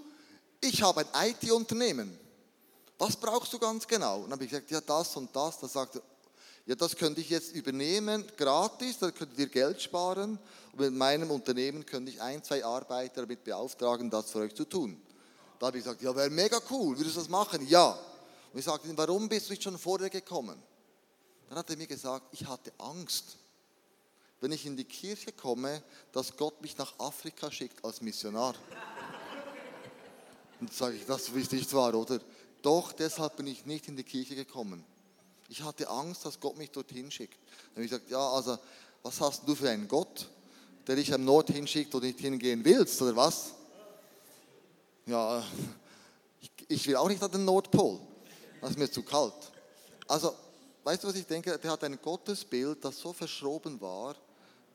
ich 0.62 0.84
habe 0.84 1.06
ein 1.14 1.32
IT-Unternehmen. 1.32 2.20
Was 2.98 3.16
brauchst 3.16 3.52
du 3.54 3.60
ganz 3.60 3.88
genau? 3.88 4.18
Und 4.18 4.24
dann 4.24 4.34
habe 4.34 4.46
ich 4.46 4.50
gesagt, 4.50 4.72
ja, 4.72 4.82
das 4.82 5.16
und 5.18 5.36
das. 5.36 5.60
Da 5.60 5.68
sagt 5.68 5.96
er, 5.96 6.02
ja, 6.66 6.76
das 6.76 6.96
könnte 6.96 7.22
ich 7.22 7.30
jetzt 7.30 7.54
übernehmen, 7.54 8.26
gratis, 8.38 8.98
da 8.98 9.12
könnt 9.12 9.38
ihr 9.38 9.48
Geld 9.48 9.82
sparen. 9.82 10.40
Und 10.72 10.80
mit 10.80 10.94
meinem 10.94 11.30
Unternehmen 11.30 11.86
könnte 11.86 12.12
ich 12.12 12.22
ein, 12.22 12.44
zwei 12.44 12.66
Arbeiter 12.66 13.22
damit 13.22 13.44
beauftragen, 13.44 14.10
das 14.10 14.32
für 14.32 14.40
euch 14.40 14.56
zu 14.56 14.66
tun. 14.66 15.00
Da 15.60 15.68
habe 15.68 15.78
ich 15.78 15.84
gesagt, 15.84 16.02
ja, 16.02 16.16
wäre 16.16 16.30
mega 16.30 16.60
cool, 16.70 16.98
würdest 16.98 17.16
du 17.16 17.20
das 17.20 17.30
machen? 17.30 17.66
Ja. 17.68 17.92
Und 18.52 18.60
ich 18.60 18.66
sagte 18.66 18.90
warum 18.96 19.30
bist 19.30 19.48
du 19.48 19.52
nicht 19.52 19.64
schon 19.64 19.78
vorher 19.78 20.10
gekommen? 20.10 20.62
Dann 21.50 21.60
hat 21.60 21.70
er 21.70 21.78
mir 21.78 21.88
gesagt, 21.88 22.26
ich 22.32 22.46
hatte 22.46 22.74
Angst, 22.80 23.38
wenn 24.42 24.52
ich 24.52 24.66
in 24.66 24.76
die 24.76 24.86
Kirche 24.86 25.32
komme, 25.32 25.84
dass 26.12 26.36
Gott 26.36 26.62
mich 26.62 26.78
nach 26.78 26.98
Afrika 27.00 27.52
schickt 27.52 27.84
als 27.86 28.02
Missionar. 28.02 28.56
Und 30.60 30.74
sage 30.74 30.96
ich, 30.96 31.06
das 31.06 31.30
ist 31.30 31.52
nicht 31.52 31.72
wahr, 31.74 31.94
oder? 31.94 32.20
Doch, 32.66 32.94
deshalb 32.94 33.36
bin 33.36 33.46
ich 33.46 33.68
nicht 33.68 33.88
in 33.88 33.96
die 33.96 34.04
Kirche 34.04 34.34
gekommen. 34.34 34.84
Ich 35.50 35.62
hatte 35.62 35.88
Angst, 35.88 36.26
dass 36.26 36.40
Gott 36.40 36.58
mich 36.58 36.72
dorthin 36.72 37.12
schickt. 37.12 37.38
Dann 37.38 37.76
habe 37.76 37.86
ich 37.86 37.92
gesagt, 37.92 38.10
ja, 38.10 38.28
also, 38.28 38.58
was 39.04 39.22
hast 39.22 39.48
du 39.48 39.54
für 39.54 39.70
einen 39.70 39.88
Gott, 39.88 40.28
der 40.88 40.96
dich 40.96 41.14
am 41.14 41.24
Nord 41.24 41.52
hinschickt 41.52 41.94
und 41.94 42.02
nicht 42.02 42.20
hingehen 42.20 42.66
willst, 42.66 43.00
oder 43.04 43.16
was? 43.16 43.54
ja, 45.06 45.46
ich, 46.68 46.88
will 46.88 46.96
auch 46.96 47.08
nicht 47.08 47.22
an 47.22 47.32
den 47.32 47.46
Nordpol. 47.46 48.00
Das 48.62 48.72
ist 48.72 48.80
mir 48.80 48.90
zu 48.90 49.04
kalt. 49.04 49.52
Also, 50.08 50.34
weißt 50.86 51.04
du, 51.04 51.08
was 51.10 51.16
ich 51.16 51.28
denke? 51.28 51.60
Der 51.60 51.72
hat 51.72 51.84
ein 51.84 52.02
Gottesbild, 52.02 52.84
das 52.84 52.98
so 52.98 53.14
verschoben 53.14 53.80
war, 53.80 54.16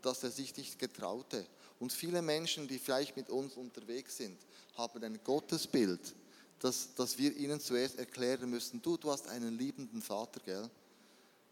dass 0.01 0.22
er 0.22 0.30
sich 0.30 0.57
nicht 0.57 0.78
getraute. 0.78 1.45
Und 1.80 1.93
viele 1.93 2.22
Menschen, 2.22 2.68
die 2.68 2.78
vielleicht 2.78 3.16
mit 3.16 3.30
uns 3.30 3.55
unterwegs 3.55 4.16
sind, 4.18 4.38
haben 4.76 5.03
ein 5.03 5.18
Gottesbild, 5.24 6.14
das, 6.61 6.90
das 6.94 7.18
wir 7.18 7.34
ihnen 7.36 7.58
zuerst 7.58 7.98
erklären 7.98 8.48
müssen. 8.48 8.80
Du, 8.80 8.96
du 8.96 9.11
hast 9.11 9.26
einen 9.28 9.58
liebenden 9.58 10.02
Vater, 10.02 10.40
gell? 10.44 10.70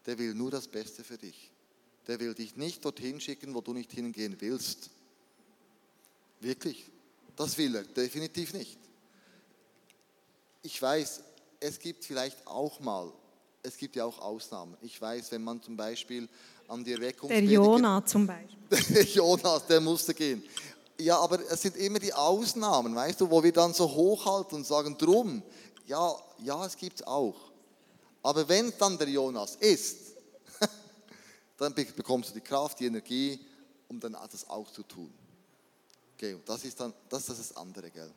Der 0.07 0.19
will 0.19 0.35
nur 0.35 0.51
das 0.51 0.69
Beste 0.69 1.03
für 1.03 1.19
dich. 1.19 1.51
Der 2.07 2.21
will 2.21 2.35
dich 2.35 2.57
nicht 2.57 2.85
dorthin 2.85 3.21
schicken, 3.21 3.55
wo 3.55 3.61
du 3.61 3.73
nicht 3.73 3.93
hingehen 3.93 4.37
willst. 4.39 4.91
Wirklich. 6.41 6.91
Das 7.37 7.57
will 7.59 7.75
er 7.75 7.85
definitiv 7.85 8.53
nicht. 8.53 8.79
Ich 10.63 10.81
weiß, 10.81 11.23
es 11.61 11.79
gibt 11.79 12.05
vielleicht 12.05 12.47
auch 12.47 12.79
mal, 12.81 13.13
es 13.63 13.77
gibt 13.77 13.97
ja 13.97 14.05
auch 14.05 14.19
Ausnahmen. 14.19 14.77
Ich 14.83 15.01
weiß, 15.01 15.33
wenn 15.33 15.43
man 15.43 15.63
zum 15.63 15.77
Beispiel 15.77 16.29
an 16.67 16.85
die 16.85 16.93
Erweckung. 16.93 17.29
Der 17.29 17.43
Jonah 17.43 18.05
zum 18.05 18.27
Beispiel. 18.27 18.59
Der 18.95 19.05
Jonas, 19.05 19.67
der 19.67 19.81
musste 19.81 20.13
gehen. 20.13 20.43
Ja, 21.01 21.19
aber 21.19 21.41
es 21.49 21.63
sind 21.63 21.77
immer 21.77 22.01
die 22.01 22.13
Ausnahmen, 22.13 22.95
weißt 22.95 23.21
du, 23.21 23.31
wo 23.31 23.43
wir 23.43 23.53
dann 23.53 23.73
so 23.73 23.89
hochhalten 23.89 24.59
und 24.59 24.67
sagen, 24.67 24.99
drum, 24.99 25.43
ja, 25.87 26.13
ja, 26.43 26.67
es 26.67 26.77
gibt 26.77 27.01
es 27.01 27.07
auch. 27.07 27.37
Aber 28.23 28.49
wenn 28.49 28.73
dann 28.79 28.99
der 28.99 29.09
Jonas 29.09 29.57
ist, 29.57 29.97
dann 31.57 31.73
bekommst 31.75 32.31
du 32.31 32.35
die 32.35 32.41
Kraft, 32.41 32.81
die 32.81 32.87
Energie, 32.87 33.39
um 33.89 34.01
dann 34.01 34.17
das 34.31 34.49
auch 34.49 34.71
zu 34.71 34.83
tun. 34.83 35.13
Okay, 36.15 36.37
das 36.45 36.65
ist 36.65 36.81
dann 36.81 36.93
das, 37.09 37.29
ist 37.29 37.39
das 37.39 37.57
andere, 37.57 37.91
gell? 37.91 38.13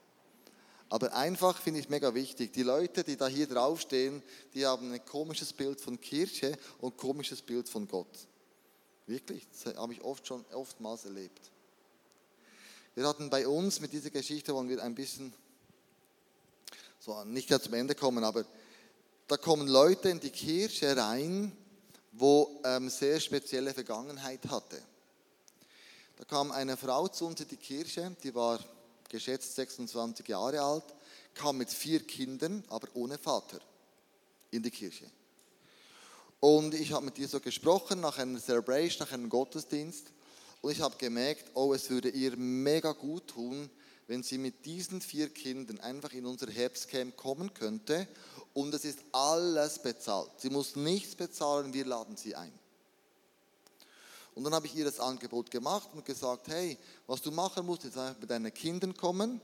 Aber 0.90 1.14
einfach 1.14 1.58
finde 1.62 1.80
ich 1.80 1.88
mega 1.88 2.14
wichtig. 2.14 2.52
Die 2.52 2.64
Leute, 2.64 3.04
die 3.04 3.16
da 3.16 3.28
hier 3.28 3.48
draufstehen, 3.48 4.22
die 4.54 4.66
haben 4.66 4.92
ein 4.92 5.06
komisches 5.06 5.54
Bild 5.54 5.80
von 5.80 6.02
Kirche 6.02 6.58
und 6.80 6.96
ein 6.96 6.98
komisches 6.98 7.42
Bild 7.42 7.70
von 7.70 7.88
Gott. 7.88 8.28
Wirklich, 9.06 9.48
das 9.50 9.76
habe 9.76 9.94
ich 9.94 10.02
oft 10.02 10.28
schon 10.28 10.44
oftmals 10.52 11.06
erlebt. 11.06 11.52
Wir 12.94 13.08
hatten 13.08 13.30
bei 13.30 13.48
uns 13.48 13.80
mit 13.80 13.94
dieser 13.94 14.10
Geschichte, 14.10 14.54
wollen 14.54 14.68
wir 14.68 14.84
ein 14.84 14.96
bisschen 14.96 15.34
so 17.00 17.24
nicht 17.24 17.48
ganz 17.48 17.64
zum 17.64 17.74
Ende 17.74 17.96
kommen, 17.96 18.24
aber 18.24 18.44
da 19.28 19.38
kommen 19.38 19.70
Leute 19.70 20.10
in 20.10 20.20
die 20.20 20.30
Kirche 20.30 20.96
rein, 20.98 21.56
wo 22.12 22.60
ähm, 22.66 22.90
sehr 22.90 23.22
spezielle 23.22 23.74
Vergangenheit 23.74 24.42
hatte. 24.50 24.82
Da 26.18 26.26
kam 26.26 26.52
eine 26.52 26.76
Frau 26.76 27.08
zu 27.08 27.28
uns 27.28 27.40
in 27.40 27.48
die 27.48 27.56
Kirche, 27.56 28.14
die 28.24 28.36
war 28.36 28.60
geschätzt 29.08 29.56
26 29.56 30.28
Jahre 30.28 30.62
alt, 30.62 30.84
kam 31.34 31.58
mit 31.58 31.70
vier 31.70 32.06
Kindern, 32.06 32.62
aber 32.68 32.90
ohne 32.94 33.18
Vater 33.18 33.60
in 34.52 34.62
die 34.62 34.70
Kirche. 34.70 35.06
Und 36.42 36.74
ich 36.74 36.92
habe 36.92 37.06
mit 37.06 37.18
ihr 37.18 37.28
so 37.30 37.40
gesprochen 37.40 38.02
nach 38.02 38.18
einer 38.18 38.40
Celebration, 38.40 39.06
nach 39.06 39.14
einem 39.14 39.30
Gottesdienst. 39.30 40.08
Und 40.62 40.72
ich 40.72 40.82
habe 40.82 40.96
gemerkt, 40.98 41.52
oh, 41.56 41.74
es 41.74 41.90
würde 41.90 42.10
ihr 42.10 42.38
mega 42.38 42.92
gut 42.92 43.28
tun, 43.28 43.70
wenn 44.08 44.24
sie 44.24 44.38
mit 44.38 44.66
diesen 44.66 45.02
vier 45.02 45.30
Kindern 45.30 45.80
einfach 45.80 46.14
in 46.14 46.26
unser 46.26 46.52
Herbstcamp 46.52 47.18
kommen 47.18 47.54
könnte. 47.54 48.08
Und 48.54 48.74
es 48.74 48.86
ist 48.86 49.00
alles 49.12 49.80
bezahlt. 49.80 50.32
Sie 50.38 50.50
muss 50.50 50.76
nichts 50.76 51.16
bezahlen, 51.16 51.74
wir 51.74 51.86
laden 51.86 52.18
sie 52.18 52.36
ein. 52.36 52.52
Und 54.36 54.44
dann 54.44 54.54
habe 54.54 54.68
ich 54.68 54.76
ihr 54.76 54.86
das 54.86 55.00
Angebot 55.00 55.52
gemacht 55.52 55.90
und 55.94 56.06
gesagt, 56.06 56.48
hey, 56.48 56.78
was 57.08 57.22
du 57.22 57.32
machen 57.32 57.66
musst, 57.66 57.86
ist 57.86 57.98
einfach 57.98 58.20
mit 58.20 58.30
deinen 58.30 58.54
Kindern 58.54 58.96
kommen. 58.96 59.42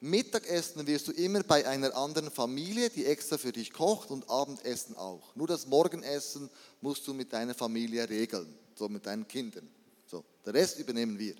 Mittagessen 0.00 0.86
wirst 0.86 1.08
du 1.08 1.12
immer 1.12 1.42
bei 1.42 1.66
einer 1.66 1.96
anderen 1.96 2.30
Familie, 2.30 2.90
die 2.90 3.06
extra 3.06 3.38
für 3.38 3.52
dich 3.52 3.72
kocht 3.72 4.10
und 4.10 4.28
Abendessen 4.28 4.96
auch. 4.96 5.34
Nur 5.34 5.46
das 5.46 5.66
Morgenessen 5.66 6.50
musst 6.80 7.06
du 7.06 7.14
mit 7.14 7.32
deiner 7.32 7.54
Familie 7.54 8.08
regeln, 8.08 8.54
so 8.74 8.88
mit 8.88 9.06
deinen 9.06 9.26
Kindern. 9.26 9.68
So, 10.14 10.22
der 10.46 10.54
Rest 10.54 10.78
übernehmen 10.78 11.18
wir. 11.18 11.34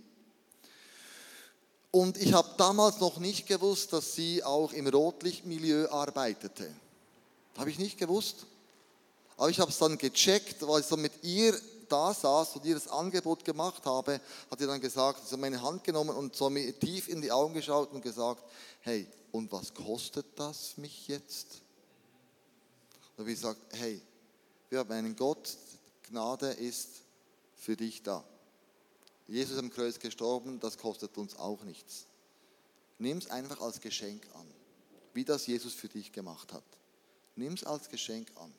Und 1.93 2.17
ich 2.21 2.33
habe 2.33 2.49
damals 2.57 2.99
noch 2.99 3.19
nicht 3.19 3.47
gewusst, 3.47 3.93
dass 3.93 4.17
sie 4.17 4.43
auch 4.43 4.73
im 4.73 4.89
Rotlichtmilieu 4.89 5.89
arbeitete. 5.93 6.75
Habe 7.57 7.71
ich 7.71 7.79
nicht 7.79 7.99
gewusst. 7.99 8.47
Aber 9.37 9.49
ich 9.49 9.61
habe 9.61 9.71
es 9.71 9.79
dann 9.79 9.97
gecheckt, 9.97 10.67
weil 10.67 10.81
ich 10.81 10.87
so 10.87 10.97
mit 10.97 11.13
ihr 11.23 11.57
da 11.89 12.13
saß 12.13 12.57
und 12.57 12.65
ihr 12.65 12.75
das 12.75 12.89
Angebot 12.89 13.45
gemacht 13.45 13.87
habe, 13.87 14.21
hat 14.51 14.59
sie 14.59 14.67
dann 14.67 14.81
gesagt, 14.81 15.25
sie 15.25 15.35
hat 15.35 15.41
meine 15.41 15.63
Hand 15.63 15.85
genommen 15.85 16.17
und 16.17 16.35
so 16.35 16.51
mir 16.51 16.77
tief 16.77 17.07
in 17.07 17.23
die 17.23 17.31
Augen 17.31 17.55
geschaut 17.55 17.93
und 17.93 18.03
gesagt, 18.03 18.43
hey, 18.81 19.07
und 19.31 19.53
was 19.53 19.73
kostet 19.73 20.27
das 20.35 20.77
mich 20.79 21.07
jetzt? 21.07 21.61
Und 23.13 23.21
habe 23.23 23.31
ich 23.31 23.41
gesagt, 23.41 23.61
hey, 23.71 24.03
wir 24.69 24.81
haben 24.81 24.91
einen 24.91 25.15
Gott, 25.15 25.57
Gnade 26.09 26.49
ist 26.49 26.89
für 27.55 27.77
dich 27.77 28.03
da. 28.03 28.25
Jesus 29.27 29.59
am 29.59 29.71
Kreuz 29.71 29.99
gestorben, 29.99 30.61
das 30.61 30.77
kostet 30.77 31.17
uns 31.17 31.37
auch 31.37 31.63
nichts. 31.63 32.07
Nimm 32.99 33.19
es 33.19 33.31
einfach 33.31 33.61
als 33.61 33.81
Geschenk 33.81 34.27
an, 34.35 34.47
wie 35.15 35.25
das 35.25 35.47
Jesus 35.47 35.75
für 35.75 35.89
dich 35.89 36.13
gemacht 36.13 36.53
hat. 36.53 36.65
Nimm 37.37 37.55
es 37.55 37.65
als 37.65 37.89
Geschenk 37.89 38.31
an. 38.37 38.53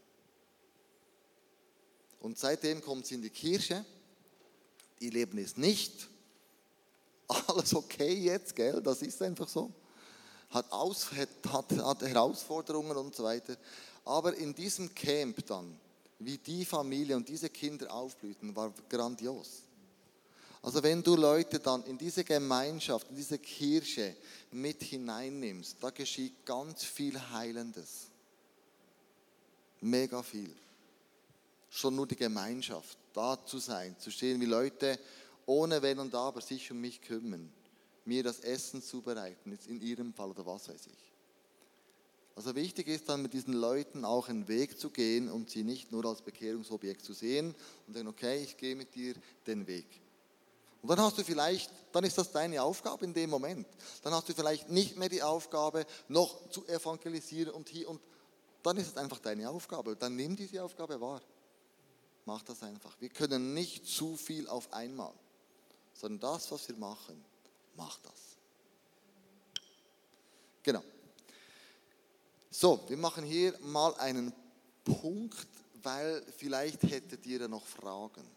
Und 2.20 2.38
seitdem 2.38 2.82
kommt 2.82 3.05
sie 3.05 3.16
in 3.16 3.22
die 3.22 3.30
Kirche. 3.30 3.86
Ihr 4.99 5.11
Leben 5.11 5.38
ist 5.38 5.57
nicht 5.57 6.09
alles 7.28 7.74
okay 7.74 8.13
jetzt, 8.13 8.55
gell? 8.55 8.82
Das 8.82 9.01
ist 9.01 9.22
einfach 9.22 9.47
so. 9.47 9.72
Hat, 10.49 10.72
Aus, 10.72 11.11
hat, 11.11 11.30
hat 11.78 12.01
Herausforderungen 12.01 12.97
und 12.97 13.16
so 13.16 13.24
weiter. 13.24 13.57
Aber 14.03 14.36
in 14.36 14.53
diesem 14.53 14.93
Camp 14.93 15.45
dann, 15.45 15.80
wie 16.20 16.38
die 16.38 16.66
Familie 16.66 17.16
und 17.16 17.28
diese 17.28 17.49
Kinder 17.49 17.91
aufblühten, 17.93 18.55
war 18.55 18.74
grandios. 18.89 19.64
Also 20.66 20.82
wenn 20.82 21.03
du 21.03 21.16
Leute 21.16 21.59
dann 21.59 21.84
in 21.84 21.95
diese 21.95 22.24
Gemeinschaft, 22.24 23.07
in 23.11 23.16
diese 23.16 23.38
Kirche 23.38 24.16
mit 24.49 24.82
hineinnimmst, 24.82 25.78
da 25.80 25.91
geschieht 25.91 26.43
ganz 26.43 26.84
viel 26.84 27.22
Heilendes. 27.30 28.07
Mega 29.82 30.24
viel. 30.24 30.51
Schon 31.70 31.95
nur 31.95 32.07
die 32.07 32.16
Gemeinschaft, 32.16 32.97
da 33.13 33.38
zu 33.45 33.59
sein, 33.59 33.95
zu 33.99 34.09
stehen, 34.09 34.41
wie 34.41 34.45
Leute 34.45 34.97
ohne 35.45 35.84
Wenn 35.84 35.99
und 35.99 36.16
Aber 36.16 36.41
sich 36.41 36.72
um 36.72 36.82
mich 36.82 36.99
kümmern, 36.99 37.47
mir 38.03 38.24
das 38.24 38.39
Essen 38.39 38.82
zubereiten, 38.82 39.51
jetzt 39.51 39.68
in 39.68 39.80
ihrem 39.80 40.16
Fall 40.16 40.32
oder 40.32 40.47
was 40.47 40.68
weiß 40.68 40.88
ich. 40.88 41.11
Also 42.36 42.55
wichtig 42.55 42.88
ist 42.88 43.07
dann 43.07 43.22
mit 43.22 43.34
diesen 43.34 43.53
Leuten 43.53 44.03
auch 44.03 44.30
einen 44.30 44.47
Weg 44.47 44.80
zu 44.80 44.89
gehen 44.89 45.30
und 45.30 45.51
sie 45.51 45.63
nicht 45.63 45.91
nur 45.91 46.05
als 46.05 46.24
Bekehrungsobjekt 46.24 47.05
zu 47.05 47.13
sehen 47.13 47.53
und 47.86 47.93
sagen, 47.93 48.07
okay, 48.07 48.41
ich 48.41 48.57
gehe 48.57 48.76
mit 48.76 48.95
dir 48.95 49.13
den 49.45 49.68
Weg. 49.68 49.86
Und 50.86 50.89
dann 50.89 51.01
hast 51.03 51.17
du 51.17 51.23
vielleicht, 51.23 51.71
dann 51.93 52.03
ist 52.03 52.15
das 52.15 52.31
deine 52.31 52.61
Aufgabe 52.61 53.05
in 53.05 53.13
dem 53.15 53.31
Moment. 53.31 53.65
Dann 54.03 54.13
hast 54.13 54.29
du 54.29 54.36
vielleicht 54.36 54.69
nicht 54.69 54.97
mehr 54.97 55.09
die 55.09 55.23
Aufgabe, 55.23 55.88
noch 56.07 56.47
zu 56.51 56.63
evangelisieren 56.67 57.55
und 57.55 57.69
hier 57.69 57.89
und 57.89 57.99
dann 58.61 58.77
ist 58.77 58.89
es 58.89 58.97
einfach 58.97 59.17
deine 59.17 59.49
Aufgabe. 59.49 59.95
Dann 59.95 60.15
nimm 60.15 60.36
diese 60.36 60.63
Aufgabe 60.63 61.01
wahr. 61.01 61.23
Mach 62.25 62.43
das 62.43 62.61
einfach. 62.61 62.95
Wir 62.99 63.09
können 63.09 63.55
nicht 63.55 63.88
zu 63.88 64.15
viel 64.15 64.47
auf 64.47 64.71
einmal, 64.73 65.11
sondern 65.95 66.19
das, 66.19 66.51
was 66.51 66.67
wir 66.67 66.75
machen, 66.75 67.19
mach 67.75 67.97
das. 68.01 68.38
Genau. 70.61 70.83
So, 72.51 72.83
wir 72.88 72.97
machen 72.97 73.23
hier 73.23 73.57
mal 73.61 73.95
einen 73.95 74.31
Punkt, 74.83 75.47
weil 75.81 76.23
vielleicht 76.38 76.83
hättet 76.83 77.25
ihr 77.25 77.39
ja 77.39 77.47
noch 77.47 77.65
Fragen 77.65 78.34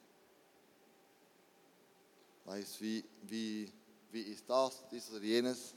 weiß, 2.48 2.80
wie, 2.80 3.04
wie, 3.24 3.70
wie 4.10 4.22
ist 4.22 4.48
das, 4.48 4.82
dies 4.90 5.10
oder 5.10 5.20
jenes. 5.20 5.74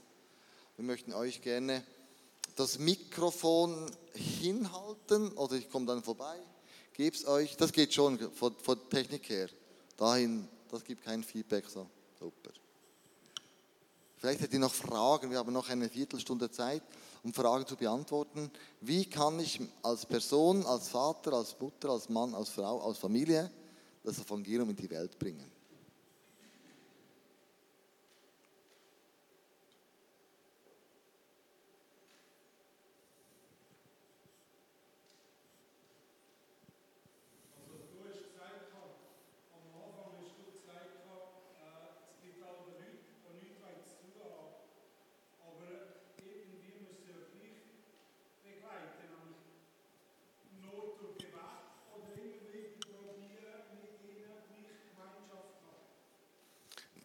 Wir 0.78 0.86
möchten 0.86 1.12
euch 1.12 1.42
gerne 1.42 1.84
das 2.56 2.80
Mikrofon 2.80 3.92
hinhalten 4.14 5.34
oder 5.34 5.56
ich 5.56 5.70
komme 5.70 5.86
dann 5.86 6.02
vorbei, 6.02 6.40
gebe 6.94 7.16
es 7.16 7.28
euch. 7.28 7.58
Das 7.58 7.74
geht 7.74 7.94
schon 7.94 8.18
von, 8.32 8.56
von 8.56 8.90
Technik 8.90 9.28
her. 9.30 9.50
Dahin, 9.98 10.48
das 10.70 10.86
gibt 10.86 11.04
kein 11.04 11.24
Feedback. 11.24 11.66
So, 11.68 11.90
super. 12.18 12.52
Vielleicht 14.16 14.40
hättet 14.40 14.54
ihr 14.54 14.60
noch 14.60 14.74
Fragen. 14.74 15.30
Wir 15.30 15.40
haben 15.40 15.52
noch 15.52 15.68
eine 15.68 15.90
Viertelstunde 15.90 16.52
Zeit, 16.52 16.84
um 17.24 17.34
Fragen 17.34 17.68
zu 17.68 17.76
beantworten. 17.76 18.50
Wie 18.80 19.06
kann 19.06 19.42
ich 19.42 19.60
als 19.84 20.06
Person, 20.06 20.66
als 20.66 20.88
Vater, 20.88 21.34
als 21.34 21.60
Mutter, 21.60 21.90
als 21.90 22.08
Mann, 22.08 22.34
als 22.34 22.50
Frau, 22.50 22.80
als 22.82 22.98
Familie 22.98 23.52
das 24.04 24.20
Evangelium 24.20 24.70
in 24.70 24.76
die 24.78 24.90
Welt 24.90 25.20
bringen? 25.20 25.51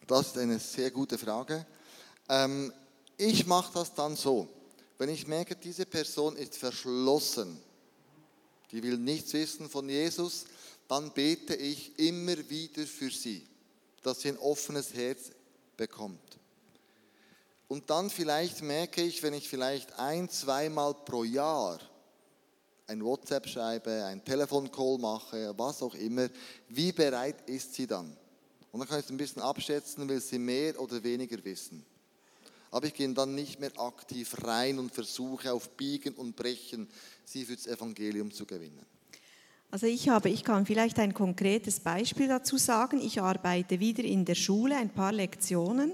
Das 0.07 0.27
ist 0.27 0.37
eine 0.37 0.57
sehr 0.57 0.89
gute 0.89 1.17
Frage. 1.17 1.65
Ähm, 2.29 2.71
ich 3.17 3.45
mache 3.45 3.73
das 3.73 3.93
dann 3.93 4.15
so. 4.15 4.47
Wenn 4.97 5.09
ich 5.09 5.27
merke, 5.27 5.55
diese 5.55 5.85
Person 5.85 6.37
ist 6.37 6.55
verschlossen, 6.55 7.61
die 8.71 8.81
will 8.81 8.97
nichts 8.97 9.33
wissen 9.33 9.69
von 9.69 9.87
Jesus, 9.89 10.45
dann 10.87 11.11
bete 11.11 11.55
ich 11.55 11.99
immer 11.99 12.37
wieder 12.49 12.85
für 12.85 13.11
sie, 13.11 13.45
dass 14.01 14.21
sie 14.21 14.29
ein 14.29 14.37
offenes 14.37 14.93
Herz 14.93 15.31
bekommt. 15.75 16.39
Und 17.67 17.89
dann 17.89 18.09
vielleicht 18.09 18.61
merke 18.61 19.01
ich, 19.01 19.21
wenn 19.23 19.33
ich 19.33 19.49
vielleicht 19.49 19.99
ein, 19.99 20.29
zweimal 20.29 20.93
pro 20.93 21.25
Jahr 21.25 21.79
ein 22.87 23.03
WhatsApp 23.03 23.47
schreibe, 23.49 24.05
ein 24.05 24.23
Telefoncall 24.23 24.97
mache, 24.97 25.53
was 25.57 25.81
auch 25.81 25.95
immer, 25.95 26.29
wie 26.69 26.93
bereit 26.93 27.49
ist 27.49 27.73
sie 27.73 27.85
dann? 27.85 28.15
Und 28.77 28.81
dann 28.81 28.89
kann 28.89 28.99
ich 28.99 29.05
es 29.05 29.11
ein 29.11 29.17
bisschen 29.17 29.41
abschätzen, 29.41 30.07
will 30.07 30.21
sie 30.21 30.37
mehr 30.37 30.79
oder 30.79 31.03
weniger 31.03 31.43
wissen. 31.43 31.83
Aber 32.69 32.85
ich 32.85 32.93
gehe 32.93 33.11
dann 33.11 33.33
nicht 33.33 33.59
mehr 33.59 33.71
aktiv 33.79 34.35
rein 34.43 34.77
und 34.77 34.93
versuche 34.93 35.51
auf 35.51 35.69
Biegen 35.69 36.13
und 36.13 36.35
Brechen 36.35 36.87
sie 37.25 37.43
für 37.43 37.55
das 37.55 37.65
Evangelium 37.65 38.31
zu 38.31 38.45
gewinnen. 38.45 38.85
Also 39.71 39.87
ich 39.87 40.09
habe, 40.09 40.29
ich 40.29 40.43
kann 40.43 40.67
vielleicht 40.67 40.99
ein 40.99 41.15
konkretes 41.15 41.79
Beispiel 41.79 42.27
dazu 42.27 42.57
sagen. 42.57 43.01
Ich 43.01 43.19
arbeite 43.19 43.79
wieder 43.79 44.03
in 44.03 44.25
der 44.25 44.35
Schule, 44.35 44.77
ein 44.77 44.93
paar 44.93 45.11
Lektionen. 45.11 45.93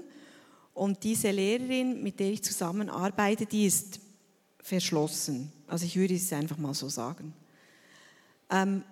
Und 0.74 1.04
diese 1.04 1.30
Lehrerin, 1.30 2.02
mit 2.02 2.20
der 2.20 2.32
ich 2.32 2.42
zusammenarbeite, 2.42 3.46
die 3.46 3.64
ist 3.64 3.98
verschlossen. 4.60 5.50
Also 5.68 5.86
ich 5.86 5.96
würde 5.96 6.16
es 6.16 6.30
einfach 6.34 6.58
mal 6.58 6.74
so 6.74 6.90
sagen. 6.90 7.32
Ähm, 8.50 8.84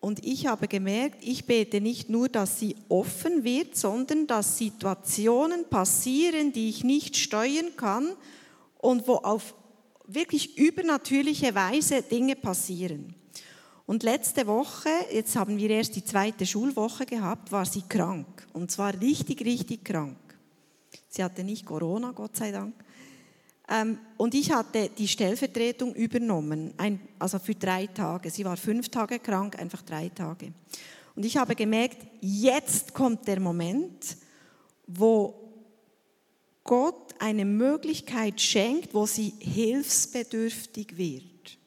und 0.00 0.24
ich 0.24 0.46
habe 0.46 0.68
gemerkt, 0.68 1.24
ich 1.24 1.44
bete 1.44 1.80
nicht 1.80 2.08
nur, 2.08 2.28
dass 2.28 2.60
sie 2.60 2.76
offen 2.88 3.42
wird, 3.42 3.76
sondern 3.76 4.26
dass 4.26 4.56
Situationen 4.56 5.68
passieren, 5.68 6.52
die 6.52 6.68
ich 6.68 6.84
nicht 6.84 7.16
steuern 7.16 7.74
kann 7.76 8.14
und 8.78 9.08
wo 9.08 9.14
auf 9.14 9.54
wirklich 10.06 10.56
übernatürliche 10.56 11.54
Weise 11.54 12.02
Dinge 12.02 12.36
passieren. 12.36 13.14
Und 13.86 14.02
letzte 14.02 14.46
Woche, 14.46 14.90
jetzt 15.12 15.34
haben 15.34 15.56
wir 15.56 15.70
erst 15.70 15.96
die 15.96 16.04
zweite 16.04 16.46
Schulwoche 16.46 17.06
gehabt, 17.06 17.50
war 17.50 17.64
sie 17.64 17.82
krank. 17.82 18.46
Und 18.52 18.70
zwar 18.70 18.98
richtig, 19.00 19.44
richtig 19.44 19.84
krank. 19.84 20.18
Sie 21.08 21.24
hatte 21.24 21.42
nicht 21.42 21.64
Corona, 21.64 22.12
Gott 22.12 22.36
sei 22.36 22.52
Dank. 22.52 22.74
Ähm, 23.70 23.98
und 24.16 24.34
ich 24.34 24.50
hatte 24.50 24.88
die 24.96 25.08
Stellvertretung 25.08 25.94
übernommen, 25.94 26.72
ein, 26.78 27.00
also 27.18 27.38
für 27.38 27.54
drei 27.54 27.86
Tage. 27.86 28.30
Sie 28.30 28.44
war 28.44 28.56
fünf 28.56 28.88
Tage 28.88 29.18
krank, 29.18 29.58
einfach 29.58 29.82
drei 29.82 30.08
Tage. 30.08 30.52
Und 31.14 31.24
ich 31.24 31.36
habe 31.36 31.54
gemerkt, 31.54 31.98
jetzt 32.20 32.94
kommt 32.94 33.26
der 33.28 33.40
Moment, 33.40 34.16
wo 34.86 35.34
Gott 36.64 37.14
eine 37.18 37.44
Möglichkeit 37.44 38.40
schenkt, 38.40 38.94
wo 38.94 39.06
sie 39.06 39.34
hilfsbedürftig 39.38 40.96
wird. 40.96 41.58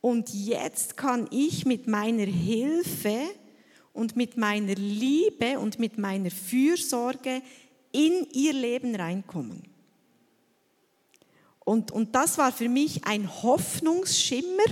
Und 0.00 0.32
jetzt 0.32 0.96
kann 0.96 1.28
ich 1.30 1.66
mit 1.66 1.86
meiner 1.86 2.24
Hilfe 2.24 3.20
und 3.92 4.16
mit 4.16 4.36
meiner 4.36 4.74
Liebe 4.74 5.58
und 5.58 5.78
mit 5.78 5.98
meiner 5.98 6.30
Fürsorge 6.30 7.42
in 7.92 8.26
ihr 8.32 8.52
Leben 8.52 8.94
reinkommen. 8.94 9.62
Und, 11.64 11.90
und 11.92 12.14
das 12.14 12.38
war 12.38 12.52
für 12.52 12.68
mich 12.68 13.04
ein 13.04 13.28
Hoffnungsschimmer, 13.42 14.64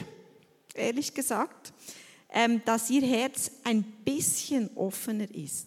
ehrlich 0.75 1.15
gesagt, 1.15 1.73
ähm, 2.31 2.63
dass 2.65 2.91
ihr 2.91 3.03
Herz 3.03 3.51
ein 3.65 3.83
bisschen 4.05 4.71
offener 4.77 5.33
ist, 5.35 5.67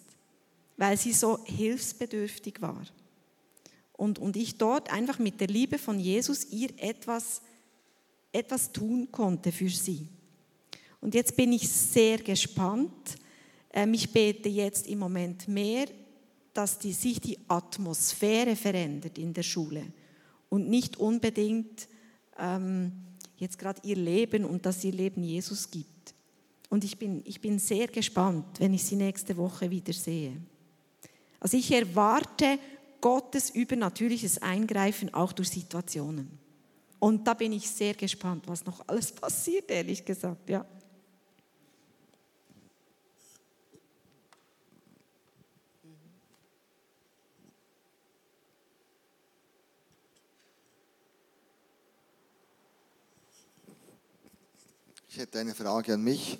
weil 0.77 0.97
sie 0.97 1.13
so 1.13 1.43
hilfsbedürftig 1.45 2.61
war. 2.61 2.83
Und, 3.93 4.19
und 4.19 4.35
ich 4.35 4.57
dort 4.57 4.91
einfach 4.91 5.19
mit 5.19 5.39
der 5.39 5.47
Liebe 5.47 5.77
von 5.77 5.99
Jesus 5.99 6.45
ihr 6.51 6.69
etwas, 6.77 7.41
etwas 8.31 8.71
tun 8.71 9.09
konnte 9.11 9.51
für 9.51 9.69
sie. 9.69 10.07
Und 11.01 11.15
jetzt 11.15 11.35
bin 11.35 11.53
ich 11.53 11.69
sehr 11.69 12.17
gespannt. 12.17 13.15
Ähm, 13.73 13.93
ich 13.93 14.11
bete 14.11 14.49
jetzt 14.49 14.87
im 14.87 14.99
Moment 14.99 15.47
mehr, 15.47 15.85
dass 16.53 16.77
die, 16.77 16.93
sich 16.93 17.21
die 17.21 17.37
Atmosphäre 17.47 18.55
verändert 18.55 19.17
in 19.17 19.33
der 19.33 19.43
Schule 19.43 19.85
und 20.51 20.69
nicht 20.69 20.97
unbedingt 20.97 21.87
ähm, 22.37 22.91
jetzt 23.37 23.57
gerade 23.57 23.81
ihr 23.83 23.95
Leben 23.95 24.43
und 24.43 24.65
dass 24.65 24.83
ihr 24.83 24.91
Leben 24.91 25.23
Jesus 25.23 25.71
gibt. 25.71 26.13
Und 26.69 26.83
ich 26.83 26.99
bin, 26.99 27.21
ich 27.25 27.39
bin 27.39 27.57
sehr 27.57 27.87
gespannt, 27.87 28.59
wenn 28.59 28.73
ich 28.73 28.83
sie 28.83 28.97
nächste 28.97 29.37
Woche 29.37 29.71
wieder 29.71 29.93
sehe. 29.93 30.35
Also 31.39 31.55
ich 31.55 31.71
erwarte 31.71 32.59
Gottes 32.99 33.49
übernatürliches 33.49 34.41
Eingreifen 34.41 35.13
auch 35.13 35.31
durch 35.31 35.49
Situationen. 35.49 36.37
Und 36.99 37.25
da 37.25 37.33
bin 37.33 37.53
ich 37.53 37.69
sehr 37.69 37.93
gespannt, 37.93 38.43
was 38.47 38.65
noch 38.65 38.83
alles 38.87 39.11
passiert, 39.13 39.71
ehrlich 39.71 40.03
gesagt. 40.03 40.49
Ja. 40.49 40.65
Ich 55.13 55.17
hätte 55.17 55.39
eine 55.39 55.53
Frage 55.53 55.95
an 55.95 56.01
mich. 56.01 56.39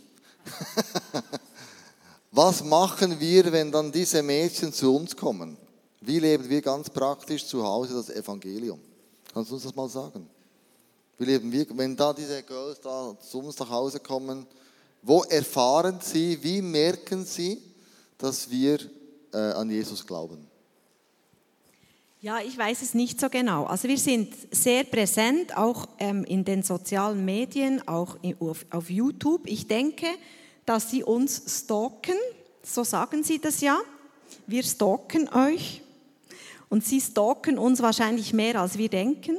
Was 2.31 2.63
machen 2.63 3.19
wir, 3.19 3.51
wenn 3.51 3.69
dann 3.69 3.91
diese 3.91 4.23
Mädchen 4.23 4.71
zu 4.71 4.95
uns 4.95 5.13
kommen? 5.13 5.57
Wie 5.99 6.19
leben 6.19 6.47
wir 6.47 6.61
ganz 6.61 6.89
praktisch 6.89 7.45
zu 7.45 7.61
Hause 7.65 7.95
das 7.95 8.09
Evangelium? 8.09 8.79
Kannst 9.33 9.51
du 9.51 9.55
uns 9.55 9.63
das 9.63 9.75
mal 9.75 9.89
sagen? 9.89 10.25
Wie 11.17 11.25
leben 11.25 11.51
wir, 11.51 11.65
wenn 11.77 11.97
da 11.97 12.13
diese 12.13 12.43
Girls 12.43 12.79
da 12.79 13.13
zu 13.19 13.39
uns 13.39 13.59
nach 13.59 13.69
Hause 13.69 13.99
kommen? 13.99 14.47
Wo 15.01 15.23
erfahren 15.23 15.99
sie, 16.01 16.41
wie 16.41 16.61
merken 16.61 17.25
sie, 17.25 17.61
dass 18.17 18.49
wir 18.49 18.79
äh, 19.33 19.37
an 19.37 19.69
Jesus 19.69 20.07
glauben? 20.07 20.47
Ja, 22.23 22.39
ich 22.39 22.55
weiß 22.55 22.83
es 22.83 22.93
nicht 22.93 23.19
so 23.19 23.31
genau. 23.31 23.63
Also 23.63 23.87
wir 23.87 23.97
sind 23.97 24.31
sehr 24.51 24.83
präsent, 24.83 25.57
auch 25.57 25.89
ähm, 25.97 26.23
in 26.23 26.45
den 26.45 26.61
sozialen 26.61 27.25
Medien, 27.25 27.87
auch 27.87 28.15
in, 28.21 28.39
auf, 28.39 28.63
auf 28.69 28.91
YouTube. 28.91 29.41
Ich 29.47 29.67
denke, 29.67 30.05
dass 30.63 30.91
sie 30.91 31.03
uns 31.03 31.41
stalken, 31.47 32.13
so 32.61 32.83
sagen 32.83 33.23
sie 33.23 33.39
das 33.39 33.61
ja. 33.61 33.79
Wir 34.45 34.61
stalken 34.61 35.29
euch 35.33 35.81
und 36.69 36.85
sie 36.85 37.01
stalken 37.01 37.57
uns 37.57 37.81
wahrscheinlich 37.81 38.33
mehr, 38.33 38.61
als 38.61 38.77
wir 38.77 38.89
denken. 38.89 39.37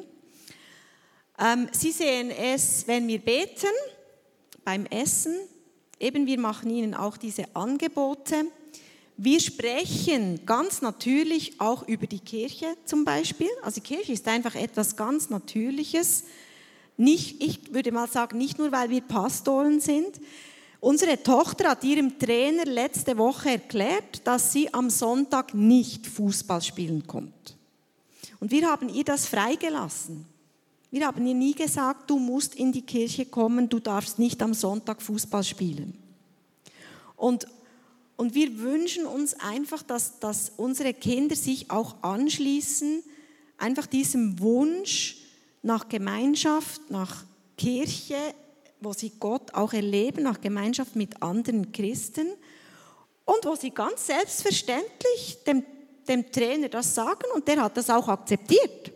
Ähm, 1.38 1.68
sie 1.70 1.92
sehen 1.92 2.32
es, 2.32 2.88
wenn 2.88 3.06
wir 3.06 3.20
beten, 3.20 3.70
beim 4.64 4.86
Essen. 4.86 5.36
Eben, 6.00 6.26
wir 6.26 6.40
machen 6.40 6.68
ihnen 6.68 6.94
auch 6.94 7.16
diese 7.16 7.44
Angebote. 7.54 8.44
Wir 9.16 9.40
sprechen 9.40 10.44
ganz 10.46 10.82
natürlich 10.82 11.60
auch 11.60 11.86
über 11.86 12.06
die 12.06 12.20
Kirche 12.20 12.66
zum 12.84 13.04
Beispiel. 13.04 13.50
Also 13.62 13.80
die 13.80 13.86
Kirche 13.86 14.12
ist 14.12 14.26
einfach 14.26 14.54
etwas 14.54 14.96
ganz 14.96 15.30
Natürliches. 15.30 16.24
Nicht, 16.96 17.42
ich 17.42 17.72
würde 17.72 17.92
mal 17.92 18.08
sagen, 18.08 18.38
nicht 18.38 18.58
nur, 18.58 18.72
weil 18.72 18.90
wir 18.90 19.00
Pastoren 19.02 19.80
sind, 19.80 20.18
Unsere 20.82 21.22
Tochter 21.22 21.70
hat 21.70 21.84
ihrem 21.84 22.18
Trainer 22.18 22.64
letzte 22.64 23.16
Woche 23.16 23.50
erklärt, 23.50 24.26
dass 24.26 24.52
sie 24.52 24.74
am 24.74 24.90
Sonntag 24.90 25.54
nicht 25.54 26.08
Fußball 26.08 26.60
spielen 26.60 27.06
kommt. 27.06 27.56
Und 28.40 28.50
wir 28.50 28.68
haben 28.68 28.88
ihr 28.88 29.04
das 29.04 29.28
freigelassen. 29.28 30.26
Wir 30.90 31.06
haben 31.06 31.24
ihr 31.24 31.34
nie 31.34 31.54
gesagt, 31.54 32.10
du 32.10 32.18
musst 32.18 32.56
in 32.56 32.72
die 32.72 32.82
Kirche 32.82 33.26
kommen, 33.26 33.68
du 33.68 33.78
darfst 33.78 34.18
nicht 34.18 34.42
am 34.42 34.54
Sonntag 34.54 35.00
Fußball 35.00 35.44
spielen. 35.44 35.96
Und, 37.14 37.46
und 38.22 38.36
wir 38.36 38.60
wünschen 38.60 39.04
uns 39.04 39.34
einfach, 39.34 39.82
dass, 39.82 40.20
dass 40.20 40.52
unsere 40.56 40.94
Kinder 40.94 41.34
sich 41.34 41.72
auch 41.72 41.96
anschließen, 42.04 43.02
einfach 43.58 43.86
diesem 43.86 44.38
Wunsch 44.38 45.16
nach 45.62 45.88
Gemeinschaft, 45.88 46.88
nach 46.88 47.24
Kirche, 47.58 48.14
wo 48.80 48.92
sie 48.92 49.10
Gott 49.18 49.52
auch 49.54 49.72
erleben, 49.72 50.22
nach 50.22 50.40
Gemeinschaft 50.40 50.94
mit 50.94 51.20
anderen 51.20 51.72
Christen 51.72 52.28
und 53.24 53.44
wo 53.44 53.56
sie 53.56 53.70
ganz 53.70 54.06
selbstverständlich 54.06 55.38
dem, 55.44 55.64
dem 56.06 56.30
Trainer 56.30 56.68
das 56.68 56.94
sagen 56.94 57.26
und 57.34 57.48
der 57.48 57.60
hat 57.60 57.76
das 57.76 57.90
auch 57.90 58.06
akzeptiert. 58.06 58.92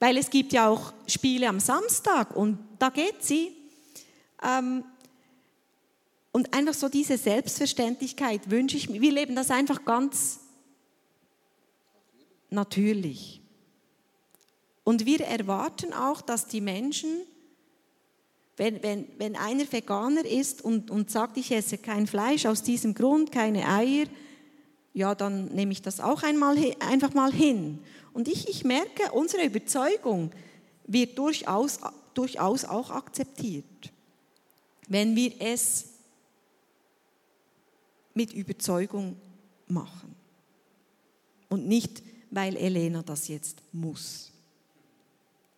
Weil 0.00 0.16
es 0.16 0.28
gibt 0.28 0.52
ja 0.52 0.68
auch 0.68 0.92
Spiele 1.06 1.48
am 1.48 1.60
Samstag 1.60 2.34
und 2.34 2.58
da 2.80 2.88
geht 2.90 3.22
sie. 3.22 3.52
Ähm, 4.42 4.82
und 6.34 6.52
einfach 6.52 6.74
so 6.74 6.88
diese 6.88 7.16
Selbstverständlichkeit 7.16 8.50
wünsche 8.50 8.76
ich 8.76 8.90
mir. 8.90 9.00
Wir 9.00 9.12
leben 9.12 9.36
das 9.36 9.52
einfach 9.52 9.84
ganz 9.84 10.40
natürlich. 12.50 13.40
Und 14.82 15.06
wir 15.06 15.20
erwarten 15.20 15.92
auch, 15.92 16.20
dass 16.20 16.48
die 16.48 16.60
Menschen 16.60 17.08
wenn, 18.56 18.82
wenn, 18.82 19.06
wenn 19.18 19.36
einer 19.36 19.70
Veganer 19.70 20.24
ist 20.24 20.62
und, 20.62 20.90
und 20.90 21.10
sagt, 21.10 21.36
ich 21.36 21.50
esse 21.50 21.78
kein 21.78 22.06
Fleisch 22.06 22.46
aus 22.46 22.62
diesem 22.62 22.94
Grund, 22.94 23.32
keine 23.32 23.68
Eier, 23.68 24.06
ja, 24.92 25.14
dann 25.14 25.46
nehme 25.46 25.72
ich 25.72 25.82
das 25.82 26.00
auch 26.00 26.22
einmal, 26.22 26.56
einfach 26.78 27.14
mal 27.14 27.32
hin. 27.32 27.80
Und 28.12 28.28
ich, 28.28 28.48
ich 28.48 28.64
merke, 28.64 29.10
unsere 29.12 29.44
Überzeugung 29.44 30.30
wird 30.86 31.18
durchaus, 31.18 31.80
durchaus 32.14 32.64
auch 32.64 32.90
akzeptiert, 32.90 33.92
wenn 34.86 35.16
wir 35.16 35.32
es 35.40 35.93
mit 38.14 38.32
Überzeugung 38.32 39.16
machen. 39.66 40.14
Und 41.48 41.66
nicht, 41.66 42.02
weil 42.30 42.56
Elena 42.56 43.02
das 43.02 43.28
jetzt 43.28 43.62
muss. 43.72 44.32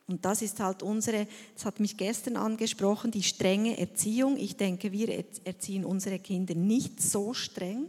Und 0.09 0.25
das 0.25 0.41
ist 0.41 0.61
halt 0.61 0.83
unsere, 0.83 1.27
das 1.55 1.65
hat 1.65 1.81
mich 1.81 1.97
gestern 1.97 2.37
angesprochen, 2.37 3.11
die 3.11 3.23
strenge 3.23 3.77
Erziehung. 3.79 4.37
Ich 4.37 4.57
denke, 4.57 4.93
wir 4.93 5.25
erziehen 5.45 5.85
unsere 5.85 6.19
Kinder 6.19 6.55
nicht 6.55 7.03
so 7.03 7.35
streng. 7.35 7.89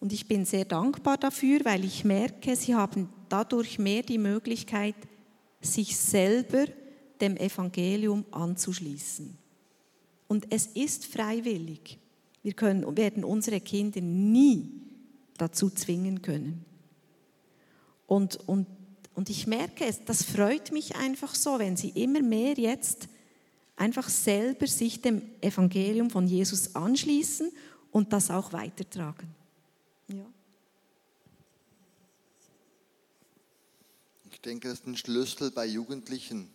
Und 0.00 0.12
ich 0.12 0.26
bin 0.28 0.44
sehr 0.44 0.64
dankbar 0.64 1.18
dafür, 1.18 1.60
weil 1.64 1.84
ich 1.84 2.04
merke, 2.04 2.56
sie 2.56 2.74
haben 2.74 3.12
dadurch 3.28 3.78
mehr 3.78 4.02
die 4.02 4.18
Möglichkeit, 4.18 4.94
sich 5.60 5.96
selber 5.96 6.66
dem 7.20 7.36
Evangelium 7.36 8.24
anzuschließen. 8.30 9.36
Und 10.28 10.46
es 10.50 10.66
ist 10.68 11.06
freiwillig. 11.06 11.98
Wir 12.48 12.54
können, 12.54 12.96
werden 12.96 13.24
unsere 13.24 13.60
Kinder 13.60 14.00
nie 14.00 14.70
dazu 15.36 15.68
zwingen 15.68 16.22
können. 16.22 16.64
Und, 18.06 18.36
und 18.48 18.66
und 19.14 19.28
ich 19.28 19.46
merke 19.46 19.84
es, 19.84 20.04
das 20.04 20.22
freut 20.22 20.70
mich 20.70 20.94
einfach 20.96 21.34
so, 21.34 21.58
wenn 21.58 21.76
sie 21.76 21.88
immer 21.88 22.22
mehr 22.22 22.54
jetzt 22.54 23.08
einfach 23.74 24.08
selber 24.08 24.66
sich 24.68 25.02
dem 25.02 25.22
Evangelium 25.40 26.08
von 26.08 26.26
Jesus 26.26 26.76
anschließen 26.76 27.50
und 27.90 28.12
das 28.12 28.30
auch 28.30 28.52
weitertragen. 28.52 29.28
Ja. 30.06 30.24
Ich 34.30 34.40
denke, 34.40 34.68
das 34.68 34.78
ist 34.78 34.86
ein 34.86 34.96
Schlüssel 34.96 35.50
bei 35.50 35.66
Jugendlichen. 35.66 36.48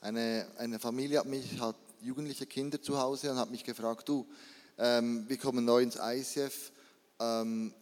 Eine, 0.00 0.48
eine 0.58 0.80
Familie 0.80 1.20
hat 1.20 1.26
mich, 1.26 1.60
hat 1.60 1.76
jugendliche 2.02 2.46
Kinder 2.46 2.82
zu 2.82 2.98
Hause 2.98 3.30
und 3.30 3.38
hat 3.38 3.52
mich 3.52 3.62
gefragt, 3.62 4.08
du, 4.08 4.26
ähm, 4.78 5.24
wir 5.28 5.36
kommen 5.38 5.64
neu 5.64 5.82
ins 5.82 5.96
ICF, 6.00 6.72
ähm, 7.20 7.72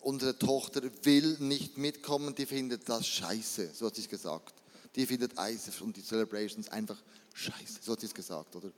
unsere 0.00 0.38
Tochter 0.38 0.82
will 1.02 1.36
nicht 1.40 1.78
mitkommen, 1.78 2.34
die 2.34 2.46
findet 2.46 2.88
das 2.88 3.06
scheiße, 3.06 3.70
so 3.74 3.86
hat 3.86 3.94
sie 3.94 4.02
es 4.02 4.08
gesagt. 4.08 4.54
Die 4.96 5.06
findet 5.06 5.34
ISF 5.38 5.80
und 5.82 5.96
die 5.96 6.02
Celebrations 6.02 6.68
einfach 6.68 7.00
scheiße, 7.34 7.80
so 7.82 7.92
hat 7.92 8.00
sie 8.00 8.06
es 8.06 8.14
gesagt, 8.14 8.56
oder? 8.56 8.70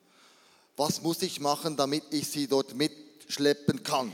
Was 0.77 1.03
muss 1.03 1.23
ich 1.23 1.41
machen, 1.41 1.77
damit 1.77 2.05
ich 2.11 2.29
sie 2.29 2.47
dort 2.47 2.75
mitschleppen 2.75 3.83
kann? 3.83 4.13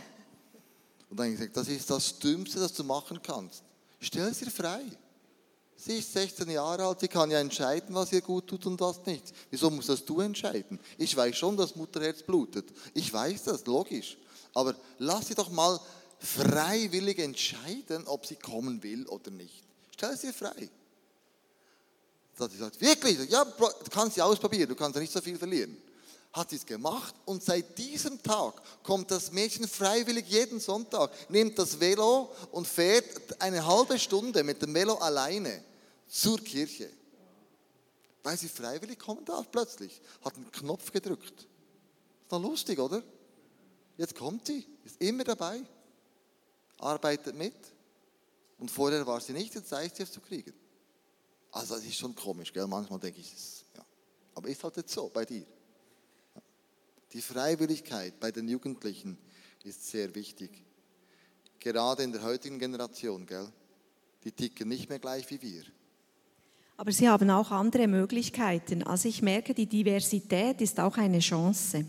Und 1.10 1.18
dann 1.18 1.26
habe 1.26 1.32
ich 1.32 1.38
gesagt, 1.38 1.56
das 1.56 1.68
ist 1.68 1.88
das 1.88 2.18
Dümmste, 2.18 2.58
das 2.58 2.72
du 2.72 2.84
machen 2.84 3.20
kannst. 3.22 3.62
Stell 4.00 4.32
sie 4.34 4.50
frei. 4.50 4.84
Sie 5.80 5.98
ist 5.98 6.12
16 6.12 6.50
Jahre 6.50 6.84
alt, 6.84 6.98
sie 6.98 7.06
kann 7.06 7.30
ja 7.30 7.38
entscheiden, 7.38 7.94
was 7.94 8.12
ihr 8.12 8.20
gut 8.20 8.48
tut 8.48 8.66
und 8.66 8.80
was 8.80 9.06
nicht. 9.06 9.32
Wieso 9.48 9.70
muss 9.70 9.86
das 9.86 10.04
du 10.04 10.20
entscheiden? 10.20 10.80
Ich 10.98 11.16
weiß 11.16 11.36
schon, 11.36 11.56
dass 11.56 11.76
Mutterherz 11.76 12.24
blutet. 12.24 12.68
Ich 12.94 13.12
weiß 13.12 13.44
das, 13.44 13.64
logisch. 13.64 14.18
Aber 14.54 14.74
lass 14.98 15.28
sie 15.28 15.36
doch 15.36 15.50
mal 15.50 15.78
freiwillig 16.18 17.20
entscheiden, 17.20 18.08
ob 18.08 18.26
sie 18.26 18.34
kommen 18.34 18.82
will 18.82 19.06
oder 19.06 19.30
nicht. 19.30 19.62
Stell 19.94 20.16
sie 20.16 20.32
frei. 20.32 20.68
Da 22.36 22.44
hat 22.44 22.50
sie 22.50 22.58
gesagt, 22.58 22.80
wirklich? 22.80 23.30
Ja, 23.30 23.44
du 23.44 23.90
kannst 23.92 24.16
sie 24.16 24.22
ausprobieren, 24.22 24.68
du 24.68 24.74
kannst 24.74 24.96
ja 24.96 25.00
nicht 25.00 25.12
so 25.12 25.20
viel 25.20 25.38
verlieren. 25.38 25.76
Hat 26.32 26.52
es 26.52 26.66
gemacht 26.66 27.14
und 27.24 27.42
seit 27.42 27.78
diesem 27.78 28.22
Tag 28.22 28.62
kommt 28.82 29.10
das 29.10 29.32
Mädchen 29.32 29.66
freiwillig 29.66 30.26
jeden 30.28 30.60
Sonntag, 30.60 31.10
nimmt 31.30 31.58
das 31.58 31.80
Velo 31.80 32.30
und 32.52 32.66
fährt 32.66 33.40
eine 33.40 33.64
halbe 33.66 33.98
Stunde 33.98 34.44
mit 34.44 34.60
dem 34.60 34.74
Velo 34.74 34.94
alleine 34.96 35.64
zur 36.06 36.38
Kirche. 36.38 36.90
Weil 38.22 38.36
sie 38.36 38.48
freiwillig 38.48 38.98
kommen 38.98 39.24
darf 39.24 39.50
plötzlich. 39.50 40.00
Hat 40.22 40.34
einen 40.34 40.52
Knopf 40.52 40.92
gedrückt. 40.92 41.40
Ist 41.40 42.32
doch 42.32 42.42
lustig, 42.42 42.78
oder? 42.78 43.02
Jetzt 43.96 44.14
kommt 44.14 44.46
sie, 44.46 44.66
ist 44.84 45.00
immer 45.00 45.24
dabei, 45.24 45.62
arbeitet 46.78 47.34
mit. 47.34 47.54
Und 48.58 48.70
vorher 48.70 49.06
war 49.06 49.20
sie 49.20 49.32
nicht, 49.32 49.54
jetzt 49.54 49.68
sei 49.68 49.88
sie 49.88 50.02
es 50.02 50.12
zu 50.12 50.20
kriegen. 50.20 50.52
Also 51.50 51.74
das 51.74 51.84
ist 51.84 51.96
schon 51.96 52.14
komisch, 52.14 52.52
gell? 52.52 52.66
manchmal 52.66 52.98
denke 53.00 53.20
ich, 53.20 53.32
ja. 53.74 53.84
aber 54.34 54.48
ist 54.48 54.62
halt 54.62 54.76
jetzt 54.76 54.92
so 54.92 55.08
bei 55.08 55.24
dir. 55.24 55.46
Die 57.12 57.22
Freiwilligkeit 57.22 58.20
bei 58.20 58.30
den 58.30 58.48
Jugendlichen 58.48 59.16
ist 59.64 59.86
sehr 59.86 60.14
wichtig. 60.14 60.50
Gerade 61.58 62.02
in 62.02 62.12
der 62.12 62.22
heutigen 62.22 62.58
Generation, 62.58 63.26
gell? 63.26 63.48
die 64.24 64.32
ticken 64.32 64.68
nicht 64.68 64.88
mehr 64.88 64.98
gleich 64.98 65.28
wie 65.30 65.40
wir. 65.40 65.62
Aber 66.76 66.92
sie 66.92 67.08
haben 67.08 67.30
auch 67.30 67.50
andere 67.50 67.88
Möglichkeiten. 67.88 68.82
Also 68.84 69.08
ich 69.08 69.22
merke, 69.22 69.54
die 69.54 69.66
Diversität 69.66 70.60
ist 70.60 70.78
auch 70.78 70.96
eine 70.96 71.18
Chance. 71.18 71.86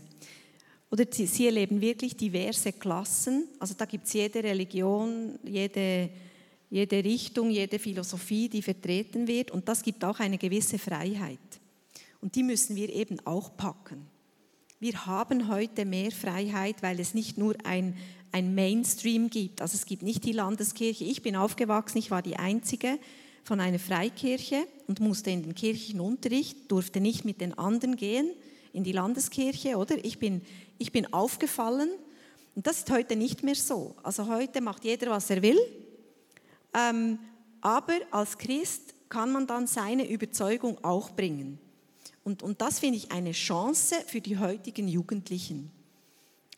Oder 0.90 1.06
sie 1.12 1.46
erleben 1.46 1.80
wirklich 1.80 2.16
diverse 2.16 2.72
Klassen. 2.72 3.46
Also 3.60 3.74
da 3.74 3.84
gibt 3.84 4.06
es 4.06 4.12
jede 4.14 4.42
Religion, 4.42 5.38
jede, 5.44 6.10
jede 6.68 7.04
Richtung, 7.04 7.50
jede 7.50 7.78
Philosophie, 7.78 8.48
die 8.48 8.62
vertreten 8.62 9.28
wird. 9.28 9.52
Und 9.52 9.68
das 9.68 9.82
gibt 9.82 10.04
auch 10.04 10.18
eine 10.18 10.38
gewisse 10.38 10.78
Freiheit. 10.78 11.38
Und 12.20 12.34
die 12.34 12.42
müssen 12.42 12.74
wir 12.74 12.88
eben 12.88 13.24
auch 13.24 13.56
packen. 13.56 14.08
Wir 14.82 15.04
haben 15.04 15.48
heute 15.48 15.84
mehr 15.84 16.10
Freiheit, 16.10 16.82
weil 16.82 17.00
es 17.00 17.12
nicht 17.12 17.36
nur 17.36 17.54
ein, 17.64 17.98
ein 18.32 18.54
Mainstream 18.54 19.28
gibt. 19.28 19.60
Also 19.60 19.74
es 19.76 19.84
gibt 19.84 20.02
nicht 20.02 20.24
die 20.24 20.32
Landeskirche. 20.32 21.04
Ich 21.04 21.20
bin 21.20 21.36
aufgewachsen, 21.36 21.98
ich 21.98 22.10
war 22.10 22.22
die 22.22 22.36
Einzige 22.36 22.98
von 23.44 23.60
einer 23.60 23.78
Freikirche 23.78 24.66
und 24.86 24.98
musste 25.00 25.28
in 25.28 25.42
den 25.42 25.54
Kirchenunterricht, 25.54 26.72
durfte 26.72 27.02
nicht 27.02 27.26
mit 27.26 27.42
den 27.42 27.58
anderen 27.58 27.96
gehen 27.96 28.30
in 28.72 28.82
die 28.82 28.92
Landeskirche, 28.92 29.76
oder? 29.76 30.02
Ich 30.02 30.18
bin, 30.18 30.40
ich 30.78 30.92
bin 30.92 31.12
aufgefallen 31.12 31.90
und 32.54 32.66
das 32.66 32.78
ist 32.78 32.90
heute 32.90 33.16
nicht 33.16 33.42
mehr 33.42 33.56
so. 33.56 33.94
Also 34.02 34.28
heute 34.28 34.62
macht 34.62 34.86
jeder, 34.86 35.10
was 35.10 35.28
er 35.28 35.42
will, 35.42 35.58
ähm, 36.72 37.18
aber 37.60 37.98
als 38.10 38.38
Christ 38.38 38.94
kann 39.10 39.30
man 39.30 39.46
dann 39.46 39.66
seine 39.66 40.10
Überzeugung 40.10 40.82
auch 40.82 41.10
bringen. 41.10 41.58
Und, 42.24 42.42
und 42.42 42.60
das 42.60 42.78
finde 42.80 42.98
ich 42.98 43.12
eine 43.12 43.32
Chance 43.32 43.96
für 44.06 44.20
die 44.20 44.38
heutigen 44.38 44.88
Jugendlichen. 44.88 45.70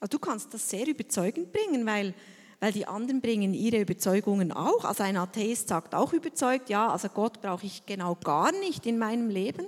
Also 0.00 0.10
du 0.12 0.18
kannst 0.18 0.52
das 0.52 0.68
sehr 0.68 0.86
überzeugend 0.86 1.52
bringen, 1.52 1.86
weil 1.86 2.14
weil 2.62 2.70
die 2.70 2.86
anderen 2.86 3.20
bringen 3.20 3.54
ihre 3.54 3.80
Überzeugungen 3.80 4.52
auch. 4.52 4.84
Also 4.84 5.02
ein 5.02 5.16
Atheist 5.16 5.66
sagt 5.66 5.96
auch 5.96 6.12
überzeugt, 6.12 6.70
ja, 6.70 6.90
also 6.90 7.08
Gott 7.08 7.40
brauche 7.40 7.66
ich 7.66 7.84
genau 7.86 8.14
gar 8.14 8.52
nicht 8.52 8.86
in 8.86 8.98
meinem 8.98 9.30
Leben. 9.30 9.66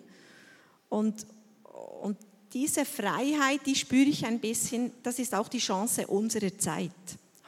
Und, 0.89 1.27
und 2.03 2.17
diese 2.53 2.85
Freiheit, 2.85 3.67
die 3.67 3.75
spüre 3.75 4.09
ich 4.09 4.25
ein 4.25 4.39
bisschen, 4.39 4.93
das 5.03 5.19
ist 5.19 5.35
auch 5.35 5.49
die 5.49 5.59
Chance 5.59 6.07
unserer 6.07 6.57
Zeit 6.57 6.93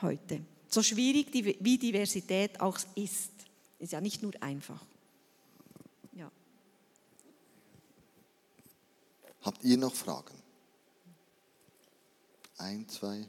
heute. 0.03 0.41
So 0.67 0.83
schwierig 0.83 1.29
wie 1.33 1.79
Diversität 1.79 2.61
auch 2.61 2.77
ist, 2.97 3.31
ist 3.79 3.93
ja 3.93 4.01
nicht 4.01 4.25
nur 4.25 4.33
einfach. 4.41 4.85
Habt 9.47 9.63
ihr 9.63 9.77
noch 9.77 9.95
Fragen? 9.95 10.35
Ein, 12.59 12.89
zwei. 12.89 13.29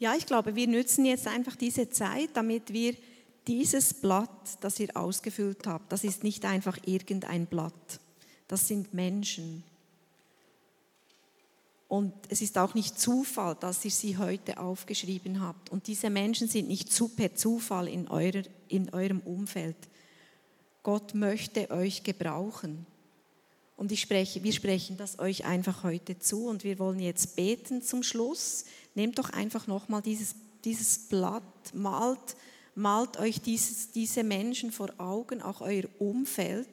Ja, 0.00 0.16
ich 0.16 0.26
glaube, 0.26 0.56
wir 0.56 0.66
nützen 0.66 1.04
jetzt 1.04 1.28
einfach 1.28 1.54
diese 1.54 1.88
Zeit, 1.90 2.30
damit 2.34 2.72
wir 2.72 2.96
dieses 3.46 3.94
Blatt, 3.94 4.58
das 4.60 4.80
ihr 4.80 4.96
ausgefüllt 4.96 5.68
habt, 5.68 5.92
das 5.92 6.02
ist 6.02 6.24
nicht 6.24 6.44
einfach 6.44 6.78
irgendein 6.84 7.46
Blatt. 7.46 8.00
Das 8.48 8.66
sind 8.66 8.92
Menschen. 8.92 9.62
Und 11.86 12.12
es 12.28 12.42
ist 12.42 12.58
auch 12.58 12.74
nicht 12.74 12.98
Zufall, 12.98 13.54
dass 13.54 13.84
ihr 13.84 13.92
sie 13.92 14.18
heute 14.18 14.58
aufgeschrieben 14.58 15.40
habt. 15.40 15.70
Und 15.70 15.86
diese 15.86 16.10
Menschen 16.10 16.48
sind 16.48 16.66
nicht 16.66 16.90
per 17.14 17.36
Zufall 17.36 17.86
in, 17.86 18.08
eurer, 18.08 18.42
in 18.66 18.92
eurem 18.92 19.20
Umfeld. 19.20 19.76
Gott 20.82 21.14
möchte 21.14 21.70
euch 21.70 22.02
gebrauchen. 22.02 22.86
Und 23.76 23.92
ich 23.92 24.00
spreche, 24.00 24.42
wir 24.42 24.52
sprechen 24.52 24.96
das 24.96 25.20
euch 25.20 25.44
einfach 25.44 25.84
heute 25.84 26.18
zu 26.18 26.46
und 26.46 26.64
wir 26.64 26.78
wollen 26.80 26.98
jetzt 26.98 27.36
beten 27.36 27.80
zum 27.80 28.02
Schluss. 28.02 28.64
Nehmt 28.94 29.18
doch 29.18 29.30
einfach 29.30 29.68
nochmal 29.68 30.02
dieses, 30.02 30.34
dieses 30.64 31.08
Blatt, 31.08 31.42
malt, 31.74 32.36
malt 32.74 33.18
euch 33.18 33.40
dieses, 33.40 33.92
diese 33.92 34.24
Menschen 34.24 34.72
vor 34.72 34.92
Augen, 34.98 35.42
auch 35.42 35.60
euer 35.60 35.84
Umfeld. 36.00 36.68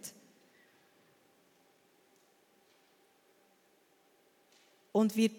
Und 4.92 5.16
wir 5.16 5.30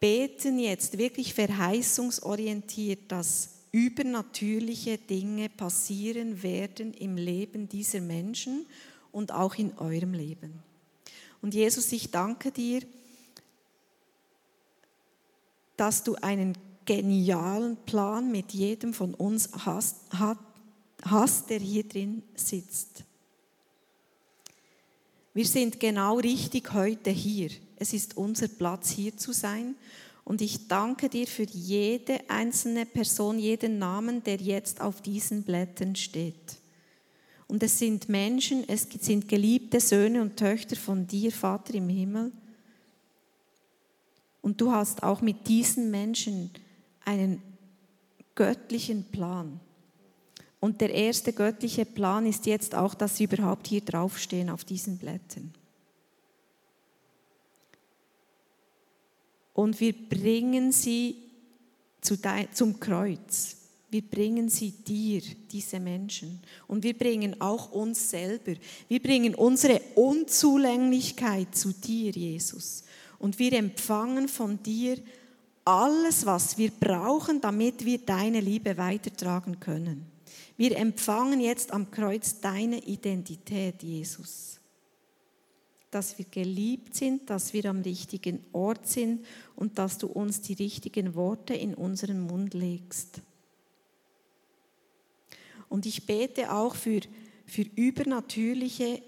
beten 0.00 0.58
jetzt 0.58 0.98
wirklich 0.98 1.32
verheißungsorientiert, 1.32 3.10
dass 3.10 3.55
übernatürliche 3.76 4.96
Dinge 4.96 5.50
passieren 5.50 6.42
werden 6.42 6.94
im 6.94 7.18
Leben 7.18 7.68
dieser 7.68 8.00
Menschen 8.00 8.64
und 9.12 9.32
auch 9.32 9.56
in 9.56 9.76
eurem 9.76 10.14
Leben. 10.14 10.62
Und 11.42 11.52
Jesus, 11.52 11.92
ich 11.92 12.10
danke 12.10 12.50
dir, 12.52 12.80
dass 15.76 16.04
du 16.04 16.14
einen 16.14 16.56
genialen 16.86 17.76
Plan 17.84 18.32
mit 18.32 18.54
jedem 18.54 18.94
von 18.94 19.12
uns 19.12 19.50
hast, 19.66 19.96
hast, 21.02 21.50
der 21.50 21.58
hier 21.58 21.86
drin 21.86 22.22
sitzt. 22.34 23.04
Wir 25.34 25.44
sind 25.44 25.78
genau 25.80 26.16
richtig 26.16 26.72
heute 26.72 27.10
hier. 27.10 27.50
Es 27.76 27.92
ist 27.92 28.16
unser 28.16 28.48
Platz 28.48 28.88
hier 28.88 29.18
zu 29.18 29.32
sein. 29.32 29.74
Und 30.26 30.42
ich 30.42 30.66
danke 30.66 31.08
dir 31.08 31.28
für 31.28 31.44
jede 31.44 32.18
einzelne 32.28 32.84
Person, 32.84 33.38
jeden 33.38 33.78
Namen, 33.78 34.24
der 34.24 34.38
jetzt 34.38 34.80
auf 34.80 35.00
diesen 35.00 35.44
Blättern 35.44 35.94
steht. 35.94 36.56
Und 37.46 37.62
es 37.62 37.78
sind 37.78 38.08
Menschen, 38.08 38.68
es 38.68 38.88
sind 39.00 39.28
geliebte 39.28 39.78
Söhne 39.78 40.20
und 40.20 40.36
Töchter 40.36 40.74
von 40.74 41.06
dir, 41.06 41.30
Vater 41.30 41.74
im 41.74 41.88
Himmel. 41.88 42.32
Und 44.42 44.60
du 44.60 44.72
hast 44.72 45.04
auch 45.04 45.20
mit 45.20 45.46
diesen 45.46 45.92
Menschen 45.92 46.50
einen 47.04 47.40
göttlichen 48.34 49.04
Plan. 49.04 49.60
Und 50.58 50.80
der 50.80 50.92
erste 50.92 51.32
göttliche 51.32 51.84
Plan 51.84 52.26
ist 52.26 52.46
jetzt 52.46 52.74
auch, 52.74 52.94
dass 52.94 53.16
sie 53.16 53.24
überhaupt 53.24 53.68
hier 53.68 53.80
draufstehen 53.80 54.50
auf 54.50 54.64
diesen 54.64 54.98
Blättern. 54.98 55.54
Und 59.56 59.80
wir 59.80 59.94
bringen 59.94 60.70
sie 60.70 61.16
zum 62.02 62.78
Kreuz. 62.78 63.56
Wir 63.88 64.02
bringen 64.02 64.50
sie 64.50 64.70
dir, 64.70 65.22
diese 65.50 65.80
Menschen. 65.80 66.40
Und 66.66 66.84
wir 66.84 66.92
bringen 66.92 67.40
auch 67.40 67.72
uns 67.72 68.10
selber. 68.10 68.52
Wir 68.86 69.00
bringen 69.00 69.34
unsere 69.34 69.80
Unzulänglichkeit 69.94 71.56
zu 71.56 71.72
dir, 71.72 72.10
Jesus. 72.10 72.84
Und 73.18 73.38
wir 73.38 73.54
empfangen 73.54 74.28
von 74.28 74.62
dir 74.62 74.98
alles, 75.64 76.26
was 76.26 76.58
wir 76.58 76.70
brauchen, 76.70 77.40
damit 77.40 77.82
wir 77.82 77.96
deine 77.96 78.40
Liebe 78.40 78.76
weitertragen 78.76 79.58
können. 79.58 80.04
Wir 80.58 80.76
empfangen 80.76 81.40
jetzt 81.40 81.72
am 81.72 81.90
Kreuz 81.90 82.40
deine 82.42 82.84
Identität, 82.84 83.82
Jesus. 83.82 84.55
Dass 85.96 86.18
wir 86.18 86.26
geliebt 86.26 86.94
sind, 86.94 87.30
dass 87.30 87.54
wir 87.54 87.64
am 87.64 87.80
richtigen 87.80 88.44
Ort 88.52 88.86
sind 88.86 89.24
und 89.54 89.78
dass 89.78 89.96
du 89.96 90.08
uns 90.08 90.42
die 90.42 90.52
richtigen 90.52 91.14
Worte 91.14 91.54
in 91.54 91.72
unseren 91.72 92.20
Mund 92.20 92.52
legst. 92.52 93.22
Und 95.70 95.86
ich 95.86 96.04
bete 96.04 96.52
auch 96.52 96.74
für, 96.74 97.00
für 97.46 97.62
übernatürliche 97.62 99.00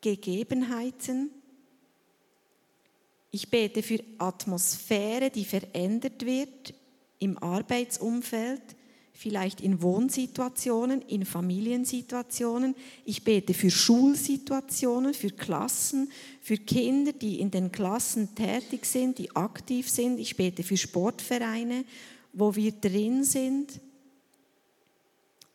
Gegebenheiten. 0.00 1.32
Ich 3.32 3.50
bete 3.50 3.82
für 3.82 3.98
Atmosphäre, 4.18 5.30
die 5.30 5.44
verändert 5.44 6.24
wird 6.24 6.74
im 7.18 7.38
Arbeitsumfeld, 7.38 8.62
vielleicht 9.18 9.60
in 9.60 9.82
Wohnsituationen, 9.82 11.02
in 11.02 11.24
Familiensituationen. 11.24 12.74
Ich 13.04 13.24
bete 13.24 13.52
für 13.52 13.70
Schulsituationen, 13.70 15.12
für 15.12 15.30
Klassen, 15.30 16.10
für 16.40 16.56
Kinder, 16.56 17.12
die 17.12 17.40
in 17.40 17.50
den 17.50 17.72
Klassen 17.72 18.34
tätig 18.34 18.86
sind, 18.86 19.18
die 19.18 19.34
aktiv 19.34 19.90
sind. 19.90 20.20
Ich 20.20 20.36
bete 20.36 20.62
für 20.62 20.76
Sportvereine, 20.76 21.84
wo 22.32 22.54
wir 22.54 22.72
drin 22.72 23.24
sind 23.24 23.80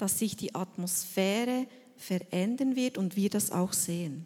dass 0.03 0.19
sich 0.19 0.35
die 0.35 0.53
Atmosphäre 0.53 1.65
verändern 1.95 2.75
wird 2.75 2.97
und 2.97 3.15
wir 3.15 3.29
das 3.29 3.51
auch 3.51 3.71
sehen. 3.71 4.25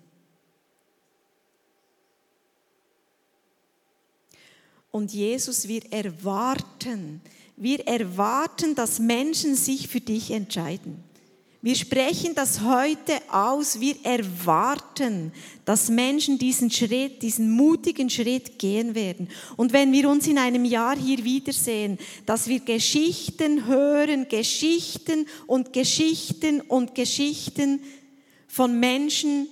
Und 4.90 5.14
Jesus, 5.14 5.68
wir 5.68 5.86
erwarten, 5.92 7.22
wir 7.58 7.88
erwarten, 7.88 8.76
dass 8.76 9.00
Menschen 9.00 9.56
sich 9.56 9.88
für 9.88 10.00
dich 10.00 10.32
entscheiden. 10.32 11.04
Wir 11.64 11.74
sprechen 11.76 12.36
das 12.36 12.62
heute 12.62 13.20
aus. 13.32 13.80
Wir 13.80 13.96
erwarten, 14.04 15.34
dass 15.66 15.90
Menschen 15.90 16.38
diesen 16.38 16.70
Schritt, 16.70 17.24
diesen 17.24 17.50
mutigen 17.52 18.12
Schritt 18.12 18.60
gehen 18.60 18.94
werden. 18.94 19.28
Und 19.58 19.74
wenn 19.74 19.92
wir 19.92 20.08
uns 20.08 20.28
in 20.28 20.38
einem 20.38 20.66
Jahr 20.66 20.96
hier 20.96 21.24
wiedersehen, 21.24 21.98
dass 22.28 22.48
wir 22.48 22.60
Geschichten 22.60 23.66
hören, 23.66 24.28
Geschichten 24.30 25.26
und 25.48 25.74
Geschichten 25.74 26.62
und 26.62 26.94
Geschichten 26.94 27.82
von 28.48 28.80
Menschen, 28.80 29.48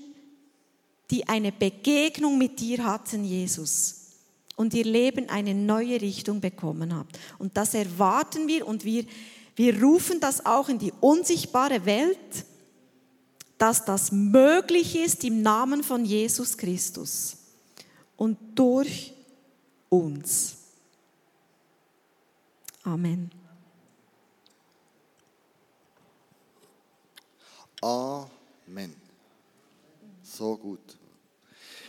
die 1.10 1.28
eine 1.28 1.52
Begegnung 1.52 2.38
mit 2.38 2.60
dir 2.60 2.86
hatten, 2.86 3.26
Jesus, 3.26 4.05
und 4.56 4.74
ihr 4.74 4.86
Leben 4.86 5.30
eine 5.30 5.54
neue 5.54 6.02
Richtung 6.02 6.42
bekommen 6.42 6.96
habt. 6.96 7.20
Und 7.38 7.58
das 7.58 7.74
erwarten 7.74 8.48
wir 8.48 8.68
und 8.68 8.86
wir 8.86 9.06
wir 9.56 9.82
rufen 9.82 10.20
das 10.20 10.46
auch 10.46 10.68
in 10.68 10.80
die 10.80 10.94
unsichtbare 11.00 11.86
Welt, 11.86 12.46
dass 13.58 13.86
das 13.86 14.12
möglich 14.12 14.98
ist 14.98 15.24
im 15.24 15.42
Namen 15.42 15.82
von 15.82 16.04
Jesus 16.04 16.58
Christus 16.58 17.38
und 18.18 18.38
durch 18.54 19.14
uns. 19.90 20.58
Amen. 22.84 23.32
Amen. 27.82 28.96
So 30.22 30.58
gut. 30.58 30.80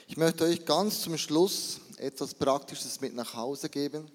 Ich 0.06 0.16
möchte 0.16 0.44
euch 0.44 0.64
ganz 0.64 1.00
zum 1.02 1.18
Schluss 1.18 1.80
etwas 1.96 2.34
Praktisches 2.34 3.00
mit 3.00 3.14
nach 3.14 3.34
Hause 3.34 3.68
geben 3.68 4.10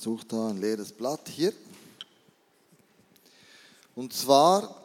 suche 0.00 0.24
da 0.26 0.48
ein 0.48 0.60
leeres 0.60 0.92
Blatt 0.92 1.28
hier. 1.28 1.52
Und 3.94 4.12
zwar 4.12 4.80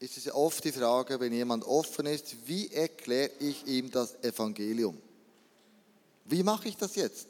ist 0.00 0.16
es 0.16 0.24
ja 0.24 0.34
oft 0.34 0.64
die 0.64 0.72
Frage, 0.72 1.18
wenn 1.20 1.32
jemand 1.32 1.64
offen 1.64 2.06
ist, 2.06 2.36
wie 2.46 2.68
erkläre 2.68 3.30
ich 3.38 3.66
ihm 3.66 3.90
das 3.90 4.14
Evangelium? 4.22 4.98
Wie 6.24 6.42
mache 6.42 6.68
ich 6.68 6.76
das 6.76 6.96
jetzt? 6.96 7.26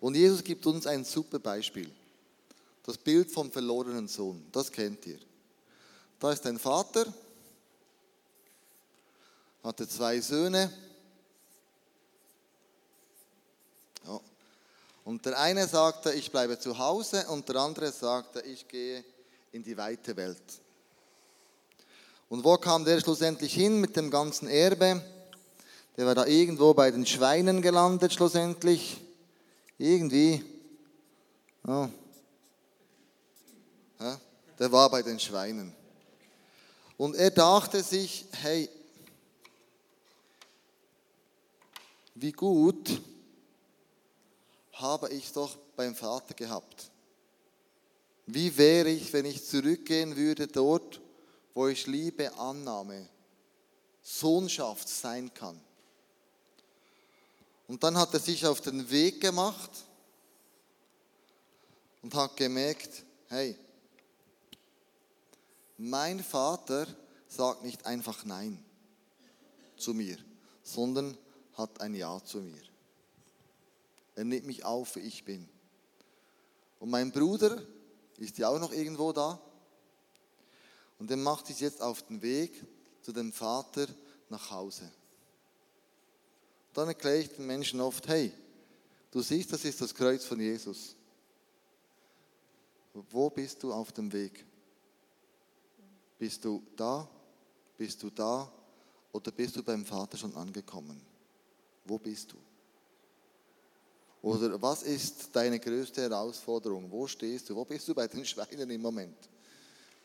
Und 0.00 0.14
Jesus 0.14 0.42
gibt 0.42 0.66
uns 0.66 0.86
ein 0.86 1.04
super 1.04 1.38
Beispiel. 1.38 1.90
Das 2.84 2.98
Bild 2.98 3.30
vom 3.30 3.50
verlorenen 3.50 4.08
Sohn, 4.08 4.44
das 4.50 4.70
kennt 4.70 5.06
ihr. 5.06 5.18
Da 6.18 6.32
ist 6.32 6.46
ein 6.46 6.58
Vater, 6.58 7.12
hatte 9.62 9.88
zwei 9.88 10.20
Söhne, 10.20 10.72
Und 15.04 15.26
der 15.26 15.38
eine 15.38 15.66
sagte, 15.66 16.12
ich 16.12 16.30
bleibe 16.30 16.58
zu 16.58 16.78
Hause 16.78 17.26
und 17.28 17.48
der 17.48 17.56
andere 17.56 17.90
sagte, 17.90 18.40
ich 18.42 18.68
gehe 18.68 19.04
in 19.50 19.62
die 19.62 19.76
weite 19.76 20.16
Welt. 20.16 20.42
Und 22.28 22.44
wo 22.44 22.56
kam 22.56 22.84
der 22.84 23.00
schlussendlich 23.00 23.52
hin 23.52 23.80
mit 23.80 23.96
dem 23.96 24.10
ganzen 24.10 24.48
Erbe? 24.48 25.02
Der 25.96 26.06
war 26.06 26.14
da 26.14 26.24
irgendwo 26.24 26.72
bei 26.72 26.90
den 26.90 27.04
Schweinen 27.04 27.60
gelandet 27.60 28.12
schlussendlich. 28.12 29.00
Irgendwie. 29.76 30.44
Ja, 31.66 31.90
der 34.58 34.72
war 34.72 34.88
bei 34.88 35.02
den 35.02 35.18
Schweinen. 35.18 35.74
Und 36.96 37.16
er 37.16 37.30
dachte 37.30 37.82
sich, 37.82 38.24
hey, 38.32 38.70
wie 42.14 42.32
gut, 42.32 43.00
habe 44.72 45.08
ich 45.10 45.32
doch 45.32 45.56
beim 45.76 45.94
Vater 45.94 46.34
gehabt. 46.34 46.90
Wie 48.26 48.56
wäre 48.56 48.88
ich, 48.88 49.12
wenn 49.12 49.24
ich 49.24 49.44
zurückgehen 49.44 50.16
würde 50.16 50.46
dort, 50.46 51.00
wo 51.54 51.68
ich 51.68 51.86
Liebe, 51.86 52.32
Annahme, 52.38 53.08
Sohnschaft 54.02 54.88
sein 54.88 55.32
kann? 55.34 55.60
Und 57.68 57.82
dann 57.82 57.96
hat 57.96 58.12
er 58.14 58.20
sich 58.20 58.46
auf 58.46 58.60
den 58.60 58.90
Weg 58.90 59.20
gemacht 59.20 59.70
und 62.02 62.14
hat 62.14 62.36
gemerkt, 62.36 63.04
hey, 63.28 63.56
mein 65.78 66.22
Vater 66.22 66.86
sagt 67.28 67.64
nicht 67.64 67.86
einfach 67.86 68.24
Nein 68.24 68.62
zu 69.76 69.94
mir, 69.94 70.18
sondern 70.62 71.16
hat 71.54 71.80
ein 71.80 71.94
Ja 71.94 72.22
zu 72.24 72.38
mir. 72.38 72.62
Er 74.14 74.24
nimmt 74.24 74.46
mich 74.46 74.64
auf, 74.64 74.96
wie 74.96 75.00
ich 75.00 75.24
bin. 75.24 75.48
Und 76.78 76.90
mein 76.90 77.12
Bruder 77.12 77.62
ist 78.18 78.38
ja 78.38 78.48
auch 78.48 78.58
noch 78.58 78.72
irgendwo 78.72 79.12
da. 79.12 79.40
Und 80.98 81.10
er 81.10 81.16
macht 81.16 81.46
sich 81.46 81.60
jetzt 81.60 81.80
auf 81.80 82.02
den 82.02 82.22
Weg 82.22 82.64
zu 83.00 83.12
dem 83.12 83.32
Vater 83.32 83.86
nach 84.28 84.50
Hause. 84.50 84.90
Dann 86.72 86.88
erkläre 86.88 87.18
ich 87.18 87.28
den 87.28 87.46
Menschen 87.46 87.80
oft, 87.80 88.06
hey, 88.08 88.32
du 89.10 89.20
siehst, 89.20 89.52
das 89.52 89.64
ist 89.64 89.80
das 89.80 89.94
Kreuz 89.94 90.24
von 90.24 90.40
Jesus. 90.40 90.96
Wo 93.10 93.30
bist 93.30 93.62
du 93.62 93.72
auf 93.72 93.92
dem 93.92 94.12
Weg? 94.12 94.44
Bist 96.18 96.44
du 96.44 96.62
da? 96.76 97.08
Bist 97.76 98.02
du 98.02 98.10
da? 98.10 98.50
Oder 99.12 99.30
bist 99.32 99.56
du 99.56 99.62
beim 99.62 99.84
Vater 99.84 100.16
schon 100.16 100.34
angekommen? 100.34 101.11
Wo 101.84 101.98
bist 101.98 102.32
du? 102.32 102.36
Oder 104.22 104.60
was 104.62 104.84
ist 104.84 105.30
deine 105.32 105.58
größte 105.58 106.02
Herausforderung? 106.02 106.90
Wo 106.90 107.08
stehst 107.08 107.50
du? 107.50 107.56
Wo 107.56 107.64
bist 107.64 107.88
du 107.88 107.94
bei 107.94 108.06
den 108.06 108.24
Schweinen 108.24 108.70
im 108.70 108.80
Moment? 108.80 109.16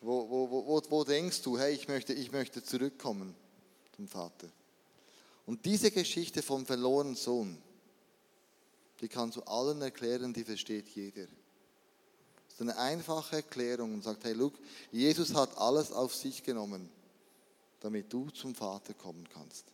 Wo, 0.02 0.30
wo, 0.30 0.50
wo, 0.50 0.82
wo 0.90 1.04
denkst 1.04 1.42
du, 1.44 1.58
hey, 1.58 1.74
ich 1.74 1.88
möchte, 1.88 2.14
ich 2.14 2.32
möchte 2.32 2.64
zurückkommen 2.64 3.36
zum 3.96 4.08
Vater? 4.08 4.48
Und 5.46 5.64
diese 5.66 5.92
Geschichte 5.92 6.42
vom 6.42 6.66
verlorenen 6.66 7.16
Sohn, 7.16 7.58
die 9.00 9.08
kannst 9.08 9.38
du 9.38 9.42
allen 9.44 9.82
erklären, 9.82 10.34
die 10.34 10.44
versteht 10.44 10.90
jeder. 10.90 11.26
Das 12.48 12.56
ist 12.56 12.62
eine 12.62 12.78
einfache 12.78 13.38
Erklärung 13.38 13.94
und 13.94 14.04
sagt, 14.04 14.24
hey, 14.24 14.34
look, 14.34 14.54
Jesus 14.92 15.34
hat 15.34 15.58
alles 15.58 15.92
auf 15.92 16.16
sich 16.16 16.44
genommen, 16.44 16.90
damit 17.80 18.12
du 18.12 18.30
zum 18.32 18.56
Vater 18.56 18.94
kommen 18.96 19.28
kannst. 19.32 19.66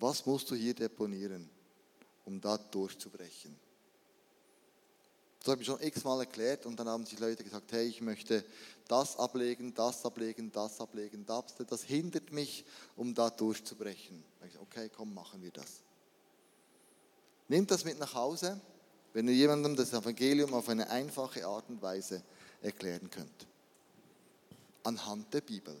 Was 0.00 0.26
musst 0.26 0.50
du 0.50 0.54
hier 0.56 0.74
deponieren? 0.74 1.48
um 2.30 2.40
da 2.40 2.56
durchzubrechen. 2.56 3.56
Das 5.40 5.48
habe 5.48 5.62
ich 5.62 5.66
schon 5.66 5.80
x-mal 5.80 6.20
erklärt 6.20 6.66
und 6.66 6.78
dann 6.78 6.88
haben 6.88 7.06
sich 7.06 7.18
Leute 7.18 7.42
gesagt, 7.42 7.72
hey, 7.72 7.88
ich 7.88 8.00
möchte 8.02 8.44
das 8.86 9.18
ablegen, 9.18 9.74
das 9.74 10.04
ablegen, 10.04 10.52
das 10.52 10.80
ablegen, 10.80 11.24
das, 11.24 11.54
das 11.66 11.82
hindert 11.82 12.30
mich, 12.30 12.64
um 12.94 13.14
da 13.14 13.30
durchzubrechen. 13.30 14.22
Ich, 14.46 14.58
okay, 14.60 14.90
komm, 14.94 15.14
machen 15.14 15.42
wir 15.42 15.50
das. 15.50 15.82
Nehmt 17.48 17.70
das 17.70 17.84
mit 17.84 17.98
nach 17.98 18.14
Hause, 18.14 18.60
wenn 19.12 19.26
ihr 19.26 19.34
jemandem 19.34 19.74
das 19.74 19.92
Evangelium 19.92 20.52
auf 20.54 20.68
eine 20.68 20.88
einfache 20.90 21.44
Art 21.46 21.68
und 21.68 21.80
Weise 21.80 22.22
erklären 22.60 23.10
könnt. 23.10 23.46
Anhand 24.84 25.32
der 25.32 25.40
Bibel. 25.40 25.74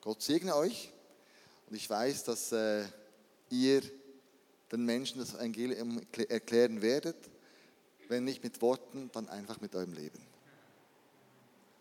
Gott 0.00 0.22
segne 0.22 0.56
euch 0.56 0.92
und 1.72 1.76
ich 1.76 1.88
weiß, 1.88 2.24
dass 2.24 2.52
äh, 2.52 2.84
ihr 3.48 3.80
den 4.70 4.84
Menschen 4.84 5.20
das 5.20 5.32
Evangelium 5.32 6.02
erklären 6.28 6.82
werdet. 6.82 7.16
Wenn 8.08 8.24
nicht 8.24 8.44
mit 8.44 8.60
Worten, 8.60 9.08
dann 9.14 9.26
einfach 9.30 9.58
mit 9.62 9.74
eurem 9.74 9.94
Leben. 9.94 10.20